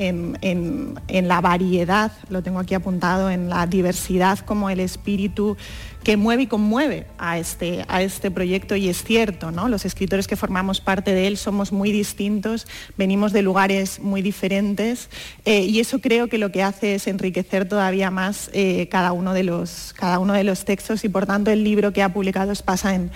la 1.08 1.40
variedad, 1.40 2.12
lo 2.28 2.42
tengo 2.42 2.58
aquí 2.58 2.74
apuntado, 2.74 3.30
en 3.30 3.48
la 3.48 3.66
diversidad 3.66 4.38
como 4.40 4.70
el 4.70 4.80
espíritu 4.80 5.56
que 6.02 6.18
mueve 6.18 6.42
y 6.42 6.46
conmueve 6.46 7.06
a 7.16 7.38
este, 7.38 7.86
a 7.88 8.02
este 8.02 8.30
proyecto 8.30 8.76
y 8.76 8.90
es 8.90 9.02
cierto, 9.02 9.50
¿no? 9.50 9.70
Los 9.70 9.86
escritores 9.86 10.26
que 10.26 10.36
formamos 10.36 10.82
parte 10.82 11.14
de 11.14 11.26
él 11.26 11.38
somos 11.38 11.72
muy 11.72 11.92
distintos, 11.92 12.66
venimos 12.98 13.32
de 13.32 13.40
lugares 13.40 14.00
muy 14.00 14.20
diferentes 14.20 15.08
eh, 15.46 15.62
y 15.62 15.80
eso 15.80 16.00
creo 16.00 16.28
que 16.28 16.36
lo 16.36 16.52
que 16.52 16.62
hace 16.62 16.96
es 16.96 17.06
enriquecer 17.06 17.66
todavía 17.66 18.10
más 18.10 18.50
eh, 18.52 18.86
cada, 18.90 19.12
uno 19.12 19.32
de 19.32 19.44
los, 19.44 19.94
cada 19.96 20.18
uno 20.18 20.34
de 20.34 20.44
los 20.44 20.66
textos 20.66 21.04
y 21.04 21.08
por 21.08 21.24
tanto 21.24 21.50
el 21.50 21.64
libro 21.64 21.94
que 21.94 22.02
ha 22.02 22.12
publicado 22.12 22.52
pasa 22.66 22.94
en, 22.94 23.10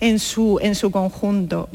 en, 0.00 0.18
su, 0.18 0.58
en 0.60 0.74
su 0.74 0.90
conjunto. 0.90 1.68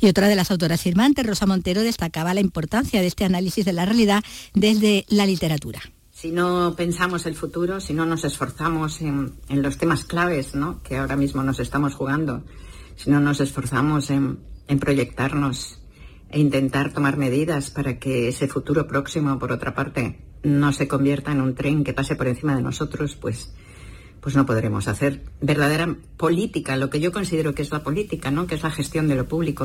Y 0.00 0.08
otra 0.08 0.28
de 0.28 0.36
las 0.36 0.50
autoras 0.50 0.82
firmantes, 0.82 1.26
Rosa 1.26 1.46
Montero, 1.46 1.82
destacaba 1.82 2.34
la 2.34 2.40
importancia 2.40 3.00
de 3.00 3.06
este 3.06 3.24
análisis 3.24 3.64
de 3.64 3.72
la 3.72 3.84
realidad 3.84 4.22
desde 4.54 5.04
la 5.08 5.26
literatura. 5.26 5.80
Si 6.10 6.30
no 6.30 6.74
pensamos 6.76 7.26
el 7.26 7.34
futuro, 7.34 7.80
si 7.80 7.94
no 7.94 8.06
nos 8.06 8.24
esforzamos 8.24 9.00
en, 9.00 9.32
los 9.48 9.76
temas 9.76 10.04
claves 10.04 10.52
que 10.84 10.96
ahora 10.96 11.16
mismo 11.16 11.42
nos 11.42 11.58
estamos 11.58 11.94
jugando, 11.94 12.44
si 12.96 13.10
no 13.10 13.18
nos 13.20 13.40
esforzamos 13.40 14.10
en, 14.10 14.38
en 14.68 14.78
proyectarnos 14.78 15.78
e 16.30 16.40
intentar 16.40 16.92
tomar 16.92 17.16
medidas 17.16 17.70
para 17.70 17.98
que 17.98 18.28
ese 18.28 18.48
futuro 18.48 18.86
próximo, 18.86 19.38
por 19.38 19.52
otra 19.52 19.74
parte, 19.74 20.20
no 20.42 20.72
se 20.72 20.88
convierta 20.88 21.32
en 21.32 21.40
un 21.40 21.54
tren 21.54 21.84
que 21.84 21.92
pase 21.92 22.16
por 22.16 22.28
encima 22.28 22.56
de 22.56 22.62
nosotros, 22.62 23.16
pues 23.16 23.52
pues 24.22 24.36
no 24.36 24.46
podremos 24.46 24.86
hacer 24.86 25.20
verdadera 25.40 25.96
política, 26.16 26.76
lo 26.76 26.90
que 26.90 27.00
yo 27.00 27.10
considero 27.10 27.56
que 27.56 27.62
es 27.62 27.72
la 27.72 27.82
política, 27.82 28.30
¿no? 28.30 28.46
que 28.46 28.54
es 28.54 28.62
la 28.62 28.70
gestión 28.70 29.08
de 29.08 29.16
lo 29.16 29.26
público. 29.26 29.64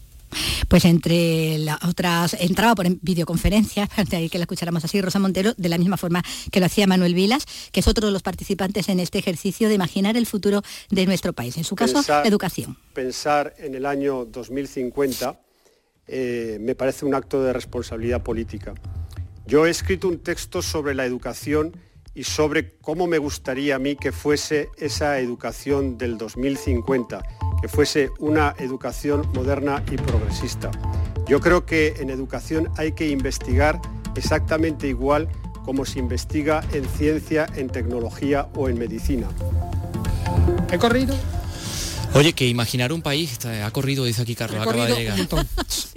Pues 0.68 0.84
entre 0.84 1.60
las 1.60 1.82
otras, 1.86 2.36
entraba 2.40 2.74
por 2.74 2.88
videoconferencias, 3.02 3.88
de 4.10 4.18
ahí 4.18 4.30
que 4.30 4.40
la 4.40 4.46
escucháramos 4.46 4.84
así, 4.84 5.00
Rosa 5.00 5.20
Montero, 5.20 5.54
de 5.56 5.70
la 5.70 5.78
misma 5.78 5.96
forma 5.96 6.24
que 6.52 6.60
lo 6.60 6.66
hacía 6.66 6.88
Manuel 6.88 7.14
Vilas, 7.14 7.46
que 7.72 7.82
es 7.82 7.88
otro 7.88 8.08
de 8.08 8.14
los 8.14 8.24
participantes 8.24 8.90
en 8.90 9.00
este 9.00 9.20
ejercicio 9.20 9.70
de 9.70 9.76
imaginar 9.76 10.18
el 10.18 10.26
futuro 10.26 10.64
de 10.90 11.06
nuestro 11.06 11.34
país, 11.34 11.56
en 11.58 11.64
su 11.64 11.76
caso, 11.76 12.02
educación. 12.26 12.78
Pensar 12.94 13.54
en 13.60 13.76
el 13.76 13.86
año 13.86 14.26
2050 14.26 15.40
eh, 16.08 16.58
me 16.60 16.74
parece 16.74 17.06
un 17.06 17.14
acto 17.14 17.44
de 17.44 17.54
responsabilidad 17.54 18.24
política. 18.24 18.74
Yo 19.46 19.68
he 19.68 19.70
escrito 19.70 20.08
un 20.08 20.18
texto 20.18 20.64
sobre 20.64 20.96
la 20.96 21.06
educación 21.06 21.78
y 22.18 22.24
sobre 22.24 22.72
cómo 22.82 23.06
me 23.06 23.20
gustaría 23.20 23.76
a 23.76 23.80
mí 23.80 23.96
que 23.96 24.12
fuese 24.12 24.72
esa 24.78 25.20
educación 25.20 26.00
del 26.00 26.18
2050, 26.18 27.24
que 27.62 27.68
fuese 27.68 28.10
una 28.18 28.56
educación 28.58 29.30
moderna 29.36 29.84
y 29.92 29.98
progresista. 29.98 30.72
Yo 31.28 31.40
creo 31.40 31.68
que 31.68 31.94
en 32.00 32.10
educación 32.10 32.72
hay 32.76 32.94
que 32.94 33.08
investigar 33.08 33.80
exactamente 34.16 34.88
igual 34.88 35.30
como 35.64 35.86
se 35.86 36.00
investiga 36.00 36.64
en 36.74 36.86
ciencia, 36.86 37.46
en 37.56 37.70
tecnología 37.70 38.50
o 38.56 38.68
en 38.68 38.80
medicina. 38.80 39.28
He 40.72 40.80
corrido 40.80 41.14
Oye, 42.14 42.34
que 42.34 42.48
imaginar 42.48 42.94
un 42.94 43.02
país, 43.02 43.38
ha 43.46 43.70
corrido, 43.72 44.06
dice 44.06 44.22
aquí 44.22 44.36
Carlos, 44.36 44.62
acaba 44.62 44.88
de 44.88 44.96
llegar. 44.96 45.20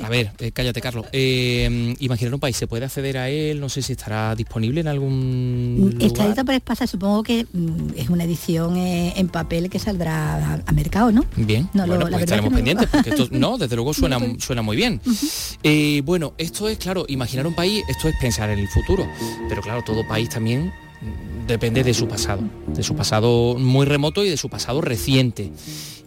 A 0.03 0.09
ver, 0.09 0.33
eh, 0.39 0.51
cállate 0.53 0.81
Carlos. 0.81 1.07
Eh, 1.13 1.95
imaginar 2.01 2.35
un 2.35 2.41
país, 2.41 2.57
¿se 2.57 2.67
puede 2.67 2.85
acceder 2.85 3.19
a 3.19 3.29
él? 3.29 3.61
No 3.61 3.69
sé 3.69 3.83
si 3.83 3.93
estará 3.93 4.35
disponible 4.35 4.81
en 4.81 4.89
algún 4.89 5.97
Está 6.01 6.27
editado 6.27 6.47
por 6.47 6.55
Espasa, 6.55 6.87
supongo 6.87 7.23
que 7.23 7.47
mm, 7.53 7.91
es 7.97 8.09
una 8.09 8.25
edición 8.25 8.77
eh, 8.77 9.15
en 9.17 9.29
papel 9.29 9.71
que 9.71 9.79
saldrá 9.79 10.63
a, 10.67 10.73
mercado, 10.73 11.13
¿no? 11.13 11.25
Bien, 11.37 11.69
no, 11.75 11.87
bueno, 11.87 12.07
pues 12.09 12.23
estaremos 12.23 12.53
pendientes, 12.53 12.89
porque 12.91 13.11
esto, 13.11 13.29
no, 13.33 13.59
desde 13.59 13.77
luego 13.77 13.95
suena, 13.95 14.19
suena 14.39 14.63
muy 14.63 14.77
bien. 14.77 15.01
bueno, 16.05 16.35
esto 16.39 16.69
es, 16.69 16.79
claro, 16.79 17.05
imaginar 17.09 17.47
un 17.47 17.55
país, 17.55 17.83
esto 17.89 18.09
es 18.09 18.15
pensar 18.21 18.51
en 18.51 18.59
el 18.59 18.69
futuro, 18.69 19.07
pero 19.49 19.63
claro, 19.63 19.83
todo 19.85 20.07
país 20.07 20.29
también 20.29 20.67
mm, 20.67 21.47
depende 21.47 21.83
de 21.83 21.95
su 21.95 22.09
pasado, 22.09 22.43
de 22.69 22.83
su 22.83 22.95
pasado 22.95 23.57
muy 23.59 23.87
remoto 23.87 24.25
y 24.25 24.31
de 24.31 24.37
su 24.37 24.49
pasado 24.49 24.81
reciente. 24.81 25.53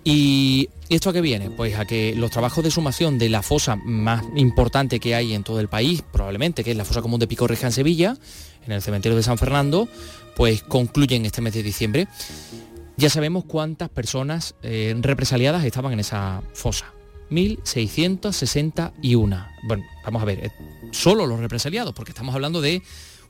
¿Y 0.04 0.70
esto 0.90 1.10
a 1.10 1.14
qué 1.14 1.22
viene? 1.22 1.50
Pues 1.50 1.80
a 1.80 1.86
que 1.86 2.14
los 2.16 2.30
trabajos 2.30 2.64
de 2.64 2.70
sumación 2.72 3.18
de 3.18 3.30
la 3.30 3.42
fosa 3.42 3.78
más 3.78 4.24
importante 4.36 5.00
que 5.00 5.16
hay 5.16 5.34
en 5.34 5.44
todo 5.44 5.62
el 5.62 5.70
país, 5.70 6.02
probablemente, 6.02 6.64
que 6.64 6.72
es 6.72 6.78
la 6.78 6.86
fosa 6.86 7.02
común 7.02 7.20
de 7.20 7.28
Pico 7.28 7.48
Reja 7.48 7.68
en 7.68 7.74
Sevilla, 7.74 8.18
en 8.66 8.74
el 8.74 8.82
cementerio 8.82 9.16
de 9.16 9.24
San 9.24 9.38
Fernando, 9.38 9.88
pues 10.36 10.64
concluyen 10.64 11.26
este 11.26 11.42
mes 11.42 11.54
de 11.54 11.64
diciembre. 11.64 12.08
Ya 12.98 13.10
sabemos 13.10 13.46
cuántas 13.46 13.88
personas 13.90 14.56
eh, 14.62 14.94
represaliadas 15.00 15.64
estaban 15.64 15.94
en 15.94 16.02
esa 16.02 16.44
fosa. 16.54 16.92
1.661. 17.32 19.48
Bueno, 19.64 19.84
vamos 20.06 20.22
a 20.22 20.26
ver, 20.26 20.46
eh, 20.46 20.52
solo 20.92 21.26
los 21.26 21.40
represaliados, 21.40 21.94
porque 21.94 22.12
estamos 22.12 22.36
hablando 22.36 22.62
de 22.62 22.84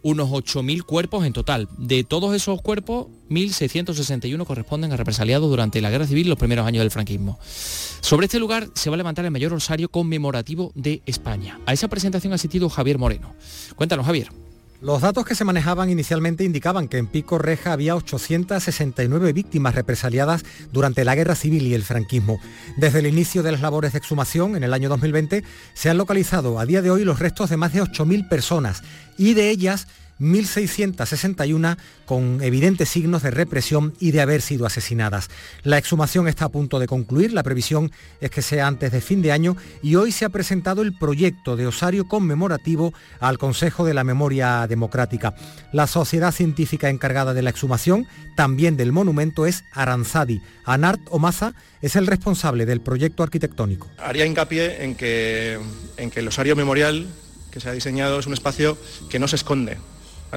unos 0.03 0.29
8.000 0.29 0.83
cuerpos 0.83 1.25
en 1.25 1.33
total. 1.33 1.67
De 1.77 2.03
todos 2.03 2.35
esos 2.35 2.61
cuerpos, 2.61 3.07
1.661 3.29 4.45
corresponden 4.45 4.91
a 4.91 4.97
represaliados 4.97 5.49
durante 5.49 5.81
la 5.81 5.89
guerra 5.89 6.05
civil 6.05 6.29
los 6.29 6.37
primeros 6.37 6.67
años 6.67 6.81
del 6.81 6.91
franquismo. 6.91 7.39
Sobre 7.41 8.25
este 8.25 8.39
lugar 8.39 8.67
se 8.75 8.89
va 8.89 8.95
a 8.95 8.97
levantar 8.97 9.25
el 9.25 9.31
mayor 9.31 9.53
osario 9.53 9.89
conmemorativo 9.89 10.71
de 10.75 11.01
España. 11.05 11.59
A 11.65 11.73
esa 11.73 11.87
presentación 11.87 12.33
ha 12.33 12.35
asistido 12.35 12.69
Javier 12.69 12.99
Moreno. 12.99 13.33
Cuéntanos, 13.75 14.05
Javier. 14.05 14.42
Los 14.83 14.99
datos 14.99 15.23
que 15.23 15.33
se 15.33 15.45
manejaban 15.45 15.89
inicialmente 15.89 16.43
indicaban 16.43 16.89
que 16.89 16.97
en 16.97 17.07
Pico 17.07 17.37
Reja 17.37 17.71
había 17.71 17.95
869 17.95 19.31
víctimas 19.31 19.75
represaliadas 19.75 20.43
durante 20.73 21.05
la 21.05 21.15
guerra 21.15 21.35
civil 21.35 21.65
y 21.65 21.73
el 21.73 21.83
franquismo. 21.83 22.41
Desde 22.75 22.99
el 22.99 23.07
inicio 23.07 23.43
de 23.43 23.53
las 23.53 23.61
labores 23.61 23.93
de 23.93 23.99
exhumación 23.99 24.57
en 24.57 24.63
el 24.65 24.73
año 24.73 24.89
2020 24.89 25.45
se 25.73 25.89
han 25.89 25.97
localizado 25.97 26.59
a 26.59 26.65
día 26.65 26.81
de 26.81 26.91
hoy 26.91 27.05
los 27.05 27.19
restos 27.19 27.49
de 27.49 27.55
más 27.55 27.71
de 27.71 27.81
8.000 27.81 28.27
personas 28.27 28.83
y 29.17 29.35
de 29.35 29.51
ellas 29.51 29.87
1.661 30.23 31.77
con 32.05 32.41
evidentes 32.41 32.89
signos 32.89 33.23
de 33.23 33.31
represión 33.31 33.93
y 33.99 34.11
de 34.11 34.21
haber 34.21 34.41
sido 34.41 34.65
asesinadas. 34.65 35.29
La 35.63 35.77
exhumación 35.77 36.27
está 36.27 36.45
a 36.45 36.49
punto 36.49 36.79
de 36.79 36.87
concluir, 36.87 37.33
la 37.33 37.43
previsión 37.43 37.91
es 38.21 38.31
que 38.31 38.41
sea 38.41 38.67
antes 38.67 38.91
de 38.91 39.01
fin 39.01 39.21
de 39.21 39.31
año 39.31 39.55
y 39.81 39.95
hoy 39.95 40.11
se 40.11 40.25
ha 40.25 40.29
presentado 40.29 40.81
el 40.81 40.97
proyecto 40.97 41.55
de 41.55 41.67
osario 41.67 42.07
conmemorativo 42.07 42.93
al 43.19 43.37
Consejo 43.37 43.85
de 43.85 43.93
la 43.93 44.03
Memoria 44.03 44.65
Democrática. 44.67 45.35
La 45.71 45.87
sociedad 45.87 46.31
científica 46.31 46.89
encargada 46.89 47.33
de 47.33 47.41
la 47.41 47.49
exhumación, 47.49 48.07
también 48.35 48.77
del 48.77 48.91
monumento, 48.91 49.45
es 49.45 49.63
Aranzadi. 49.71 50.41
Anart 50.65 51.01
Omaza 51.09 51.53
es 51.81 51.95
el 51.95 52.07
responsable 52.07 52.65
del 52.65 52.81
proyecto 52.81 53.23
arquitectónico. 53.23 53.89
Haría 53.97 54.25
hincapié 54.25 54.83
en 54.83 54.95
que, 54.95 55.59
en 55.97 56.09
que 56.09 56.19
el 56.21 56.27
osario 56.27 56.55
memorial 56.55 57.07
que 57.51 57.59
se 57.59 57.69
ha 57.69 57.73
diseñado 57.73 58.19
es 58.19 58.25
un 58.25 58.33
espacio 58.33 58.77
que 59.09 59.19
no 59.19 59.27
se 59.27 59.35
esconde, 59.35 59.77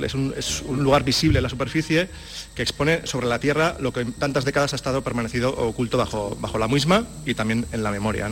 es, 0.05 0.15
un, 0.15 0.83
lugar 0.83 1.05
visible 1.05 1.39
en 1.39 1.43
la 1.43 1.49
superficie 1.49 2.09
que 2.55 2.63
expone 2.63 3.07
sobre 3.07 3.27
la 3.27 3.39
Tierra 3.39 3.77
lo 3.81 3.93
que 3.93 4.01
en 4.01 4.13
tantas 4.13 4.45
décadas 4.45 4.73
ha 4.73 4.77
estado 4.77 5.03
permanecido 5.03 5.51
oculto 5.57 5.99
bajo, 5.99 6.59
la 6.59 6.69
misma 6.69 7.07
y 7.25 7.35
también 7.35 7.67
en 7.73 7.83
la 7.83 7.91
memoria. 7.91 8.29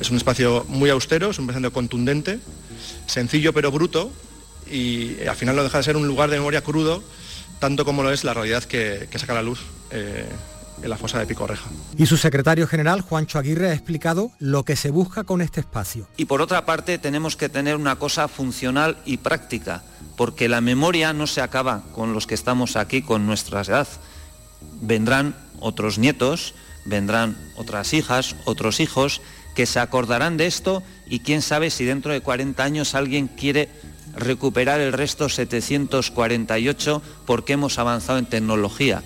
Es 0.00 0.10
un 0.10 0.16
espacio 0.16 0.64
muy 0.68 0.90
austero, 0.90 1.30
es 1.30 1.38
un 1.38 1.48
espacio 1.48 1.72
contundente, 1.72 2.40
sencillo 3.06 3.52
pero 3.52 3.70
bruto 3.70 4.10
y 4.70 5.26
al 5.26 5.36
final 5.36 5.56
no 5.56 5.62
deja 5.62 5.78
de 5.78 5.84
ser 5.84 5.96
un 5.96 6.06
lugar 6.06 6.30
de 6.30 6.36
memoria 6.36 6.62
crudo 6.62 7.02
tanto 7.58 7.84
como 7.84 8.02
lo 8.02 8.12
es 8.12 8.24
la 8.24 8.34
realidad 8.34 8.64
que, 8.64 9.08
saca 9.16 9.34
la 9.34 9.42
luz 9.42 9.60
eh, 9.90 10.26
en 10.82 10.90
la 10.90 10.96
fosa 10.96 11.18
de 11.18 11.26
Picorreja. 11.26 11.68
Y 11.96 12.06
su 12.06 12.16
secretario 12.16 12.66
general, 12.66 13.00
Juancho 13.00 13.38
Aguirre, 13.38 13.70
ha 13.70 13.74
explicado 13.74 14.30
lo 14.38 14.64
que 14.64 14.76
se 14.76 14.90
busca 14.90 15.24
con 15.24 15.40
este 15.40 15.60
espacio. 15.60 16.08
Y 16.16 16.26
por 16.26 16.40
otra 16.40 16.64
parte, 16.66 16.98
tenemos 16.98 17.36
que 17.36 17.48
tener 17.48 17.76
una 17.76 17.96
cosa 17.96 18.28
funcional 18.28 18.96
y 19.04 19.18
práctica, 19.18 19.82
porque 20.16 20.48
la 20.48 20.60
memoria 20.60 21.12
no 21.12 21.26
se 21.26 21.40
acaba 21.40 21.82
con 21.94 22.12
los 22.12 22.26
que 22.26 22.34
estamos 22.34 22.76
aquí 22.76 23.02
con 23.02 23.26
nuestra 23.26 23.62
edad. 23.62 23.88
Vendrán 24.80 25.36
otros 25.60 25.98
nietos, 25.98 26.54
vendrán 26.84 27.36
otras 27.56 27.92
hijas, 27.92 28.36
otros 28.44 28.80
hijos, 28.80 29.20
que 29.54 29.66
se 29.66 29.80
acordarán 29.80 30.36
de 30.36 30.46
esto 30.46 30.82
y 31.08 31.20
quién 31.20 31.42
sabe 31.42 31.70
si 31.70 31.84
dentro 31.84 32.12
de 32.12 32.20
40 32.20 32.62
años 32.62 32.94
alguien 32.94 33.26
quiere 33.26 33.68
recuperar 34.14 34.80
el 34.80 34.92
resto 34.92 35.28
748 35.28 37.02
porque 37.26 37.54
hemos 37.54 37.78
avanzado 37.78 38.18
en 38.18 38.26
tecnología 38.26 39.02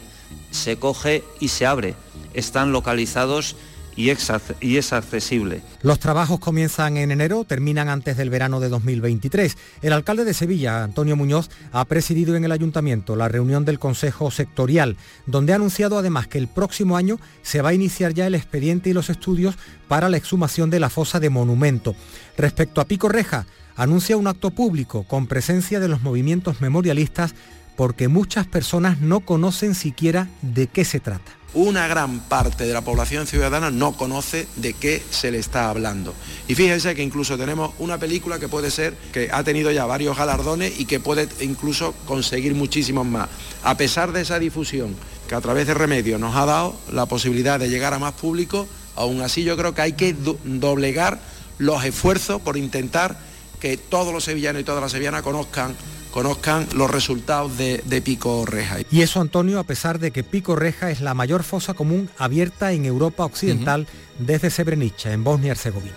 se 0.52 0.76
coge 0.76 1.24
y 1.40 1.48
se 1.48 1.66
abre. 1.66 1.96
Están 2.34 2.70
localizados 2.70 3.56
y 3.96 4.10
es, 4.10 4.92
accesible. 4.92 5.62
Los 5.82 5.98
trabajos 5.98 6.40
comienzan 6.40 6.96
en 6.96 7.10
enero, 7.10 7.44
terminan 7.44 7.88
antes 7.88 8.16
del 8.16 8.30
verano 8.30 8.60
de 8.60 8.68
2023. 8.68 9.56
El 9.82 9.92
alcalde 9.92 10.24
de 10.24 10.34
Sevilla, 10.34 10.82
Antonio 10.82 11.16
Muñoz, 11.16 11.50
ha 11.72 11.84
presidido 11.84 12.34
en 12.36 12.44
el 12.44 12.52
ayuntamiento 12.52 13.16
la 13.16 13.28
reunión 13.28 13.64
del 13.64 13.78
Consejo 13.78 14.30
Sectorial, 14.30 14.96
donde 15.26 15.52
ha 15.52 15.56
anunciado 15.56 15.98
además 15.98 16.26
que 16.26 16.38
el 16.38 16.48
próximo 16.48 16.96
año 16.96 17.18
se 17.42 17.60
va 17.60 17.70
a 17.70 17.74
iniciar 17.74 18.14
ya 18.14 18.26
el 18.26 18.34
expediente 18.34 18.90
y 18.90 18.94
los 18.94 19.10
estudios 19.10 19.56
para 19.88 20.08
la 20.08 20.16
exhumación 20.16 20.70
de 20.70 20.80
la 20.80 20.88
fosa 20.88 21.20
de 21.20 21.30
monumento. 21.30 21.94
Respecto 22.38 22.80
a 22.80 22.86
Pico 22.86 23.08
Reja, 23.08 23.46
anuncia 23.76 24.16
un 24.16 24.26
acto 24.26 24.50
público 24.50 25.04
con 25.04 25.26
presencia 25.26 25.80
de 25.80 25.88
los 25.88 26.02
movimientos 26.02 26.60
memorialistas 26.60 27.34
porque 27.76 28.08
muchas 28.08 28.46
personas 28.46 29.00
no 29.00 29.20
conocen 29.20 29.74
siquiera 29.74 30.28
de 30.42 30.66
qué 30.66 30.84
se 30.84 31.00
trata. 31.00 31.32
Una 31.54 31.86
gran 31.86 32.20
parte 32.20 32.64
de 32.64 32.72
la 32.72 32.80
población 32.80 33.26
ciudadana 33.26 33.70
no 33.70 33.92
conoce 33.92 34.48
de 34.56 34.72
qué 34.72 35.02
se 35.10 35.30
le 35.30 35.38
está 35.38 35.68
hablando. 35.68 36.14
Y 36.48 36.54
fíjense 36.54 36.94
que 36.94 37.02
incluso 37.02 37.36
tenemos 37.36 37.74
una 37.78 37.98
película 37.98 38.38
que 38.38 38.48
puede 38.48 38.70
ser, 38.70 38.94
que 39.12 39.28
ha 39.30 39.44
tenido 39.44 39.70
ya 39.70 39.84
varios 39.84 40.16
galardones 40.16 40.80
y 40.80 40.86
que 40.86 40.98
puede 40.98 41.28
incluso 41.40 41.92
conseguir 42.06 42.54
muchísimos 42.54 43.04
más. 43.04 43.28
A 43.64 43.76
pesar 43.76 44.12
de 44.12 44.22
esa 44.22 44.38
difusión 44.38 44.96
que 45.28 45.34
a 45.34 45.42
través 45.42 45.66
de 45.66 45.74
Remedio 45.74 46.18
nos 46.18 46.36
ha 46.36 46.46
dado 46.46 46.74
la 46.90 47.04
posibilidad 47.04 47.60
de 47.60 47.68
llegar 47.68 47.92
a 47.92 47.98
más 47.98 48.14
público, 48.14 48.66
aún 48.96 49.20
así 49.20 49.44
yo 49.44 49.54
creo 49.56 49.74
que 49.74 49.82
hay 49.82 49.92
que 49.92 50.14
doblegar 50.14 51.20
los 51.58 51.84
esfuerzos 51.84 52.40
por 52.40 52.56
intentar 52.56 53.18
que 53.60 53.76
todos 53.76 54.12
los 54.12 54.24
sevillanos 54.24 54.62
y 54.62 54.64
todas 54.64 54.80
las 54.80 54.90
sevillanas 54.90 55.22
conozcan 55.22 55.76
conozcan 56.12 56.68
los 56.74 56.90
resultados 56.90 57.56
de, 57.56 58.02
Pico 58.04 58.44
Reja. 58.46 58.78
Y 58.90 59.00
eso, 59.00 59.20
Antonio, 59.20 59.58
a 59.58 59.64
pesar 59.64 59.98
de 59.98 60.10
que 60.12 60.22
Pico 60.22 60.54
Reja 60.54 60.90
es 60.90 61.00
la 61.00 61.14
mayor 61.14 61.42
fosa 61.42 61.74
común 61.74 62.08
abierta 62.18 62.72
en 62.72 62.84
Europa 62.84 63.24
Occidental 63.24 63.86
desde 64.18 64.50
Srebrenica, 64.50 65.12
en 65.12 65.24
Bosnia 65.24 65.48
y 65.48 65.50
Herzegovina. 65.50 65.96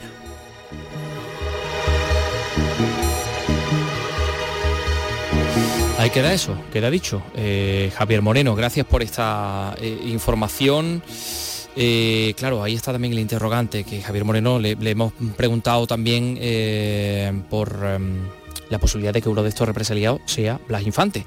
Ahí 6.00 6.10
queda 6.10 6.34
eso, 6.34 6.58
queda 6.72 6.90
dicho. 6.90 7.22
Eh, 7.36 7.92
Javier 7.96 8.22
Moreno, 8.22 8.56
gracias 8.56 8.86
por 8.86 9.02
esta 9.02 9.76
eh, 9.80 10.00
información. 10.06 11.02
Eh, 11.76 12.34
claro, 12.38 12.64
ahí 12.64 12.76
está 12.76 12.94
también 12.94 13.14
el 13.14 13.20
interrogante 13.20 13.84
que 13.84 14.02
Javier 14.02 14.24
Moreno 14.24 14.60
le, 14.60 14.76
le 14.76 14.92
hemos 14.92 15.14
preguntado 15.36 15.88
también 15.88 16.40
por 17.50 17.80
em, 17.84 18.28
la 18.70 18.80
posibilidad 18.80 19.14
de 19.14 19.22
que 19.22 19.30
uno 19.30 19.44
de 19.44 19.50
estos 19.50 19.68
represaliados 19.68 20.22
sea 20.26 20.60
Blas 20.68 20.84
Infante. 20.84 21.26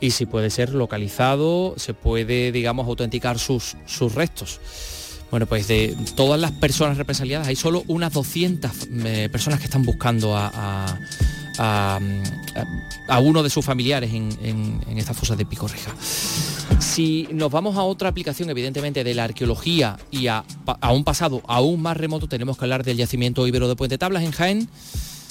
Y 0.00 0.10
si 0.10 0.26
puede 0.26 0.50
ser 0.50 0.74
localizado, 0.74 1.74
se 1.76 1.94
puede, 1.94 2.52
digamos, 2.52 2.86
autenticar 2.86 3.38
sus, 3.38 3.76
sus 3.86 4.14
restos. 4.14 4.60
Bueno, 5.30 5.46
pues 5.46 5.66
de 5.66 5.96
todas 6.14 6.40
las 6.40 6.52
personas 6.52 6.98
represaliadas 6.98 7.48
hay 7.48 7.56
solo 7.56 7.82
unas 7.88 8.12
200 8.12 8.70
eh, 9.04 9.28
personas 9.30 9.58
que 9.58 9.64
están 9.64 9.82
buscando 9.82 10.36
a, 10.36 10.96
a, 11.58 11.98
uno 13.20 13.42
de 13.42 13.50
sus 13.50 13.64
familiares 13.64 14.12
en, 14.12 14.80
estas 14.96 15.16
fosas 15.16 15.36
de 15.36 15.44
Picorreja. 15.44 15.92
Si 16.78 17.28
nos 17.32 17.50
vamos 17.50 17.76
a 17.76 17.82
otra 17.82 18.08
aplicación, 18.08 18.50
evidentemente, 18.50 19.02
de 19.02 19.14
la 19.14 19.24
arqueología 19.24 19.96
y 20.10 20.28
a, 20.28 20.44
a 20.66 20.92
un 20.92 21.04
pasado 21.04 21.42
aún 21.48 21.82
más 21.82 21.96
remoto, 21.96 22.28
tenemos 22.28 22.56
que 22.56 22.64
hablar 22.64 22.84
del 22.84 22.96
yacimiento 22.96 23.46
ibero 23.46 23.68
de 23.68 23.76
Puente 23.76 23.98
Tablas 23.98 24.22
en 24.22 24.30
Jaén 24.30 24.68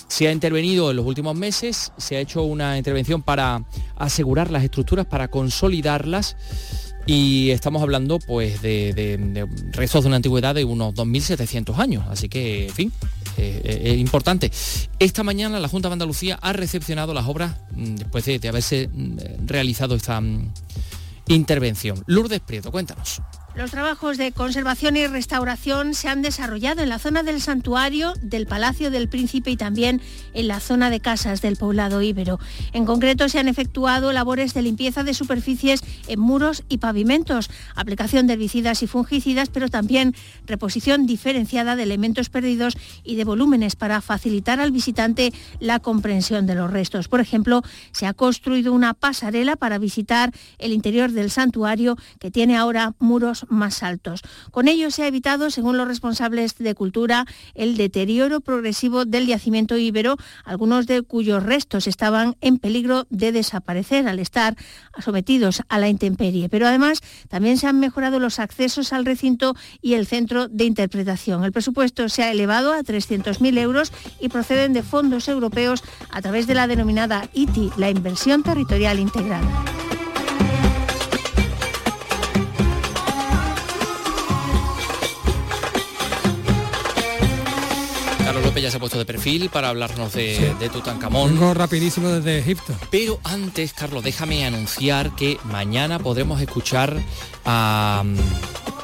se 0.07 0.27
ha 0.27 0.31
intervenido 0.31 0.91
en 0.91 0.97
los 0.97 1.05
últimos 1.05 1.35
meses, 1.35 1.91
se 1.97 2.17
ha 2.17 2.19
hecho 2.19 2.43
una 2.43 2.77
intervención 2.77 3.21
para 3.21 3.63
asegurar 3.95 4.51
las 4.51 4.63
estructuras, 4.63 5.05
para 5.05 5.27
consolidarlas 5.27 6.35
y 7.07 7.51
estamos 7.51 7.81
hablando 7.83 8.19
pues 8.19 8.61
de, 8.61 9.47
restos 9.71 10.03
de 10.03 10.07
una 10.07 10.15
antigüedad 10.17 10.55
de 10.55 10.63
unos 10.63 10.93
2.700 10.95 11.77
años, 11.77 12.03
así 12.09 12.29
que, 12.29 12.67
en 12.67 12.73
fin, 12.73 12.91
eh, 13.37 13.61
eh, 13.63 13.81
es 13.93 13.97
importante. 13.97 14.51
Esta 14.97 15.23
mañana 15.23 15.59
la 15.59 15.67
Junta 15.67 15.89
de 15.89 15.93
Andalucía 15.93 16.39
ha 16.41 16.53
recepcionado 16.53 17.13
las 17.13 17.27
obras 17.27 17.55
mm, 17.75 17.95
después 17.95 18.25
de, 18.25 18.47
haberse 18.47 18.89
mm, 18.91 19.45
realizado 19.45 19.95
esta 19.95 20.19
mm, 20.19 20.51
intervención. 21.27 22.03
Lourdes 22.07 22.39
Prieto, 22.39 22.71
cuéntanos. 22.71 23.21
Los 23.55 23.71
trabajos 23.71 24.17
de 24.17 24.33
conservación 24.33 24.97
y 24.97 25.07
restauración 25.07 25.93
se 25.93 26.09
han 26.09 26.21
desarrollado 26.21 26.83
en 26.83 26.89
la 26.89 26.99
zona 26.99 27.23
del 27.23 27.39
santuario, 27.39 28.11
del 28.21 28.47
Palacio 28.47 28.91
del 28.91 29.07
Príncipe 29.07 29.49
y 29.49 29.55
también 29.55 30.01
en 30.33 30.49
la 30.49 30.59
zona 30.59 30.89
de 30.89 30.99
casas 30.99 31.41
del 31.41 31.55
poblado 31.55 32.01
íbero. 32.01 32.37
En 32.73 32.85
concreto 32.85 33.29
se 33.29 33.39
han 33.39 33.47
efectuado 33.47 34.11
labores 34.11 34.53
de 34.53 34.61
limpieza 34.61 35.05
de 35.05 35.13
superficies 35.13 35.79
en 36.09 36.19
muros 36.19 36.63
y 36.67 36.79
pavimentos, 36.79 37.49
aplicación 37.75 38.27
de 38.27 38.33
herbicidas 38.33 38.83
y 38.83 38.87
fungicidas, 38.87 39.47
pero 39.47 39.69
también 39.69 40.13
reposición 40.45 41.05
diferenciada 41.05 41.77
de 41.77 41.83
elementos 41.83 42.27
perdidos 42.27 42.77
y 43.05 43.15
de 43.15 43.23
volúmenes 43.23 43.77
para 43.77 44.01
facilitar 44.01 44.59
al 44.59 44.73
visitante 44.73 45.31
la 45.61 45.79
comprensión 45.79 46.45
de 46.45 46.55
los 46.55 46.71
restos. 46.71 47.07
Por 47.07 47.21
ejemplo, 47.21 47.61
se 47.93 48.05
ha 48.05 48.13
construido 48.13 48.73
una 48.73 48.93
pasarela 48.93 49.55
para 49.55 49.77
visitar 49.77 50.33
el 50.57 50.73
interior 50.73 51.13
del 51.13 51.31
santuario 51.31 51.95
que 52.19 52.31
tiene 52.31 52.57
ahora 52.57 52.95
muros 52.99 53.44
más 53.49 53.83
altos. 53.83 54.21
Con 54.51 54.67
ello 54.67 54.91
se 54.91 55.03
ha 55.03 55.07
evitado, 55.07 55.49
según 55.49 55.77
los 55.77 55.87
responsables 55.87 56.57
de 56.57 56.75
cultura, 56.75 57.25
el 57.53 57.77
deterioro 57.77 58.41
progresivo 58.41 59.05
del 59.05 59.27
yacimiento 59.27 59.77
íbero, 59.77 60.17
algunos 60.43 60.87
de 60.87 61.01
cuyos 61.01 61.43
restos 61.43 61.87
estaban 61.87 62.35
en 62.41 62.57
peligro 62.57 63.07
de 63.09 63.31
desaparecer 63.31 64.07
al 64.07 64.19
estar 64.19 64.55
sometidos 64.99 65.61
a 65.69 65.79
la 65.79 65.89
intemperie. 65.89 66.49
Pero 66.49 66.67
además 66.67 67.01
también 67.29 67.57
se 67.57 67.67
han 67.67 67.79
mejorado 67.79 68.19
los 68.19 68.39
accesos 68.39 68.93
al 68.93 69.05
recinto 69.05 69.55
y 69.81 69.93
el 69.93 70.07
centro 70.07 70.47
de 70.47 70.65
interpretación. 70.65 71.43
El 71.43 71.51
presupuesto 71.51 72.09
se 72.09 72.23
ha 72.23 72.31
elevado 72.31 72.73
a 72.73 72.79
300.000 72.79 73.57
euros 73.59 73.91
y 74.19 74.29
proceden 74.29 74.73
de 74.73 74.83
fondos 74.83 75.27
europeos 75.27 75.83
a 76.11 76.21
través 76.21 76.47
de 76.47 76.55
la 76.55 76.67
denominada 76.67 77.29
ITI, 77.33 77.71
la 77.77 77.89
inversión 77.89 78.43
territorial 78.43 78.99
integrada. 78.99 79.94
López 88.55 88.63
ya 88.63 88.71
se 88.71 88.77
ha 88.77 88.79
puesto 88.79 88.97
de 88.97 89.03
perfil 89.03 89.49
para 89.49 89.67
hablarnos 89.67 90.13
de, 90.13 90.55
de 90.57 90.69
Tutankamón. 90.69 91.31
Vengo 91.31 91.53
rapidísimo 91.53 92.07
desde 92.07 92.39
Egipto. 92.39 92.73
Pero 92.89 93.19
antes, 93.25 93.73
Carlos, 93.73 94.01
déjame 94.01 94.45
anunciar 94.45 95.13
que 95.13 95.37
mañana 95.43 95.99
podremos 95.99 96.39
escuchar 96.39 96.97
a, 97.43 98.05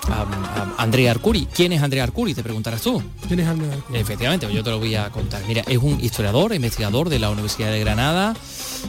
a- 0.09 0.21
a 0.21 0.81
Andrea 0.83 1.11
Arcuri. 1.11 1.47
¿Quién 1.53 1.71
es 1.73 1.81
Andrea 1.81 2.03
Arcuri? 2.03 2.33
Te 2.33 2.43
preguntarás 2.43 2.81
tú. 2.81 3.01
¿Quién 3.27 3.39
es 3.41 3.47
Andrea 3.47 3.73
Arcuri? 3.73 3.99
Efectivamente, 3.99 4.47
yo 4.53 4.63
te 4.63 4.69
lo 4.69 4.79
voy 4.79 4.95
a 4.95 5.09
contar. 5.09 5.41
Mira, 5.47 5.63
es 5.67 5.77
un 5.77 5.99
historiador, 6.03 6.53
investigador 6.53 7.09
de 7.09 7.19
la 7.19 7.29
Universidad 7.29 7.71
de 7.71 7.79
Granada 7.79 8.33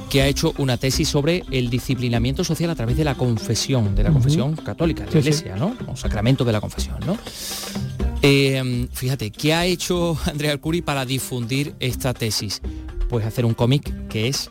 que 0.08 0.22
ha 0.22 0.26
hecho 0.26 0.54
una 0.58 0.76
tesis 0.78 1.08
sobre 1.08 1.44
el 1.50 1.68
disciplinamiento 1.70 2.44
social 2.44 2.70
a 2.70 2.74
través 2.74 2.96
de 2.96 3.04
la 3.04 3.14
confesión, 3.14 3.94
de 3.94 4.02
la 4.04 4.10
confesión 4.10 4.56
católica, 4.56 5.00
de 5.04 5.06
la 5.06 5.12
Sí, 5.12 5.18
sí. 5.22 5.28
iglesia, 5.28 5.56
¿no? 5.56 5.76
O 5.86 5.96
sacramento 5.96 6.44
de 6.44 6.52
la 6.52 6.60
confesión, 6.60 6.96
¿no? 7.06 7.18
Eh, 8.22 8.88
fíjate, 8.92 9.30
¿qué 9.30 9.52
ha 9.54 9.66
hecho 9.66 10.16
Andrea 10.26 10.52
Arcuri 10.52 10.80
para 10.82 11.04
difundir 11.04 11.74
esta 11.80 12.14
tesis? 12.14 12.60
Pues 13.08 13.26
hacer 13.26 13.44
un 13.44 13.52
cómic 13.54 14.08
que 14.08 14.28
es 14.28 14.50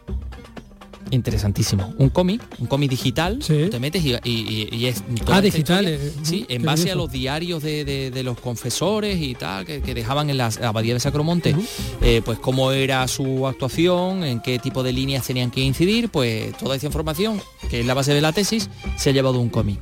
interesantísimo. 1.11 1.93
Un 1.97 2.09
cómic, 2.09 2.41
un 2.59 2.67
cómic 2.67 2.89
digital, 2.89 3.39
te 3.69 3.79
metes 3.79 4.03
y, 4.03 4.15
y- 4.23 4.69
y 4.71 4.85
es 4.87 5.03
toda 5.25 5.37
Ah, 5.37 5.41
digital, 5.41 5.85
historia, 5.87 6.07
eh, 6.09 6.13
sí, 6.23 6.45
en 6.49 6.63
base 6.63 6.91
a 6.91 6.95
los 6.95 7.11
diarios 7.11 7.61
de, 7.63 7.85
de- 7.85 8.11
de 8.11 8.23
los 8.23 8.39
confesores 8.39 9.19
y 9.21 9.35
tal, 9.35 9.65
que, 9.65 9.81
que 9.81 9.93
dejaban 9.93 10.29
en 10.29 10.37
la 10.37 10.47
abadía 10.63 10.93
de 10.93 10.99
Sacromonte, 10.99 11.55
eh, 12.01 12.21
pues 12.23 12.39
cómo 12.39 12.71
era 12.71 13.07
su 13.07 13.47
actuación, 13.47 14.23
en 14.23 14.39
qué 14.41 14.59
tipo 14.59 14.83
de 14.83 14.93
líneas 14.93 15.25
tenían 15.27 15.51
que 15.51 15.61
incidir, 15.61 16.09
pues 16.09 16.55
toda 16.57 16.75
esa 16.75 16.87
información, 16.87 17.41
que 17.69 17.81
es 17.81 17.85
la 17.85 17.93
base 17.93 18.13
de 18.13 18.21
la 18.21 18.31
tesis, 18.33 18.69
se 18.97 19.09
ha 19.09 19.13
llevado 19.13 19.39
un 19.39 19.49
cómic. 19.49 19.79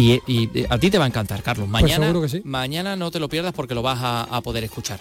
Y, 0.00 0.22
y, 0.26 0.50
eh, 0.54 0.66
a 0.70 0.78
ti 0.78 0.88
te 0.90 0.96
va 0.96 1.04
a 1.04 1.08
encantar, 1.08 1.42
Carlos. 1.42 1.68
Pues 1.70 1.82
Mañana, 1.82 2.28
sí. 2.28 2.40
mañana 2.44 2.96
no 2.96 3.10
te 3.10 3.20
lo 3.20 3.28
pierdas 3.28 3.52
porque 3.52 3.74
lo 3.74 3.82
vas 3.82 3.98
a, 4.00 4.22
a 4.22 4.40
poder 4.40 4.64
escuchar. 4.64 4.98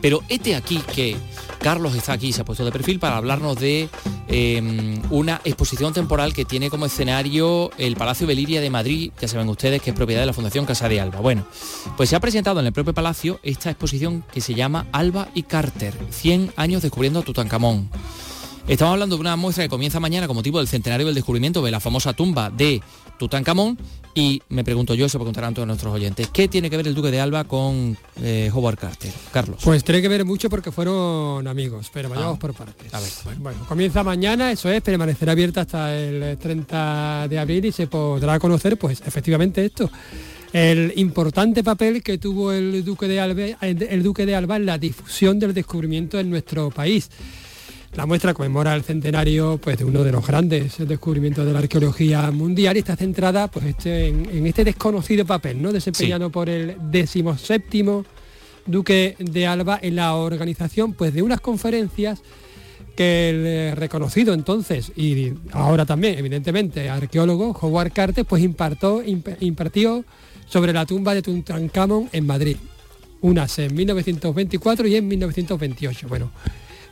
Pero 0.00 0.22
este 0.28 0.54
aquí 0.54 0.80
que 0.94 1.16
Carlos 1.58 1.96
está 1.96 2.12
aquí, 2.12 2.32
se 2.32 2.42
ha 2.42 2.44
puesto 2.44 2.64
de 2.64 2.70
perfil 2.70 3.00
para 3.00 3.16
hablarnos 3.16 3.58
de 3.58 3.88
eh, 4.28 5.00
una 5.10 5.40
exposición 5.44 5.92
temporal 5.92 6.32
que 6.32 6.44
tiene 6.44 6.70
como 6.70 6.86
escenario 6.86 7.72
el 7.76 7.96
Palacio 7.96 8.24
Beliria 8.28 8.60
de 8.60 8.70
Madrid, 8.70 9.10
ya 9.20 9.26
saben 9.26 9.48
ustedes 9.48 9.82
que 9.82 9.90
es 9.90 9.96
propiedad 9.96 10.20
de 10.20 10.26
la 10.26 10.32
Fundación 10.32 10.64
Casa 10.64 10.88
de 10.88 11.00
Alba. 11.00 11.18
Bueno, 11.18 11.44
pues 11.96 12.10
se 12.10 12.14
ha 12.14 12.20
presentado 12.20 12.60
en 12.60 12.66
el 12.66 12.72
propio 12.72 12.94
palacio 12.94 13.40
esta 13.42 13.70
exposición 13.70 14.22
que 14.32 14.40
se 14.40 14.54
llama 14.54 14.86
Alba 14.92 15.28
y 15.34 15.42
Carter, 15.42 15.92
100 16.10 16.52
años 16.54 16.82
descubriendo 16.82 17.18
a 17.18 17.22
Tutankamón. 17.22 17.90
Estamos 18.68 18.92
hablando 18.92 19.16
de 19.16 19.20
una 19.22 19.34
muestra 19.34 19.64
que 19.64 19.70
comienza 19.70 19.98
mañana 19.98 20.28
con 20.28 20.36
motivo 20.36 20.58
del 20.58 20.68
centenario 20.68 21.06
del 21.06 21.14
descubrimiento 21.16 21.62
de 21.62 21.72
la 21.72 21.80
famosa 21.80 22.12
tumba 22.12 22.50
de 22.50 22.80
Tutankamón 23.18 23.78
y 24.16 24.42
me 24.48 24.64
pregunto 24.64 24.94
yo, 24.94 25.08
se 25.08 25.18
preguntarán 25.18 25.52
todos 25.54 25.68
nuestros 25.68 25.94
oyentes, 25.94 26.28
¿qué 26.32 26.48
tiene 26.48 26.70
que 26.70 26.76
ver 26.78 26.88
el 26.88 26.94
Duque 26.94 27.10
de 27.10 27.20
Alba 27.20 27.44
con 27.44 27.96
eh, 28.22 28.50
Howard 28.52 28.78
Carter? 28.78 29.12
Carlos. 29.30 29.60
Pues 29.62 29.84
tiene 29.84 30.00
que 30.02 30.08
ver 30.08 30.24
mucho 30.24 30.48
porque 30.50 30.72
fueron 30.72 31.46
amigos, 31.46 31.90
pero 31.92 32.08
vayamos 32.08 32.36
Ah. 32.36 32.38
por 32.40 32.54
partes. 32.54 32.92
A 32.94 32.98
ver, 33.00 33.38
Bueno, 33.38 33.60
comienza 33.68 34.02
mañana, 34.02 34.50
eso 34.50 34.70
es, 34.70 34.80
permanecerá 34.80 35.32
abierta 35.32 35.60
hasta 35.60 35.94
el 35.96 36.38
30 36.38 37.28
de 37.28 37.38
abril 37.38 37.66
y 37.66 37.72
se 37.72 37.86
podrá 37.86 38.38
conocer, 38.40 38.78
pues 38.78 39.02
efectivamente 39.06 39.64
esto, 39.64 39.90
el 40.52 40.94
importante 40.96 41.62
papel 41.62 42.02
que 42.02 42.16
tuvo 42.16 42.52
el 42.52 42.82
Duque 42.84 43.06
de 43.08 43.20
Alba, 43.20 43.42
el 43.60 44.02
Duque 44.02 44.24
de 44.24 44.34
Alba 44.34 44.56
en 44.56 44.64
la 44.64 44.78
difusión 44.78 45.38
del 45.38 45.52
descubrimiento 45.52 46.18
en 46.18 46.30
nuestro 46.30 46.70
país. 46.70 47.10
La 47.96 48.04
muestra 48.04 48.34
conmemora 48.34 48.74
el 48.74 48.82
centenario 48.82 49.58
pues, 49.58 49.78
de 49.78 49.84
uno 49.84 50.04
de 50.04 50.12
los 50.12 50.26
grandes 50.26 50.76
descubrimientos 50.86 51.46
de 51.46 51.52
la 51.52 51.60
arqueología 51.60 52.30
mundial 52.30 52.76
y 52.76 52.80
está 52.80 52.94
centrada 52.94 53.48
pues, 53.48 53.64
este, 53.66 54.08
en, 54.08 54.28
en 54.30 54.46
este 54.46 54.64
desconocido 54.64 55.24
papel, 55.24 55.62
¿no? 55.62 55.72
desempeñado 55.72 56.30
por 56.30 56.48
el 56.50 56.76
decimoséptimo 56.90 58.04
Duque 58.66 59.16
de 59.18 59.46
Alba 59.46 59.78
en 59.80 59.96
la 59.96 60.14
organización 60.14 60.92
pues, 60.92 61.14
de 61.14 61.22
unas 61.22 61.40
conferencias 61.40 62.20
que 62.96 63.30
el 63.30 63.46
eh, 63.46 63.74
reconocido 63.74 64.34
entonces 64.34 64.90
y 64.96 65.32
ahora 65.52 65.86
también 65.86 66.18
evidentemente 66.18 66.88
arqueólogo 66.90 67.56
Howard 67.60 67.92
Carter 67.92 68.24
pues 68.24 68.42
impartó, 68.42 69.02
imp- 69.02 69.36
impartió 69.40 70.04
sobre 70.46 70.72
la 70.72 70.84
tumba 70.86 71.14
de 71.14 71.22
Tutankamón 71.22 72.08
en 72.12 72.26
Madrid. 72.26 72.56
Unas 73.22 73.58
en 73.58 73.74
1924 73.74 74.86
y 74.86 74.96
en 74.96 75.08
1928. 75.08 76.06
Bueno, 76.08 76.30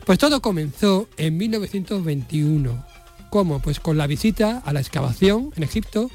pues 0.05 0.19
todo 0.19 0.41
comenzó 0.41 1.09
en 1.17 1.37
1921. 1.37 2.85
¿Cómo? 3.29 3.59
Pues 3.59 3.79
con 3.79 3.97
la 3.97 4.07
visita 4.07 4.61
a 4.63 4.71
la 4.71 4.79
excavación 4.79 5.51
en 5.55 5.63
Egipto 5.63 6.09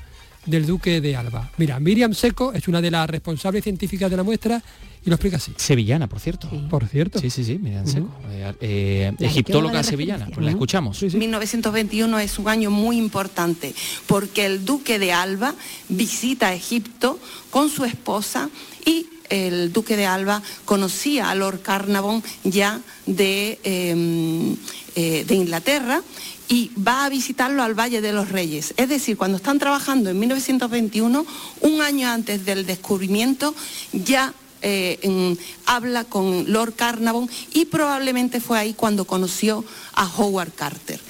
del 0.47 0.67
duque 0.67 1.01
de 1.01 1.17
Alba. 1.17 1.51
Mira, 1.59 1.79
Miriam 1.81 2.15
Seco 2.15 2.53
es 2.53 2.67
una 2.69 2.81
de 2.81 2.91
las 2.91 3.11
responsables 3.11 3.65
científicas 3.65 4.11
de 4.11 4.17
la 4.17 4.23
muestra 4.23 4.63
y 5.05 5.09
lo 5.11 5.17
explica 5.17 5.37
así. 5.37 5.53
Sevillana, 5.57 6.09
por 6.09 6.21
cierto. 6.21 6.49
Por 6.69 6.87
cierto. 6.87 7.19
Sí, 7.19 7.31
sí, 7.31 7.45
sí, 7.45 7.59
Miriam. 7.59 7.87
Seco. 7.87 8.09
Eh, 8.31 8.53
eh, 8.61 9.13
egiptóloga 9.19 9.83
sevillana, 9.83 10.27
pues 10.27 10.45
la 10.45 10.51
escuchamos. 10.51 11.03
1921 11.03 12.19
es 12.21 12.39
un 12.39 12.49
año 12.49 12.71
muy 12.71 12.97
importante 12.97 13.75
porque 14.07 14.47
el 14.47 14.65
duque 14.65 14.99
de 14.99 15.13
Alba 15.13 15.55
visita 15.89 16.55
Egipto 16.55 17.19
con 17.51 17.69
su 17.69 17.85
esposa 17.85 18.51
y 18.87 19.07
el 19.31 19.73
duque 19.73 19.97
de 19.97 20.07
Alba 20.07 20.43
conocía 20.65 21.31
a 21.31 21.35
Lord 21.35 21.63
Carnarvon 21.63 22.23
ya 22.45 22.81
de, 23.07 23.59
eh, 23.65 24.57
eh, 24.97 25.25
de 25.27 25.35
Inglaterra 25.35 26.03
y 26.49 26.73
va 26.77 27.05
a 27.05 27.09
visitarlo 27.09 27.63
al 27.63 27.79
Valle 27.79 28.01
de 28.01 28.13
los 28.13 28.29
Reyes. 28.29 28.75
Es 28.77 28.89
decir, 28.89 29.17
cuando 29.17 29.37
están 29.37 29.61
trabajando 29.61 30.11
en 30.11 30.19
1921, 30.19 31.25
un 31.61 31.81
año 31.81 32.09
antes 32.09 32.45
del 32.45 32.67
descubrimiento, 32.67 33.55
ya 33.93 34.35
eh, 34.63 35.37
habla 35.65 36.05
con 36.05 36.53
Lord 36.53 36.75
Carnarvon 36.75 37.31
y 37.53 37.67
probablemente 37.67 38.41
fue 38.41 38.59
ahí 38.59 38.75
cuando 38.75 39.07
conoció 39.07 39.65
a 39.95 40.07
Howard 40.07 40.53
Carter. 40.53 41.01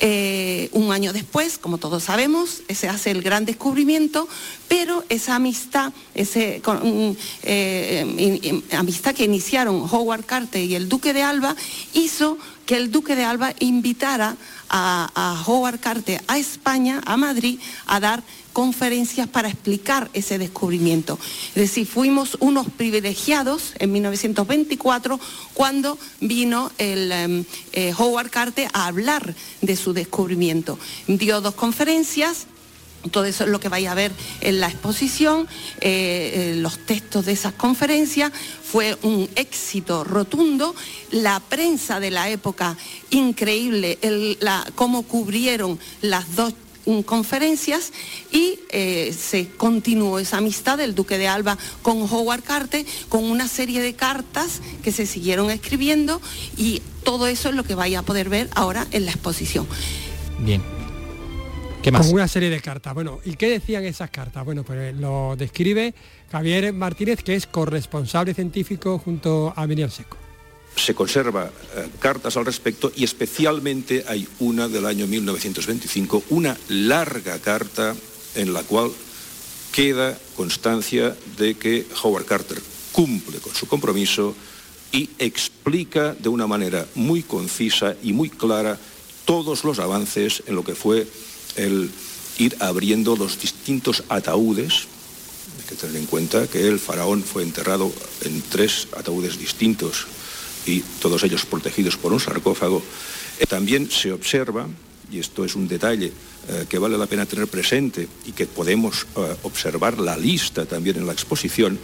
Eh, 0.00 0.70
un 0.72 0.92
año 0.92 1.12
después, 1.12 1.58
como 1.58 1.78
todos 1.78 2.04
sabemos, 2.04 2.62
se 2.68 2.88
hace 2.88 3.10
el 3.10 3.20
gran 3.20 3.44
descubrimiento, 3.44 4.28
pero 4.68 5.04
esa 5.08 5.34
amistad, 5.34 5.92
mm, 6.14 7.10
eh, 7.42 8.62
amistad 8.72 9.14
que 9.14 9.24
iniciaron 9.24 9.88
Howard 9.90 10.24
Carter 10.24 10.62
y 10.62 10.76
el 10.76 10.88
Duque 10.88 11.12
de 11.12 11.22
Alba 11.22 11.56
hizo 11.94 12.38
que 12.64 12.76
el 12.76 12.92
Duque 12.92 13.16
de 13.16 13.24
Alba 13.24 13.54
invitara 13.58 14.36
a, 14.68 15.10
a 15.14 15.42
Howard 15.46 15.80
Carter 15.80 16.22
a 16.28 16.38
España, 16.38 17.00
a 17.04 17.16
Madrid, 17.16 17.58
a 17.86 17.98
dar 17.98 18.22
conferencias 18.52 19.28
para 19.28 19.48
explicar 19.48 20.10
ese 20.12 20.38
descubrimiento. 20.38 21.18
Es 21.50 21.54
decir, 21.62 21.86
fuimos 21.86 22.36
unos 22.40 22.68
privilegiados 22.70 23.72
en 23.78 23.92
1924 23.92 25.20
cuando 25.54 25.98
vino 26.20 26.70
el 26.78 27.12
em, 27.12 27.44
eh, 27.72 27.92
Howard 27.96 28.30
Carter 28.30 28.68
a 28.72 28.86
hablar 28.86 29.34
de 29.62 29.76
su 29.76 29.92
descubrimiento. 29.92 30.78
Dio 31.06 31.40
dos 31.40 31.54
conferencias, 31.54 32.46
todo 33.12 33.24
eso 33.26 33.44
es 33.44 33.50
lo 33.50 33.60
que 33.60 33.68
vais 33.68 33.86
a 33.86 33.94
ver 33.94 34.10
en 34.40 34.58
la 34.60 34.66
exposición, 34.68 35.46
eh, 35.80 36.52
eh, 36.52 36.54
los 36.56 36.78
textos 36.84 37.26
de 37.26 37.32
esas 37.32 37.52
conferencias. 37.52 38.32
Fue 38.70 38.98
un 39.02 39.28
éxito 39.36 40.02
rotundo. 40.04 40.74
La 41.12 41.38
prensa 41.40 42.00
de 42.00 42.10
la 42.10 42.28
época, 42.28 42.76
increíble, 43.10 43.98
la- 44.40 44.66
cómo 44.74 45.04
cubrieron 45.04 45.78
las 46.02 46.34
dos 46.34 46.52
conferencias 47.04 47.92
y 48.32 48.58
eh, 48.70 49.14
se 49.18 49.48
continuó 49.48 50.18
esa 50.18 50.38
amistad 50.38 50.78
del 50.78 50.94
Duque 50.94 51.18
de 51.18 51.28
Alba 51.28 51.58
con 51.82 52.02
Howard 52.02 52.42
Carter, 52.42 52.84
con 53.08 53.24
una 53.24 53.48
serie 53.48 53.80
de 53.80 53.94
cartas 53.94 54.60
que 54.82 54.92
se 54.92 55.06
siguieron 55.06 55.50
escribiendo 55.50 56.20
y 56.56 56.82
todo 57.04 57.26
eso 57.26 57.48
es 57.50 57.54
lo 57.54 57.64
que 57.64 57.74
vais 57.74 57.96
a 57.96 58.02
poder 58.02 58.28
ver 58.28 58.48
ahora 58.54 58.86
en 58.90 59.04
la 59.06 59.12
exposición. 59.12 59.66
Bien. 60.40 60.62
¿Qué 61.82 61.92
más? 61.92 62.06
Con 62.06 62.14
una 62.14 62.28
serie 62.28 62.50
de 62.50 62.60
cartas. 62.60 62.92
Bueno, 62.92 63.20
¿y 63.24 63.36
qué 63.36 63.48
decían 63.48 63.84
esas 63.84 64.10
cartas? 64.10 64.44
Bueno, 64.44 64.64
pues 64.64 64.94
lo 64.96 65.36
describe 65.36 65.94
Javier 66.30 66.72
Martínez, 66.72 67.22
que 67.22 67.34
es 67.34 67.46
corresponsable 67.46 68.34
científico 68.34 68.98
junto 68.98 69.52
a 69.54 69.66
Miriam 69.66 69.90
Seco. 69.90 70.16
Se 70.78 70.94
conserva 70.94 71.50
eh, 71.74 71.88
cartas 71.98 72.36
al 72.36 72.46
respecto 72.46 72.92
y 72.94 73.04
especialmente 73.04 74.04
hay 74.08 74.26
una 74.38 74.68
del 74.68 74.86
año 74.86 75.06
1925, 75.06 76.24
una 76.30 76.56
larga 76.68 77.38
carta 77.38 77.94
en 78.34 78.52
la 78.52 78.62
cual 78.62 78.90
queda 79.72 80.18
constancia 80.36 81.16
de 81.36 81.56
que 81.56 81.86
Howard 82.02 82.24
Carter 82.24 82.60
cumple 82.92 83.38
con 83.38 83.54
su 83.54 83.66
compromiso 83.66 84.34
y 84.92 85.10
explica 85.18 86.14
de 86.14 86.28
una 86.28 86.46
manera 86.46 86.86
muy 86.94 87.22
concisa 87.22 87.94
y 88.02 88.12
muy 88.12 88.30
clara 88.30 88.78
todos 89.24 89.64
los 89.64 89.78
avances 89.78 90.42
en 90.46 90.54
lo 90.54 90.64
que 90.64 90.74
fue 90.74 91.06
el 91.56 91.90
ir 92.38 92.56
abriendo 92.60 93.16
los 93.16 93.40
distintos 93.40 94.04
ataúdes. 94.08 94.86
Hay 95.58 95.68
que 95.68 95.74
tener 95.74 95.96
en 95.96 96.06
cuenta 96.06 96.46
que 96.46 96.66
el 96.66 96.78
faraón 96.78 97.22
fue 97.22 97.42
enterrado 97.42 97.92
en 98.22 98.40
tres 98.42 98.88
ataúdes 98.96 99.38
distintos 99.38 100.06
y 100.68 100.84
todos 101.00 101.22
ellos 101.24 101.46
protegidos 101.46 101.96
por 101.96 102.12
un 102.12 102.20
sarcófago. 102.20 102.82
También 103.48 103.90
se 103.90 104.12
observa, 104.12 104.66
y 105.10 105.18
esto 105.18 105.44
es 105.44 105.54
un 105.54 105.66
detalle 105.66 106.12
eh, 106.48 106.66
que 106.68 106.78
vale 106.78 106.98
la 106.98 107.06
pena 107.06 107.26
tener 107.26 107.46
presente 107.48 108.06
y 108.26 108.32
que 108.32 108.46
podemos 108.46 109.06
eh, 109.16 109.36
observar 109.42 109.98
la 109.98 110.16
lista 110.16 110.66
también 110.66 110.96
en 110.96 111.06
la 111.06 111.12
exposición, 111.12 111.78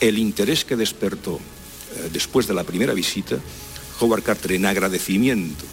el 0.00 0.18
interés 0.18 0.64
que 0.64 0.76
despertó 0.76 1.36
eh, 1.36 2.10
después 2.12 2.46
de 2.46 2.54
la 2.54 2.64
primera 2.64 2.92
visita 2.92 3.38
Howard 4.00 4.22
Carter 4.22 4.52
en 4.52 4.66
agradecimiento 4.66 5.64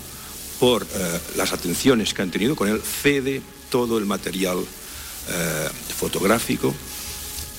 por 0.60 0.88
las 1.36 1.52
atenciones 1.52 2.14
que 2.14 2.22
han 2.22 2.32
tenido 2.32 2.56
con 2.56 2.70
él, 2.70 2.80
cede 2.82 3.42
todo 3.70 3.98
el 3.98 4.06
material 4.06 4.60
fotográfico 5.98 6.74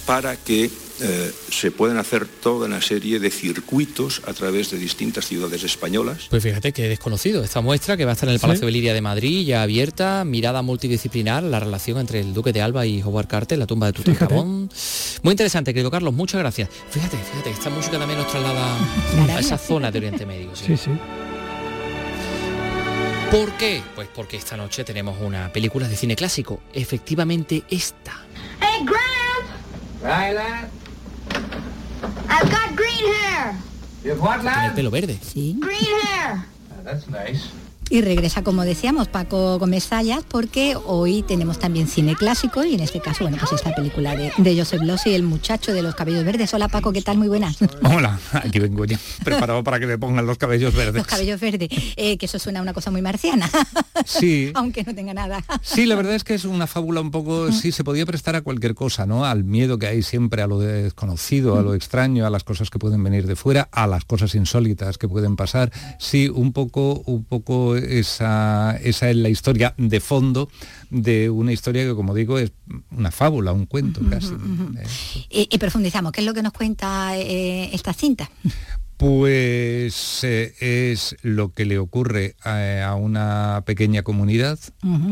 para 0.06 0.36
que 0.36 0.70
eh, 1.00 1.32
se 1.50 1.70
pueden 1.72 1.96
hacer 1.98 2.26
toda 2.26 2.66
una 2.66 2.80
serie 2.80 3.18
de 3.18 3.30
circuitos 3.30 4.22
a 4.26 4.32
través 4.32 4.70
de 4.70 4.78
distintas 4.78 5.26
ciudades 5.26 5.64
españolas. 5.64 6.26
Pues 6.30 6.42
fíjate 6.42 6.72
que 6.72 6.88
desconocido 6.88 7.42
esta 7.42 7.60
muestra 7.60 7.96
que 7.96 8.04
va 8.04 8.12
a 8.12 8.14
estar 8.14 8.28
en 8.28 8.34
el 8.34 8.40
Palacio 8.40 8.66
de 8.66 8.72
Liria 8.72 8.94
de 8.94 9.00
Madrid, 9.00 9.44
ya 9.44 9.62
abierta, 9.62 10.24
mirada 10.24 10.62
multidisciplinar, 10.62 11.42
la 11.42 11.58
relación 11.58 11.98
entre 11.98 12.20
el 12.20 12.32
Duque 12.32 12.52
de 12.52 12.62
Alba 12.62 12.86
y 12.86 13.02
Howard 13.02 13.26
Carter, 13.26 13.58
la 13.58 13.66
tumba 13.66 13.88
de 13.88 13.92
Tutankamón. 13.94 14.70
Muy 15.22 15.32
interesante, 15.32 15.74
querido 15.74 15.90
Carlos, 15.90 16.14
muchas 16.14 16.40
gracias. 16.40 16.68
Fíjate, 16.90 17.16
fíjate, 17.16 17.50
esta 17.50 17.70
música 17.70 17.98
también 17.98 18.20
nos 18.20 18.30
traslada 18.30 18.78
a 19.36 19.40
esa 19.40 19.58
zona 19.58 19.90
de 19.90 19.98
Oriente 19.98 20.26
Medio. 20.26 20.54
Sí, 20.54 20.76
sí. 20.76 20.90
¿Por 23.30 23.52
qué? 23.54 23.82
Pues 23.96 24.08
porque 24.14 24.36
esta 24.36 24.56
noche 24.56 24.84
tenemos 24.84 25.16
una 25.20 25.52
película 25.52 25.88
de 25.88 25.96
cine 25.96 26.14
clásico, 26.14 26.60
efectivamente 26.72 27.64
esta. 27.68 28.24
Hey, 28.60 28.86
I've 32.28 32.50
got 32.50 32.76
green 32.76 33.06
hair. 33.14 33.56
You 34.04 34.14
what, 34.16 34.40
Tiene 34.40 34.66
el 34.66 34.72
pelo 34.74 34.90
verde. 34.90 35.18
Sí. 35.22 35.56
Green 35.58 35.84
hair. 36.02 36.44
That's 36.84 37.08
nice. 37.08 37.50
Y 37.90 38.00
regresa, 38.00 38.42
como 38.42 38.64
decíamos, 38.64 39.08
Paco 39.08 39.58
Gómez 39.58 39.84
Sayas, 39.84 40.24
porque 40.26 40.76
hoy 40.86 41.22
tenemos 41.22 41.58
también 41.58 41.86
cine 41.86 42.16
clásico 42.16 42.64
y 42.64 42.74
en 42.74 42.80
este 42.80 43.00
caso, 43.00 43.24
bueno, 43.24 43.36
pues 43.38 43.52
esta 43.52 43.74
película 43.74 44.16
de, 44.16 44.32
de 44.36 44.58
Joseph 44.58 44.82
Lossi, 44.82 45.14
El 45.14 45.22
muchacho 45.22 45.72
de 45.72 45.82
los 45.82 45.94
cabellos 45.94 46.24
verdes. 46.24 46.52
Hola 46.54 46.68
Paco, 46.68 46.92
¿qué 46.92 47.02
tal? 47.02 47.18
Muy 47.18 47.28
buenas. 47.28 47.58
Hola, 47.82 48.18
aquí 48.32 48.58
vengo 48.58 48.84
yo, 48.86 48.96
preparado 49.22 49.62
para 49.62 49.78
que 49.78 49.86
me 49.86 49.98
pongan 49.98 50.26
los 50.26 50.38
cabellos 50.38 50.74
verdes. 50.74 50.96
Los 50.96 51.06
cabellos 51.06 51.38
verdes, 51.38 51.68
eh, 51.96 52.16
que 52.16 52.26
eso 52.26 52.38
suena 52.38 52.60
a 52.60 52.62
una 52.62 52.72
cosa 52.72 52.90
muy 52.90 53.02
marciana. 53.02 53.50
Sí. 54.06 54.50
Aunque 54.54 54.82
no 54.82 54.94
tenga 54.94 55.12
nada. 55.12 55.44
Sí, 55.62 55.84
la 55.84 55.94
verdad 55.94 56.14
es 56.14 56.24
que 56.24 56.34
es 56.34 56.46
una 56.46 56.66
fábula 56.66 57.00
un 57.00 57.10
poco, 57.10 57.52
sí, 57.52 57.70
se 57.70 57.84
podía 57.84 58.06
prestar 58.06 58.34
a 58.34 58.40
cualquier 58.40 58.74
cosa, 58.74 59.06
¿no? 59.06 59.24
Al 59.26 59.44
miedo 59.44 59.78
que 59.78 59.86
hay 59.86 60.02
siempre, 60.02 60.42
a 60.42 60.46
lo 60.46 60.58
desconocido, 60.58 61.58
a 61.58 61.62
lo 61.62 61.74
extraño, 61.74 62.26
a 62.26 62.30
las 62.30 62.44
cosas 62.44 62.70
que 62.70 62.78
pueden 62.78 63.04
venir 63.04 63.26
de 63.26 63.36
fuera, 63.36 63.68
a 63.72 63.86
las 63.86 64.04
cosas 64.04 64.34
insólitas 64.34 64.96
que 64.96 65.06
pueden 65.06 65.36
pasar. 65.36 65.70
Sí, 65.98 66.28
un 66.28 66.52
poco, 66.52 67.02
un 67.06 67.24
poco 67.24 67.73
esa 67.76 68.78
esa, 68.82 69.10
es 69.10 69.16
la 69.16 69.28
historia 69.28 69.74
de 69.76 70.00
fondo 70.00 70.48
de 70.90 71.30
una 71.30 71.52
historia 71.52 71.84
que, 71.84 71.94
como 71.94 72.14
digo, 72.14 72.38
es 72.38 72.52
una 72.90 73.10
fábula, 73.10 73.52
un 73.52 73.66
cuento 73.66 74.00
casi. 74.08 74.34
y, 75.30 75.58
profundizamos, 75.58 76.12
¿qué 76.12 76.20
es 76.20 76.26
lo 76.26 76.34
que 76.34 76.42
nos 76.42 76.52
cuenta 76.52 77.16
eh, 77.18 77.70
esta 77.74 77.92
cinta? 77.92 78.30
Pues 78.96 80.22
eh, 80.22 80.54
es 80.60 81.16
lo 81.22 81.52
que 81.52 81.64
le 81.64 81.78
ocurre 81.78 82.36
a, 82.44 82.94
una 82.94 83.62
pequeña 83.66 84.02
comunidad 84.02 84.58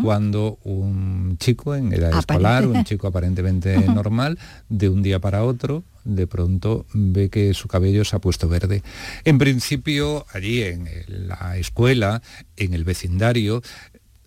cuando 0.03 0.59
un 0.63 1.37
chico 1.39 1.75
en 1.75 1.93
edad 1.93 2.17
escolar, 2.17 2.67
un 2.67 2.85
chico 2.85 3.09
aparentemente 3.09 3.77
normal, 3.89 4.39
de 4.69 4.89
un 4.89 5.03
día 5.03 5.19
para 5.19 5.43
otro, 5.45 5.83
de 6.05 6.27
pronto 6.27 6.87
ve 6.93 7.31
que 7.31 7.55
su 7.55 7.69
cabello 7.69 8.05
se 8.05 8.17
ha 8.17 8.19
puesto 8.19 8.49
verde. 8.49 8.83
En 9.25 9.39
principio, 9.39 10.27
allí 10.33 10.63
en 10.63 10.89
la 11.07 11.57
escuela, 11.57 12.23
en 12.57 12.75
el 12.75 12.85
vecindario, 12.85 13.63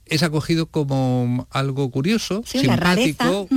es 0.05 0.23
acogido 0.23 0.67
como 0.67 1.47
algo 1.49 1.89
curioso, 1.89 2.43
simpático, 2.45 3.47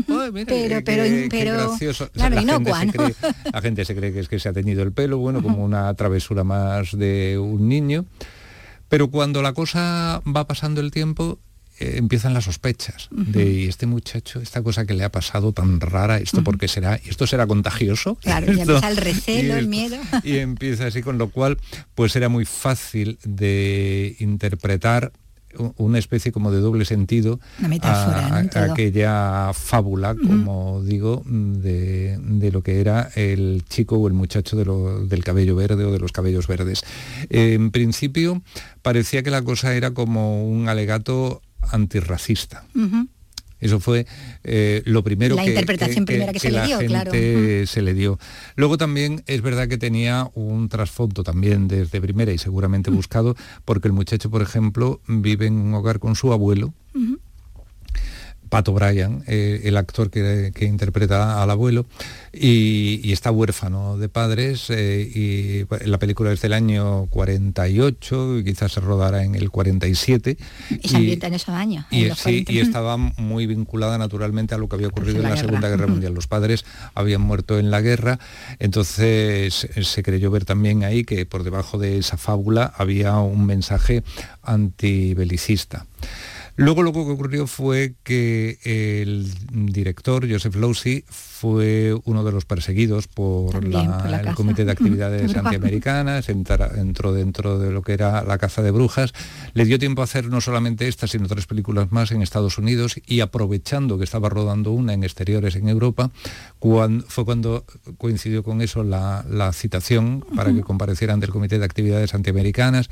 pero, 0.46 0.82
pero, 0.84 1.04
gracioso. 1.28 2.10
la, 2.14 3.60
gente 3.60 3.84
se 3.84 3.94
cree, 3.94 4.12
que 4.12 4.20
es 4.20 4.28
que 4.28 4.38
se 4.38 4.48
ha 4.48 4.52
teñido 4.52 4.82
el 4.82 4.92
pelo, 4.92 5.18
bueno, 5.18 5.42
como 5.42 5.62
una 5.62 5.92
travesura 5.94 6.44
más 6.44 6.96
de 6.96 7.38
un 7.38 7.68
niño. 7.68 8.06
Pero 8.88 9.10
cuando 9.10 9.42
la 9.42 9.52
cosa 9.52 10.22
va 10.26 10.46
pasando 10.46 10.80
el 10.80 10.90
tiempo, 10.90 11.38
eh, 11.80 11.94
empiezan 11.96 12.34
las 12.34 12.44
sospechas 12.44 13.08
de 13.10 13.68
este 13.68 13.86
muchacho, 13.86 14.40
esta 14.40 14.62
cosa 14.62 14.84
que 14.84 14.94
le 14.94 15.04
ha 15.04 15.12
pasado 15.12 15.52
tan 15.52 15.80
rara, 15.80 16.18
esto 16.18 16.42
porque 16.42 16.66
será, 16.66 16.96
esto 16.96 17.26
será 17.26 17.46
contagioso. 17.46 18.16
Claro, 18.16 18.52
y 18.52 18.60
empieza 18.60 18.88
el 18.88 18.96
recelo, 18.98 19.54
el 19.54 19.68
miedo. 19.68 19.96
Y 20.24 20.38
empieza 20.38 20.86
así, 20.86 21.02
con 21.02 21.18
lo 21.18 21.30
cual, 21.30 21.58
pues 21.94 22.16
era 22.16 22.28
muy 22.28 22.44
fácil 22.44 23.18
de 23.24 24.16
interpretar 24.18 25.12
una 25.76 25.98
especie 25.98 26.32
como 26.32 26.50
de 26.50 26.60
doble 26.60 26.84
sentido 26.84 27.40
a, 27.82 28.38
aquella 28.38 29.52
fábula, 29.54 30.14
como 30.14 30.82
digo, 30.82 31.22
de, 31.26 32.50
lo 32.52 32.62
que 32.62 32.80
era 32.80 33.10
el 33.14 33.64
chico 33.68 33.96
o 33.96 34.08
el 34.08 34.14
muchacho 34.14 34.56
del 34.56 35.24
cabello 35.24 35.56
verde 35.56 35.84
o 35.84 35.92
de 35.92 35.98
los 35.98 36.12
cabellos 36.12 36.46
verdes. 36.46 36.82
en 37.30 37.70
principio 37.70 38.42
parecía 38.82 39.22
que 39.22 39.30
la 39.30 39.42
cosa 39.42 39.74
era 39.74 39.92
como 39.92 40.46
un 40.46 40.68
alegato 40.68 41.40
antirracista. 41.70 42.64
Eso 43.60 43.80
fue 43.80 44.06
eh, 44.44 44.82
lo 44.84 45.02
primero 45.02 45.34
la 45.34 45.42
que, 45.42 45.50
interpretación 45.50 46.04
primera 46.04 46.32
que, 46.32 46.38
se 46.38 46.50
le 46.52 46.64
dio, 46.64 46.78
claro. 46.78 47.10
se 47.12 47.82
le 47.82 47.94
dio. 47.94 48.18
Luego 48.54 48.78
también 48.78 49.24
es 49.26 49.42
verdad 49.42 49.66
que 49.68 49.78
tenía 49.78 50.30
un 50.34 50.68
trasfondo 50.68 51.24
también 51.24 51.66
desde 51.66 52.00
primera 52.00 52.32
y 52.32 52.38
seguramente 52.38 52.90
buscado, 52.90 53.34
porque 53.64 53.88
el 53.88 53.94
muchacho, 53.94 54.30
por 54.30 54.42
ejemplo, 54.42 55.00
vive 55.08 55.46
en 55.46 55.54
un 55.54 55.74
hogar 55.74 55.98
con 55.98 56.14
su 56.14 56.32
abuelo. 56.32 56.72
Pato 58.48 58.72
Bryan, 58.72 59.24
eh, 59.26 59.62
el 59.64 59.76
actor 59.76 60.10
que, 60.10 60.52
interpreta 60.60 61.42
al 61.42 61.50
abuelo, 61.50 61.86
y, 62.32 63.12
está 63.12 63.30
huérfano 63.30 63.98
de 63.98 64.08
padres, 64.08 64.66
eh, 64.70 65.00
y 65.02 65.86
la 65.86 65.98
película 65.98 66.32
es 66.32 66.40
del 66.40 66.52
año 66.52 67.06
48, 67.06 68.38
y 68.38 68.44
quizás 68.44 68.72
se 68.72 68.80
rodara 68.80 69.24
en 69.24 69.34
el 69.34 69.50
47. 69.50 70.36
Y 70.82 70.88
se 70.88 70.96
ambienta 70.96 71.26
en 71.26 71.34
esos 71.34 71.54
años. 71.54 71.84
Y, 71.90 72.06
y 72.48 72.58
estaba 72.58 72.96
muy 72.96 73.46
vinculada 73.46 73.98
naturalmente 73.98 74.54
a 74.54 74.58
lo 74.58 74.68
que 74.68 74.76
había 74.76 74.88
ocurrido 74.88 75.18
en 75.18 75.30
la, 75.30 75.36
Segunda 75.36 75.68
Guerra 75.68 75.86
Mundial. 75.86 76.14
Los 76.14 76.26
padres 76.26 76.64
habían 76.94 77.20
muerto 77.20 77.58
en 77.58 77.70
la 77.70 77.80
guerra, 77.80 78.18
entonces 78.58 79.68
se 79.82 80.02
creyó 80.02 80.30
ver 80.30 80.44
también 80.44 80.84
ahí 80.84 81.04
que 81.04 81.26
por 81.26 81.44
debajo 81.44 81.78
de 81.78 81.98
esa 81.98 82.16
fábula 82.16 82.72
había 82.76 83.16
un 83.18 83.46
mensaje 83.46 84.02
antibelicista. 84.42 85.86
Luego 86.58 86.82
lo 86.82 86.92
que 86.92 86.98
ocurrió 86.98 87.46
fue 87.46 87.94
que 88.02 88.58
el 88.64 89.32
director, 89.52 90.28
Joseph 90.28 90.56
Losey, 90.56 91.04
fue 91.38 91.96
uno 92.04 92.24
de 92.24 92.32
los 92.32 92.44
perseguidos 92.46 93.06
por, 93.06 93.64
el 93.64 94.34
Comité 94.34 94.64
de 94.64 94.72
Actividades 94.78 95.36
Antiamericanas, 95.36 96.28
entró 96.28 97.12
dentro 97.12 97.60
de 97.60 97.70
lo 97.70 97.82
que 97.82 97.92
era 97.92 98.24
la 98.24 98.38
caza 98.38 98.60
de 98.60 98.72
brujas, 98.72 99.12
le 99.54 99.64
dio 99.64 99.78
tiempo 99.78 100.00
a 100.00 100.04
hacer 100.04 100.26
no 100.26 100.40
solamente 100.40 100.88
esta, 100.88 101.06
sino 101.06 101.28
tres 101.28 101.46
películas 101.46 101.92
más 101.92 102.10
en 102.10 102.22
Estados 102.22 102.58
Unidos 102.58 103.00
y 103.06 103.20
aprovechando 103.20 103.98
que 103.98 104.04
estaba 104.04 104.28
rodando 104.28 104.72
una 104.72 104.94
en 104.94 105.04
exteriores 105.04 105.54
en 105.54 105.68
Europa, 105.68 106.10
fue 107.06 107.24
cuando 107.24 107.64
coincidió 107.98 108.42
con 108.42 108.60
eso 108.60 108.82
la, 108.82 109.24
citación 109.52 110.24
para 110.34 110.52
que 110.52 110.62
comparecieran 110.62 111.20
del 111.20 111.30
Comité 111.30 111.60
de 111.60 111.64
Actividades 111.64 112.14
Antiamericanas. 112.14 112.90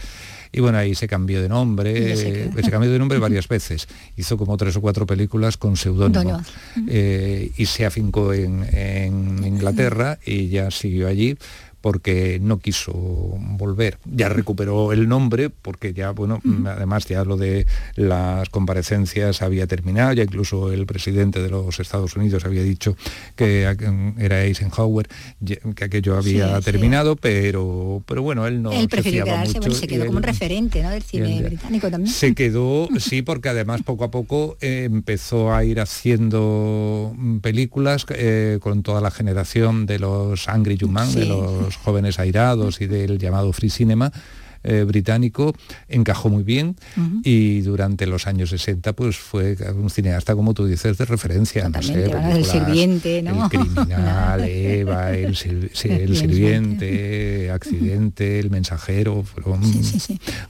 Y 0.52 0.60
bueno, 0.60 0.78
ahí 0.78 0.94
se 0.94 1.08
cambió 1.08 1.42
de 1.42 1.48
nombre, 1.48 2.16
se, 2.16 2.70
cambió 2.70 2.90
de 2.90 2.98
nombre 2.98 3.18
varias 3.28 3.48
veces, 3.48 3.88
hizo 4.16 4.38
como 4.38 4.56
tres 4.56 4.76
o 4.76 4.80
cuatro 4.80 5.04
películas 5.04 5.56
con 5.56 5.76
seudónimo 5.76 6.40
eh, 6.88 7.50
y 7.56 7.66
se 7.66 7.84
afincó 7.84 8.35
en, 8.44 9.44
Inglaterra 9.44 10.18
y 10.24 10.48
ya 10.48 10.70
siguió 10.70 11.08
allí 11.08 11.36
porque 11.86 12.40
no 12.42 12.58
quiso 12.58 12.92
volver. 12.92 13.98
Ya 14.12 14.28
recuperó 14.28 14.92
el 14.92 15.06
nombre 15.06 15.50
porque 15.50 15.94
ya, 15.94 16.10
bueno, 16.10 16.40
además 16.66 17.06
ya 17.06 17.24
lo 17.24 17.36
de 17.36 17.64
las 17.94 18.48
comparecencias 18.48 19.40
había 19.40 19.68
terminado, 19.68 20.12
ya 20.12 20.24
incluso 20.24 20.72
el 20.72 20.84
presidente 20.84 21.40
de 21.40 21.48
los 21.48 21.78
Estados 21.78 22.16
Unidos 22.16 22.44
había 22.44 22.64
dicho 22.64 22.96
que 23.36 23.72
era 24.18 24.42
Eisenhower, 24.42 25.06
que 25.76 25.84
aquello 25.84 26.16
había 26.16 26.60
terminado, 26.60 27.14
pero 27.14 28.02
pero 28.04 28.20
bueno, 28.20 28.48
él 28.48 28.62
no 28.62 28.72
él 28.72 28.88
prefirió 28.88 29.22
quedarse, 29.22 29.60
bueno, 29.60 29.74
se 29.76 29.86
quedó 29.86 30.06
como 30.06 30.18
un 30.18 30.24
referente 30.24 30.82
¿no? 30.82 30.90
del 30.90 31.04
cine 31.04 31.40
británico 31.40 31.88
también. 31.88 32.12
Se 32.12 32.34
quedó, 32.34 32.88
sí, 32.98 33.22
porque 33.22 33.50
además 33.50 33.82
poco 33.84 34.02
a 34.02 34.10
poco 34.10 34.56
eh, 34.60 34.82
empezó 34.86 35.54
a 35.54 35.62
ir 35.62 35.78
haciendo 35.78 37.12
mm, 37.16 37.38
películas 37.38 38.04
eh, 38.08 38.58
con 38.60 38.82
toda 38.82 39.00
la 39.00 39.12
generación 39.12 39.86
de 39.86 40.00
los 40.00 40.48
Angry 40.48 40.76
Young 40.76 40.96
de 41.14 41.26
los 41.26 41.75
jóvenes 41.76 42.18
airados 42.18 42.80
y 42.80 42.86
del 42.86 43.18
llamado 43.18 43.52
Free 43.52 43.70
Cinema 43.70 44.12
eh, 44.68 44.82
británico 44.82 45.54
encajó 45.86 46.28
muy 46.28 46.42
bien 46.42 46.74
y 47.22 47.60
durante 47.60 48.04
los 48.04 48.26
años 48.26 48.50
60 48.50 48.94
pues 48.94 49.16
fue 49.16 49.56
un 49.72 49.90
cineasta 49.90 50.34
como 50.34 50.54
tú 50.54 50.66
dices 50.66 50.98
de 50.98 51.04
referencia 51.04 51.68
no 51.68 51.80
sé, 51.80 52.06
el 52.06 52.44
sirviente 52.44 53.22
¿no? 53.22 53.44
el 53.44 53.48
criminal 53.48 54.42
Eva 54.42 55.12
el, 55.12 55.36
sirviente. 55.36 57.48
Accidente 57.52 58.40
el 58.40 58.50
mensajero 58.50 59.22
fueron 59.22 59.60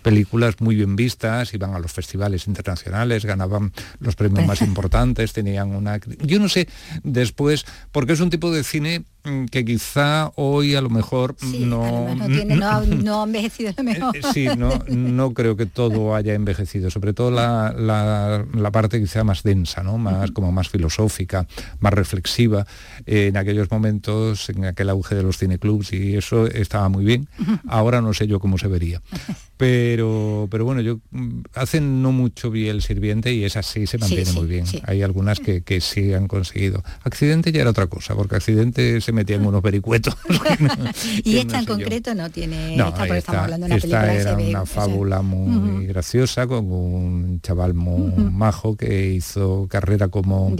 películas 0.02 0.54
muy 0.60 0.76
bien 0.76 0.96
vistas 0.96 1.52
iban 1.52 1.74
a 1.74 1.78
los 1.78 1.92
festivales 1.92 2.46
internacionales 2.46 3.26
ganaban 3.26 3.70
los 3.98 4.16
premios 4.16 4.46
más 4.46 4.62
importantes 4.62 5.34
tenían 5.34 5.74
una 5.74 6.00
yo 6.22 6.38
no 6.38 6.48
sé 6.48 6.68
después 7.02 7.66
porque 7.92 8.14
es 8.14 8.20
un 8.20 8.30
tipo 8.30 8.50
de 8.50 8.64
cine 8.64 9.04
que 9.50 9.64
quizá 9.64 10.32
hoy 10.36 10.74
a 10.74 10.80
lo 10.80 10.90
mejor 10.90 11.36
no, 11.60 12.14
no, 12.14 13.20
ha 13.20 13.24
envejecido 13.24 13.72
lo 13.76 13.84
mejor. 13.84 14.16
Eh, 14.16 14.20
sí, 14.32 14.46
no, 14.56 14.82
no 14.88 15.32
creo 15.32 15.56
que 15.56 15.66
todo 15.66 16.14
haya 16.14 16.34
envejecido, 16.34 16.90
sobre 16.90 17.12
todo 17.12 17.30
la, 17.30 17.74
la, 17.76 18.70
parte 18.70 19.00
quizá 19.00 19.24
más 19.24 19.42
densa, 19.42 19.82
¿no? 19.82 19.98
más, 19.98 20.30
como 20.32 20.52
más 20.52 20.68
filosófica, 20.68 21.46
más 21.80 21.92
reflexiva. 21.92 22.66
en 23.06 23.36
aquellos 23.36 23.70
momentos, 23.70 24.48
en 24.50 24.64
aquel 24.64 24.90
auge 24.90 25.14
de 25.14 25.22
los 25.22 25.38
cineclubs 25.38 25.92
y 25.92 26.16
eso 26.16 26.46
estaba 26.46 26.88
muy 26.88 27.04
bien. 27.04 27.28
Ahora 27.68 28.00
no 28.00 28.12
sé 28.12 28.26
yo 28.26 28.40
cómo 28.40 28.58
se 28.58 28.68
vería. 28.68 29.02
Pero, 29.56 30.48
pero 30.50 30.66
bueno, 30.66 30.82
yo 30.82 31.00
mm, 31.12 31.40
hacen 31.54 32.02
no 32.02 32.12
mucho 32.12 32.50
bien 32.50 32.76
el 32.76 32.82
sirviente 32.82 33.32
y 33.32 33.44
esa 33.44 33.62
sí 33.62 33.86
se 33.86 33.96
mantiene 33.96 34.30
muy 34.32 34.46
bien. 34.46 34.66
Hay 34.84 35.00
algunas 35.00 35.40
que, 35.40 35.62
que, 35.62 35.80
sí 35.80 36.12
han 36.12 36.28
conseguido. 36.28 36.84
Accidente 37.04 37.52
ya 37.52 37.62
era 37.62 37.70
otra 37.70 37.86
cosa, 37.86 38.14
porque 38.14 38.36
accidente 38.36 39.00
se 39.00 39.12
metía 39.16 39.36
en 39.36 39.46
unos 39.46 39.62
vericuetos. 39.62 40.16
y 41.24 41.38
esta 41.38 41.58
en 41.58 41.66
concreto 41.66 42.14
no 42.14 42.30
tiene. 42.30 42.76
No, 42.76 42.88
esta, 42.88 43.16
estamos 43.16 43.42
hablando 43.42 43.66
de 43.66 43.74
una 43.74 43.76
esta 43.76 44.14
era 44.14 44.36
una 44.36 44.66
fábula 44.66 45.22
muy 45.22 45.86
graciosa 45.86 46.46
con 46.46 46.70
un 46.70 47.40
chaval 47.40 47.74
muy 47.74 48.12
majo 48.30 48.76
que 48.76 49.14
hizo 49.14 49.66
carrera 49.68 50.08
como, 50.08 50.54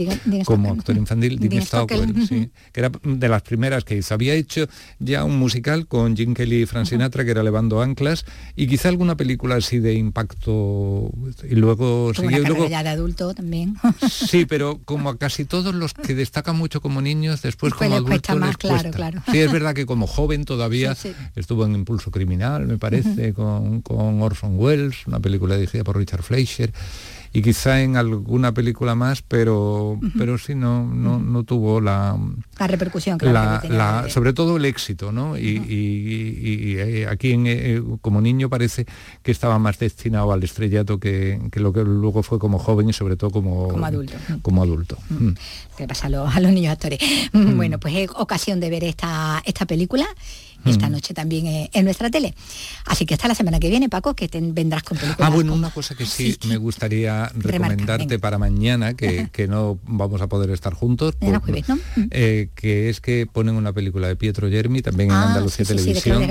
como 0.45 0.71
actor 0.71 0.97
infantil, 0.97 1.39
Dean 1.39 1.63
Stockwell, 1.63 2.27
sí, 2.27 2.49
que 2.71 2.79
era 2.79 2.91
de 3.03 3.29
las 3.29 3.41
primeras 3.41 3.83
que 3.83 3.97
hizo. 3.97 4.13
Había 4.13 4.33
hecho 4.33 4.67
ya 4.99 5.23
un 5.23 5.37
musical 5.37 5.87
con 5.87 6.15
Jim 6.15 6.33
Kelly 6.33 6.63
y 6.63 6.65
Frank 6.65 6.87
Sinatra, 6.87 7.23
que 7.23 7.31
era 7.31 7.43
Levando 7.43 7.81
Anclas, 7.81 8.25
y 8.55 8.67
quizá 8.67 8.89
alguna 8.89 9.15
película 9.15 9.55
así 9.55 9.79
de 9.79 9.93
impacto 9.93 11.11
y 11.49 11.55
luego 11.55 12.13
siguió, 12.13 12.41
y 12.41 12.45
luego 12.45 12.67
ya 12.67 12.83
de 12.83 12.89
adulto 12.89 13.33
también. 13.33 13.75
Sí, 14.09 14.45
pero 14.45 14.79
como 14.85 15.09
a 15.09 15.17
casi 15.17 15.45
todos 15.45 15.73
los 15.75 15.93
que 15.93 16.15
destacan 16.15 16.57
mucho 16.57 16.81
como 16.81 17.01
niños, 17.01 17.41
después 17.41 17.73
como 17.73 17.95
adultos 17.95 18.39
más, 18.47 18.57
claro, 18.57 18.91
claro. 18.91 19.21
Sí, 19.31 19.39
es 19.39 19.51
verdad 19.51 19.73
que 19.73 19.85
como 19.85 20.07
joven 20.07 20.45
todavía 20.45 20.95
estuvo 21.35 21.65
en 21.65 21.75
Impulso 21.75 22.11
Criminal, 22.11 22.65
me 22.67 22.77
parece, 22.77 23.33
con, 23.33 23.81
con 23.81 24.21
Orson 24.21 24.59
Welles, 24.59 25.07
una 25.07 25.19
película 25.19 25.55
dirigida 25.55 25.83
por 25.83 25.97
Richard 25.97 26.23
Fleischer 26.23 26.71
y 27.37 27.41
quizá 27.43 27.81
en 27.81 27.97
alguna 27.97 28.51
película 28.51 28.95
más, 28.95 29.21
pero, 29.21 29.99
pero 30.17 30.39
sí 30.39 30.55
no, 30.55 30.83
no, 30.83 31.43
tuvo 31.43 31.79
la, 31.79 32.17
la 32.57 32.65
repercusión, 32.65 33.19
la, 33.21 34.05
sobre 34.09 34.33
todo 34.33 34.57
el 34.57 34.65
éxito, 34.65 35.11
¿no? 35.11 35.37
Y, 35.37 36.77
eh, 36.79 37.05
aquí 37.07 37.33
en, 37.33 37.43
eh, 37.45 37.79
como 38.01 38.21
niño 38.21 38.49
parece 38.49 38.87
que 39.21 39.29
estaba 39.29 39.59
más 39.59 39.77
destinado 39.77 40.31
al 40.31 40.43
estrellato 40.43 40.99
que, 40.99 41.39
lo 41.53 41.71
que 41.73 41.83
luego 41.83 42.23
fue 42.23 42.39
como 42.39 42.57
joven 42.57 42.89
y 42.89 42.93
sobre 42.93 43.17
todo 43.17 43.29
como, 43.29 43.67
como 43.67 43.85
adulto. 43.85 44.13
Como 44.41 44.63
adulto. 44.63 44.97
Mm. 45.11 45.33
¿Qué 45.77 45.87
pasa 45.87 46.07
a 46.07 46.09
los, 46.09 46.35
a 46.35 46.39
los 46.39 46.51
niños 46.51 46.71
actores? 46.71 46.99
Bueno, 47.57 47.79
pues 47.79 47.93
es 47.95 48.09
ocasión 48.15 48.59
de 48.59 48.71
ver 48.71 48.83
esta, 48.83 49.43
esta 49.45 49.67
película 49.67 50.07
esta 50.69 50.89
noche 50.89 51.13
también 51.13 51.69
en 51.71 51.85
nuestra 51.85 52.09
tele. 52.09 52.33
Así 52.85 53.05
que 53.05 53.13
hasta 53.13 53.27
la 53.27 53.35
semana 53.35 53.59
que 53.59 53.69
viene, 53.69 53.89
Paco, 53.89 54.15
que 54.15 54.27
te 54.27 54.39
vendrás 54.41 54.83
con 54.83 54.97
películas. 54.97 55.27
Ah, 55.27 55.33
bueno, 55.33 55.53
una 55.53 55.69
cosa 55.69 55.95
que 55.95 56.05
sí, 56.05 56.37
me 56.47 56.57
gustaría 56.57 57.31
recomendarte 57.35 58.19
para 58.19 58.37
mañana, 58.37 58.93
que, 58.93 59.47
no 59.47 59.79
vamos 59.85 60.21
a 60.21 60.27
poder 60.27 60.49
estar 60.49 60.73
juntos, 60.73 61.15
eh, 62.11 62.49
que 62.53 62.89
es 62.89 62.99
que 62.99 63.27
ponen 63.31 63.55
una 63.55 63.71
película 63.71 64.07
de 64.07 64.15
Pietro 64.15 64.49
Germi, 64.49 64.81
también 64.81 65.09
en 65.09 65.15
ah, 65.15 65.27
Andalucía 65.29 65.65
Televisión, 65.65 66.25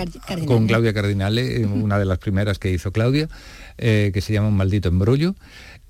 con 0.46 0.66
Claudia 0.66 0.92
Cardinale, 0.92 1.64
una 1.64 1.98
de 1.98 2.04
las 2.04 2.18
primeras 2.18 2.58
que 2.58 2.70
hizo 2.70 2.92
Claudia, 2.92 3.28
eh, 3.78 4.10
que 4.12 4.20
se 4.20 4.32
llama 4.32 4.48
Un 4.48 4.56
maldito 4.56 4.88
embrollo 4.88 5.34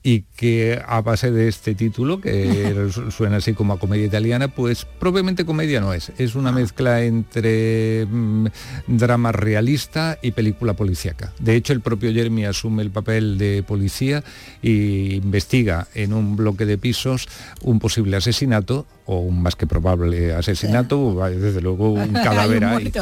y 0.06 0.22
que 0.36 0.80
a 0.86 1.00
base 1.00 1.32
de 1.32 1.48
este 1.48 1.74
título, 1.74 2.20
que 2.20 2.92
suena 3.10 3.38
así 3.38 3.54
como 3.54 3.72
a 3.72 3.80
comedia 3.80 4.06
italiana, 4.06 4.46
pues 4.46 4.86
probablemente 5.00 5.44
comedia 5.44 5.80
no 5.80 5.92
es. 5.92 6.12
Es 6.16 6.36
una 6.36 6.52
mezcla 6.52 7.02
entre 7.02 8.06
mm, 8.08 8.46
drama 8.86 9.32
realista 9.32 10.16
y 10.22 10.30
película 10.30 10.74
policíaca. 10.74 11.32
De 11.40 11.56
hecho, 11.56 11.72
el 11.72 11.80
propio 11.80 12.12
Jeremy 12.12 12.44
asume 12.44 12.84
el 12.84 12.92
papel 12.92 13.36
de 13.36 13.64
policía 13.66 14.22
e 14.62 15.18
investiga 15.20 15.88
en 15.92 16.12
un 16.12 16.36
bloque 16.36 16.66
de 16.66 16.78
pisos 16.78 17.26
un 17.62 17.80
posible 17.80 18.16
asesinato 18.16 18.86
o 19.06 19.18
un 19.18 19.42
más 19.42 19.56
que 19.56 19.66
probable 19.66 20.34
asesinato, 20.34 21.20
desde 21.30 21.60
luego 21.60 21.90
un 21.90 22.12
cadáver 22.12 22.64
ahí. 22.64 22.92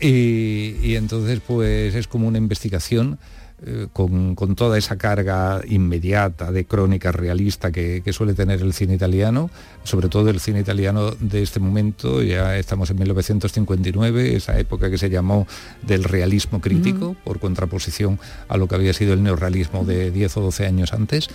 Y, 0.00 0.84
y 0.84 0.96
entonces 0.96 1.40
pues 1.46 1.94
es 1.94 2.08
como 2.08 2.26
una 2.26 2.38
investigación 2.38 3.20
eh, 3.66 3.88
con, 3.92 4.36
toda 4.56 4.78
esa 4.78 4.96
carga 4.96 5.60
inmediata 5.68 6.50
de 6.50 6.64
crónica 6.64 7.12
realista 7.12 7.70
que, 7.70 8.02
suele 8.10 8.32
tener 8.32 8.62
el 8.62 8.72
cine 8.72 8.94
italiano, 8.94 9.50
sobre 9.84 10.08
todo 10.08 10.30
el 10.30 10.40
cine 10.40 10.60
italiano 10.60 11.10
de 11.10 11.42
este 11.42 11.60
momento, 11.60 12.22
ya 12.22 12.56
estamos 12.56 12.90
en 12.90 12.96
1959, 12.96 14.34
esa 14.34 14.58
época 14.58 14.88
que 14.88 14.96
se 14.96 15.10
llamó 15.10 15.46
del 15.82 16.04
realismo 16.04 16.62
crítico, 16.62 17.14
por 17.22 17.38
contraposición 17.38 18.18
a 18.48 18.56
lo 18.56 18.66
que 18.66 18.76
había 18.76 18.94
sido 18.94 19.12
el 19.12 19.22
neorrealismo 19.22 19.84
de 19.84 20.10
10 20.10 20.38
o 20.38 20.40
12 20.40 20.66
años 20.66 20.94
antes, 20.94 21.28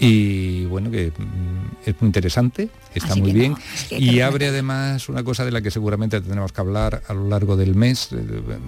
y 0.00 0.64
bueno, 0.64 0.90
que 0.90 1.12
mm, 1.16 1.88
es 1.88 1.94
muy 2.00 2.08
interesante, 2.08 2.70
está 2.94 3.14
muy 3.14 3.32
bien, 3.32 3.54
y 3.90 4.20
abre 4.20 4.48
además 4.48 5.08
una 5.08 5.22
cosa 5.22 5.44
de 5.44 5.52
la 5.52 5.62
que 5.62 5.70
seguramente 5.70 6.20
tendremos 6.20 6.52
que 6.52 6.60
hablar 6.60 7.02
a 7.06 7.14
lo 7.14 7.28
largo 7.28 7.56
del 7.56 7.76
mes, 7.76 8.08
eh, 8.12 8.16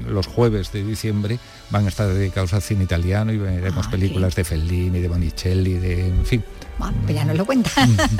los 0.09 0.29
jueves 0.29 0.71
de 0.73 0.85
diciembre 0.85 1.41
van 1.71 1.87
a 1.87 1.89
estar 1.89 2.09
dedicados 2.09 2.55
al 2.55 2.63
cine 2.63 2.85
italiano 2.85 3.00
y 3.05 3.37
veremos 3.37 3.87
ah, 3.87 3.91
películas 3.91 4.35
de 4.35 4.45
Fellini, 4.45 5.01
de 5.01 5.09
Bonicelli, 5.09 5.75
de 5.75 6.09
en 6.09 6.27
fin. 6.27 6.45
Bueno, 6.79 6.97
pues 7.03 7.15
ya 7.15 7.25
nos 7.25 7.37
lo 7.37 7.45
cuenta. 7.45 7.71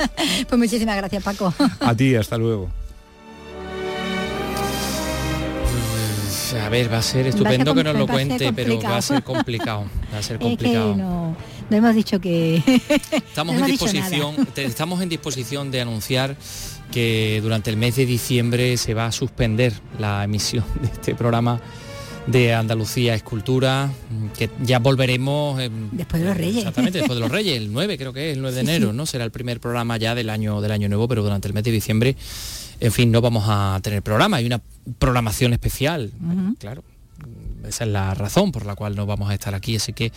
pues 0.47 0.59
muchísimas 0.59 0.97
gracias, 0.97 1.23
Paco. 1.23 1.53
A 1.79 1.95
ti, 1.95 2.15
hasta 2.15 2.37
luego. 2.37 2.69
Pues, 6.51 6.61
a 6.61 6.69
ver, 6.69 6.91
va 6.91 6.97
a 6.97 7.01
ser 7.01 7.27
estupendo 7.27 7.73
que 7.73 7.83
nos 7.83 7.95
lo 7.95 8.07
cuente, 8.07 8.51
pero 8.53 8.79
va 8.81 8.97
a 8.97 9.01
ser 9.01 9.23
complicado. 9.23 9.85
Va 10.13 10.17
a 10.17 10.23
ser 10.23 10.37
complicado. 10.39 10.95
no, 10.95 11.35
hemos 11.69 11.95
dicho 11.95 12.19
que. 12.19 12.61
Estamos 13.11 13.55
en 13.55 13.65
disposición, 13.65 14.47
estamos 14.55 15.01
en 15.01 15.09
disposición 15.09 15.71
de 15.71 15.81
anunciar 15.81 16.35
que 16.91 17.39
durante 17.41 17.69
el 17.69 17.77
mes 17.77 17.95
de 17.95 18.05
diciembre 18.05 18.75
se 18.75 18.93
va 18.93 19.05
a 19.05 19.11
suspender 19.13 19.73
la 19.97 20.23
emisión 20.25 20.65
de 20.81 20.87
este 20.87 21.15
programa 21.15 21.61
de 22.27 22.53
Andalucía 22.53 23.15
Escultura, 23.15 23.89
que 24.37 24.49
ya 24.63 24.79
volveremos... 24.79 25.59
después 25.91 26.21
de 26.21 26.27
los 26.29 26.37
Reyes. 26.37 26.57
Exactamente, 26.57 26.99
después 26.99 27.17
de 27.17 27.21
los 27.21 27.31
Reyes, 27.31 27.57
el 27.57 27.71
9 27.71 27.97
creo 27.97 28.13
que 28.13 28.31
es, 28.31 28.35
el 28.35 28.41
9 28.41 28.55
de 28.55 28.61
enero, 28.61 28.93
¿no? 28.93 29.05
Será 29.05 29.23
el 29.23 29.31
primer 29.31 29.59
programa 29.59 29.97
ya 29.97 30.15
del 30.15 30.29
año, 30.29 30.61
del 30.61 30.71
año 30.71 30.87
nuevo, 30.89 31.07
pero 31.07 31.23
durante 31.23 31.47
el 31.47 31.53
mes 31.53 31.63
de 31.63 31.71
diciembre, 31.71 32.15
en 32.79 32.91
fin, 32.91 33.11
no 33.11 33.21
vamos 33.21 33.45
a 33.47 33.79
tener 33.81 34.01
programa, 34.01 34.37
hay 34.37 34.45
una 34.45 34.61
programación 34.99 35.53
especial, 35.53 36.11
claro, 36.59 36.83
esa 37.67 37.83
es 37.83 37.89
la 37.89 38.13
razón 38.13 38.51
por 38.51 38.65
la 38.65 38.75
cual 38.75 38.95
no 38.95 39.05
vamos 39.05 39.29
a 39.29 39.33
estar 39.33 39.55
aquí. 39.55 39.75
Así 39.75 39.93
que, 39.93 40.11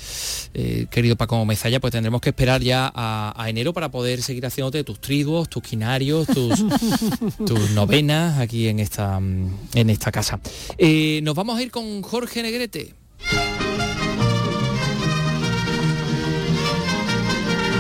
eh, 0.55 0.87
querido 0.91 1.17
Paco 1.17 1.45
Mezalla, 1.45 1.81
pues 1.81 1.93
tendremos 1.93 2.21
que 2.21 2.31
esperar 2.31 2.63
ya 2.63 2.93
a, 2.95 3.45
enero 3.49 3.73
para 3.73 3.91
poder 3.91 4.23
seguir 4.23 4.47
haciéndote 4.47 4.85
tus 4.85 5.01
triduos, 5.01 5.49
tus 5.49 5.63
quinarios, 5.63 6.27
tus, 6.27 6.65
tus 7.47 7.71
novenas 7.71 8.39
aquí 8.39 8.69
en 8.69 8.81
esta, 8.81 9.19
en 9.19 9.91
esta 9.91 10.11
casa. 10.11 10.41
Eh, 10.79 11.21
nos 11.23 11.35
vamos 11.35 11.59
a 11.59 11.63
ir 11.63 11.71
con 11.71 12.03
Jorge 12.03 12.43
Negrete. 12.43 12.95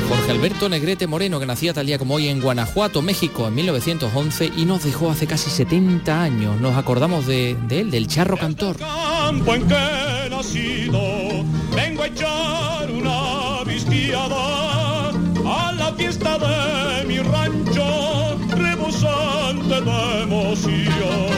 Jorge 0.09 0.31
Alberto 0.31 0.69
Negrete 0.69 1.07
Moreno, 1.07 1.41
que 1.41 1.47
nacía 1.47 1.73
tal 1.73 1.87
día 1.87 1.99
como 1.99 2.15
hoy 2.15 2.29
en 2.29 2.41
Guanajuato, 2.41 3.01
México, 3.01 3.49
en 3.49 3.55
1911 3.55 4.53
y 4.57 4.67
nos 4.67 4.85
dejó 4.85 5.11
hace 5.11 5.27
casi 5.27 5.51
70 5.51 6.23
años. 6.23 6.61
Nos 6.61 6.77
acordamos 6.77 7.27
de, 7.27 7.57
de 7.69 7.81
él, 7.81 7.91
del 7.91 8.07
charro 8.07 8.37
cantor. 8.37 8.77
Campo 9.25 9.55
en 9.55 9.67
que 9.67 10.29
nacido, 10.31 11.01
vengo 11.75 12.03
a 12.03 12.07
echar 12.07 12.91
una 12.91 13.65
vistiada 13.65 15.09
a 15.63 15.73
la 15.73 15.93
fiesta 15.99 16.39
de 16.39 17.05
mi 17.09 17.19
rancho, 17.21 18.37
rebosante 18.51 19.81
de 19.81 20.23
emoción. 20.23 21.31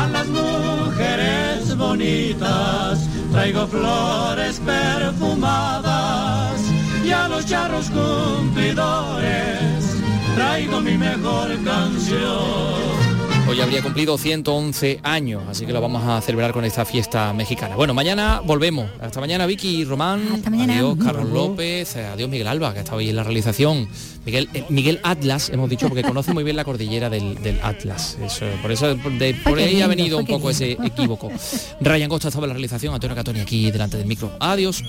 A 0.00 0.06
las 0.08 0.26
mujeres 0.28 1.74
bonitas 1.76 3.08
traigo 3.32 3.66
flores 3.68 4.60
perfumadas 4.60 6.60
y 7.06 7.10
a 7.10 7.28
los 7.28 7.46
charros 7.46 7.90
cumplidores 7.90 9.96
traigo 10.36 10.80
mi 10.80 10.98
mejor 10.98 11.48
canción. 11.64 13.13
Hoy 13.46 13.60
habría 13.60 13.82
cumplido 13.82 14.16
111 14.16 15.00
años, 15.02 15.42
así 15.48 15.66
que 15.66 15.72
lo 15.72 15.80
vamos 15.82 16.02
a 16.04 16.20
celebrar 16.22 16.52
con 16.52 16.64
esta 16.64 16.84
fiesta 16.86 17.32
mexicana. 17.34 17.76
Bueno, 17.76 17.92
mañana 17.92 18.40
volvemos. 18.44 18.90
Hasta 19.00 19.20
mañana 19.20 19.44
Vicky 19.46 19.82
y 19.82 19.84
Román. 19.84 20.42
Adiós 20.46 20.96
Carlos 21.02 21.28
López. 21.28 21.94
eh, 21.96 22.06
Adiós 22.06 22.30
Miguel 22.30 22.46
Alba, 22.48 22.72
que 22.72 22.78
ha 22.78 22.82
estado 22.82 22.98
ahí 23.00 23.10
en 23.10 23.16
la 23.16 23.22
realización. 23.22 23.86
Miguel, 24.24 24.48
eh, 24.54 24.64
Miguel 24.70 24.98
Atlas, 25.02 25.50
hemos 25.50 25.68
dicho, 25.68 25.88
porque 25.88 26.02
conoce 26.02 26.32
muy 26.32 26.42
bien 26.42 26.56
la 26.56 26.64
cordillera 26.64 27.10
del, 27.10 27.40
del 27.42 27.60
Atlas. 27.62 28.16
Eso, 28.24 28.46
por 28.62 28.72
eso 28.72 28.94
de- 28.94 29.34
por 29.44 29.58
ahí 29.58 29.82
ha 29.82 29.86
venido 29.88 30.18
un 30.18 30.26
poco 30.26 30.48
ese 30.48 30.72
equívoco. 30.72 31.30
Ryan 31.82 32.08
Costa 32.08 32.28
estaba 32.28 32.46
en 32.46 32.48
la 32.48 32.54
realización, 32.54 32.94
Antonio 32.94 33.14
Catoni 33.14 33.40
aquí 33.40 33.70
delante 33.70 33.98
del 33.98 34.06
micro. 34.06 34.32
Adiós. 34.40 34.82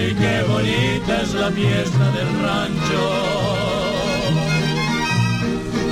Ay, 0.00 0.06
qué 0.20 0.36
bonita 0.52 1.12
es 1.22 1.30
la 1.34 1.50
fiesta 1.50 2.04
del 2.16 2.30
rancho, 2.46 3.04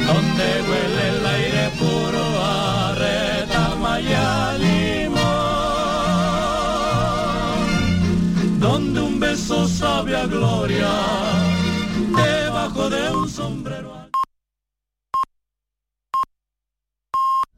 donde 0.08 0.46
huele 0.66 1.04
el 1.14 1.26
aire 1.36 1.64
puro 1.78 2.24
a 2.42 2.94
retama 3.04 3.92
y 4.00 4.02
limón, 4.64 5.20
donde 8.60 8.98
un 9.00 9.14
beso 9.20 9.66
sabe 9.68 10.16
a 10.16 10.26
gloria 10.26 10.88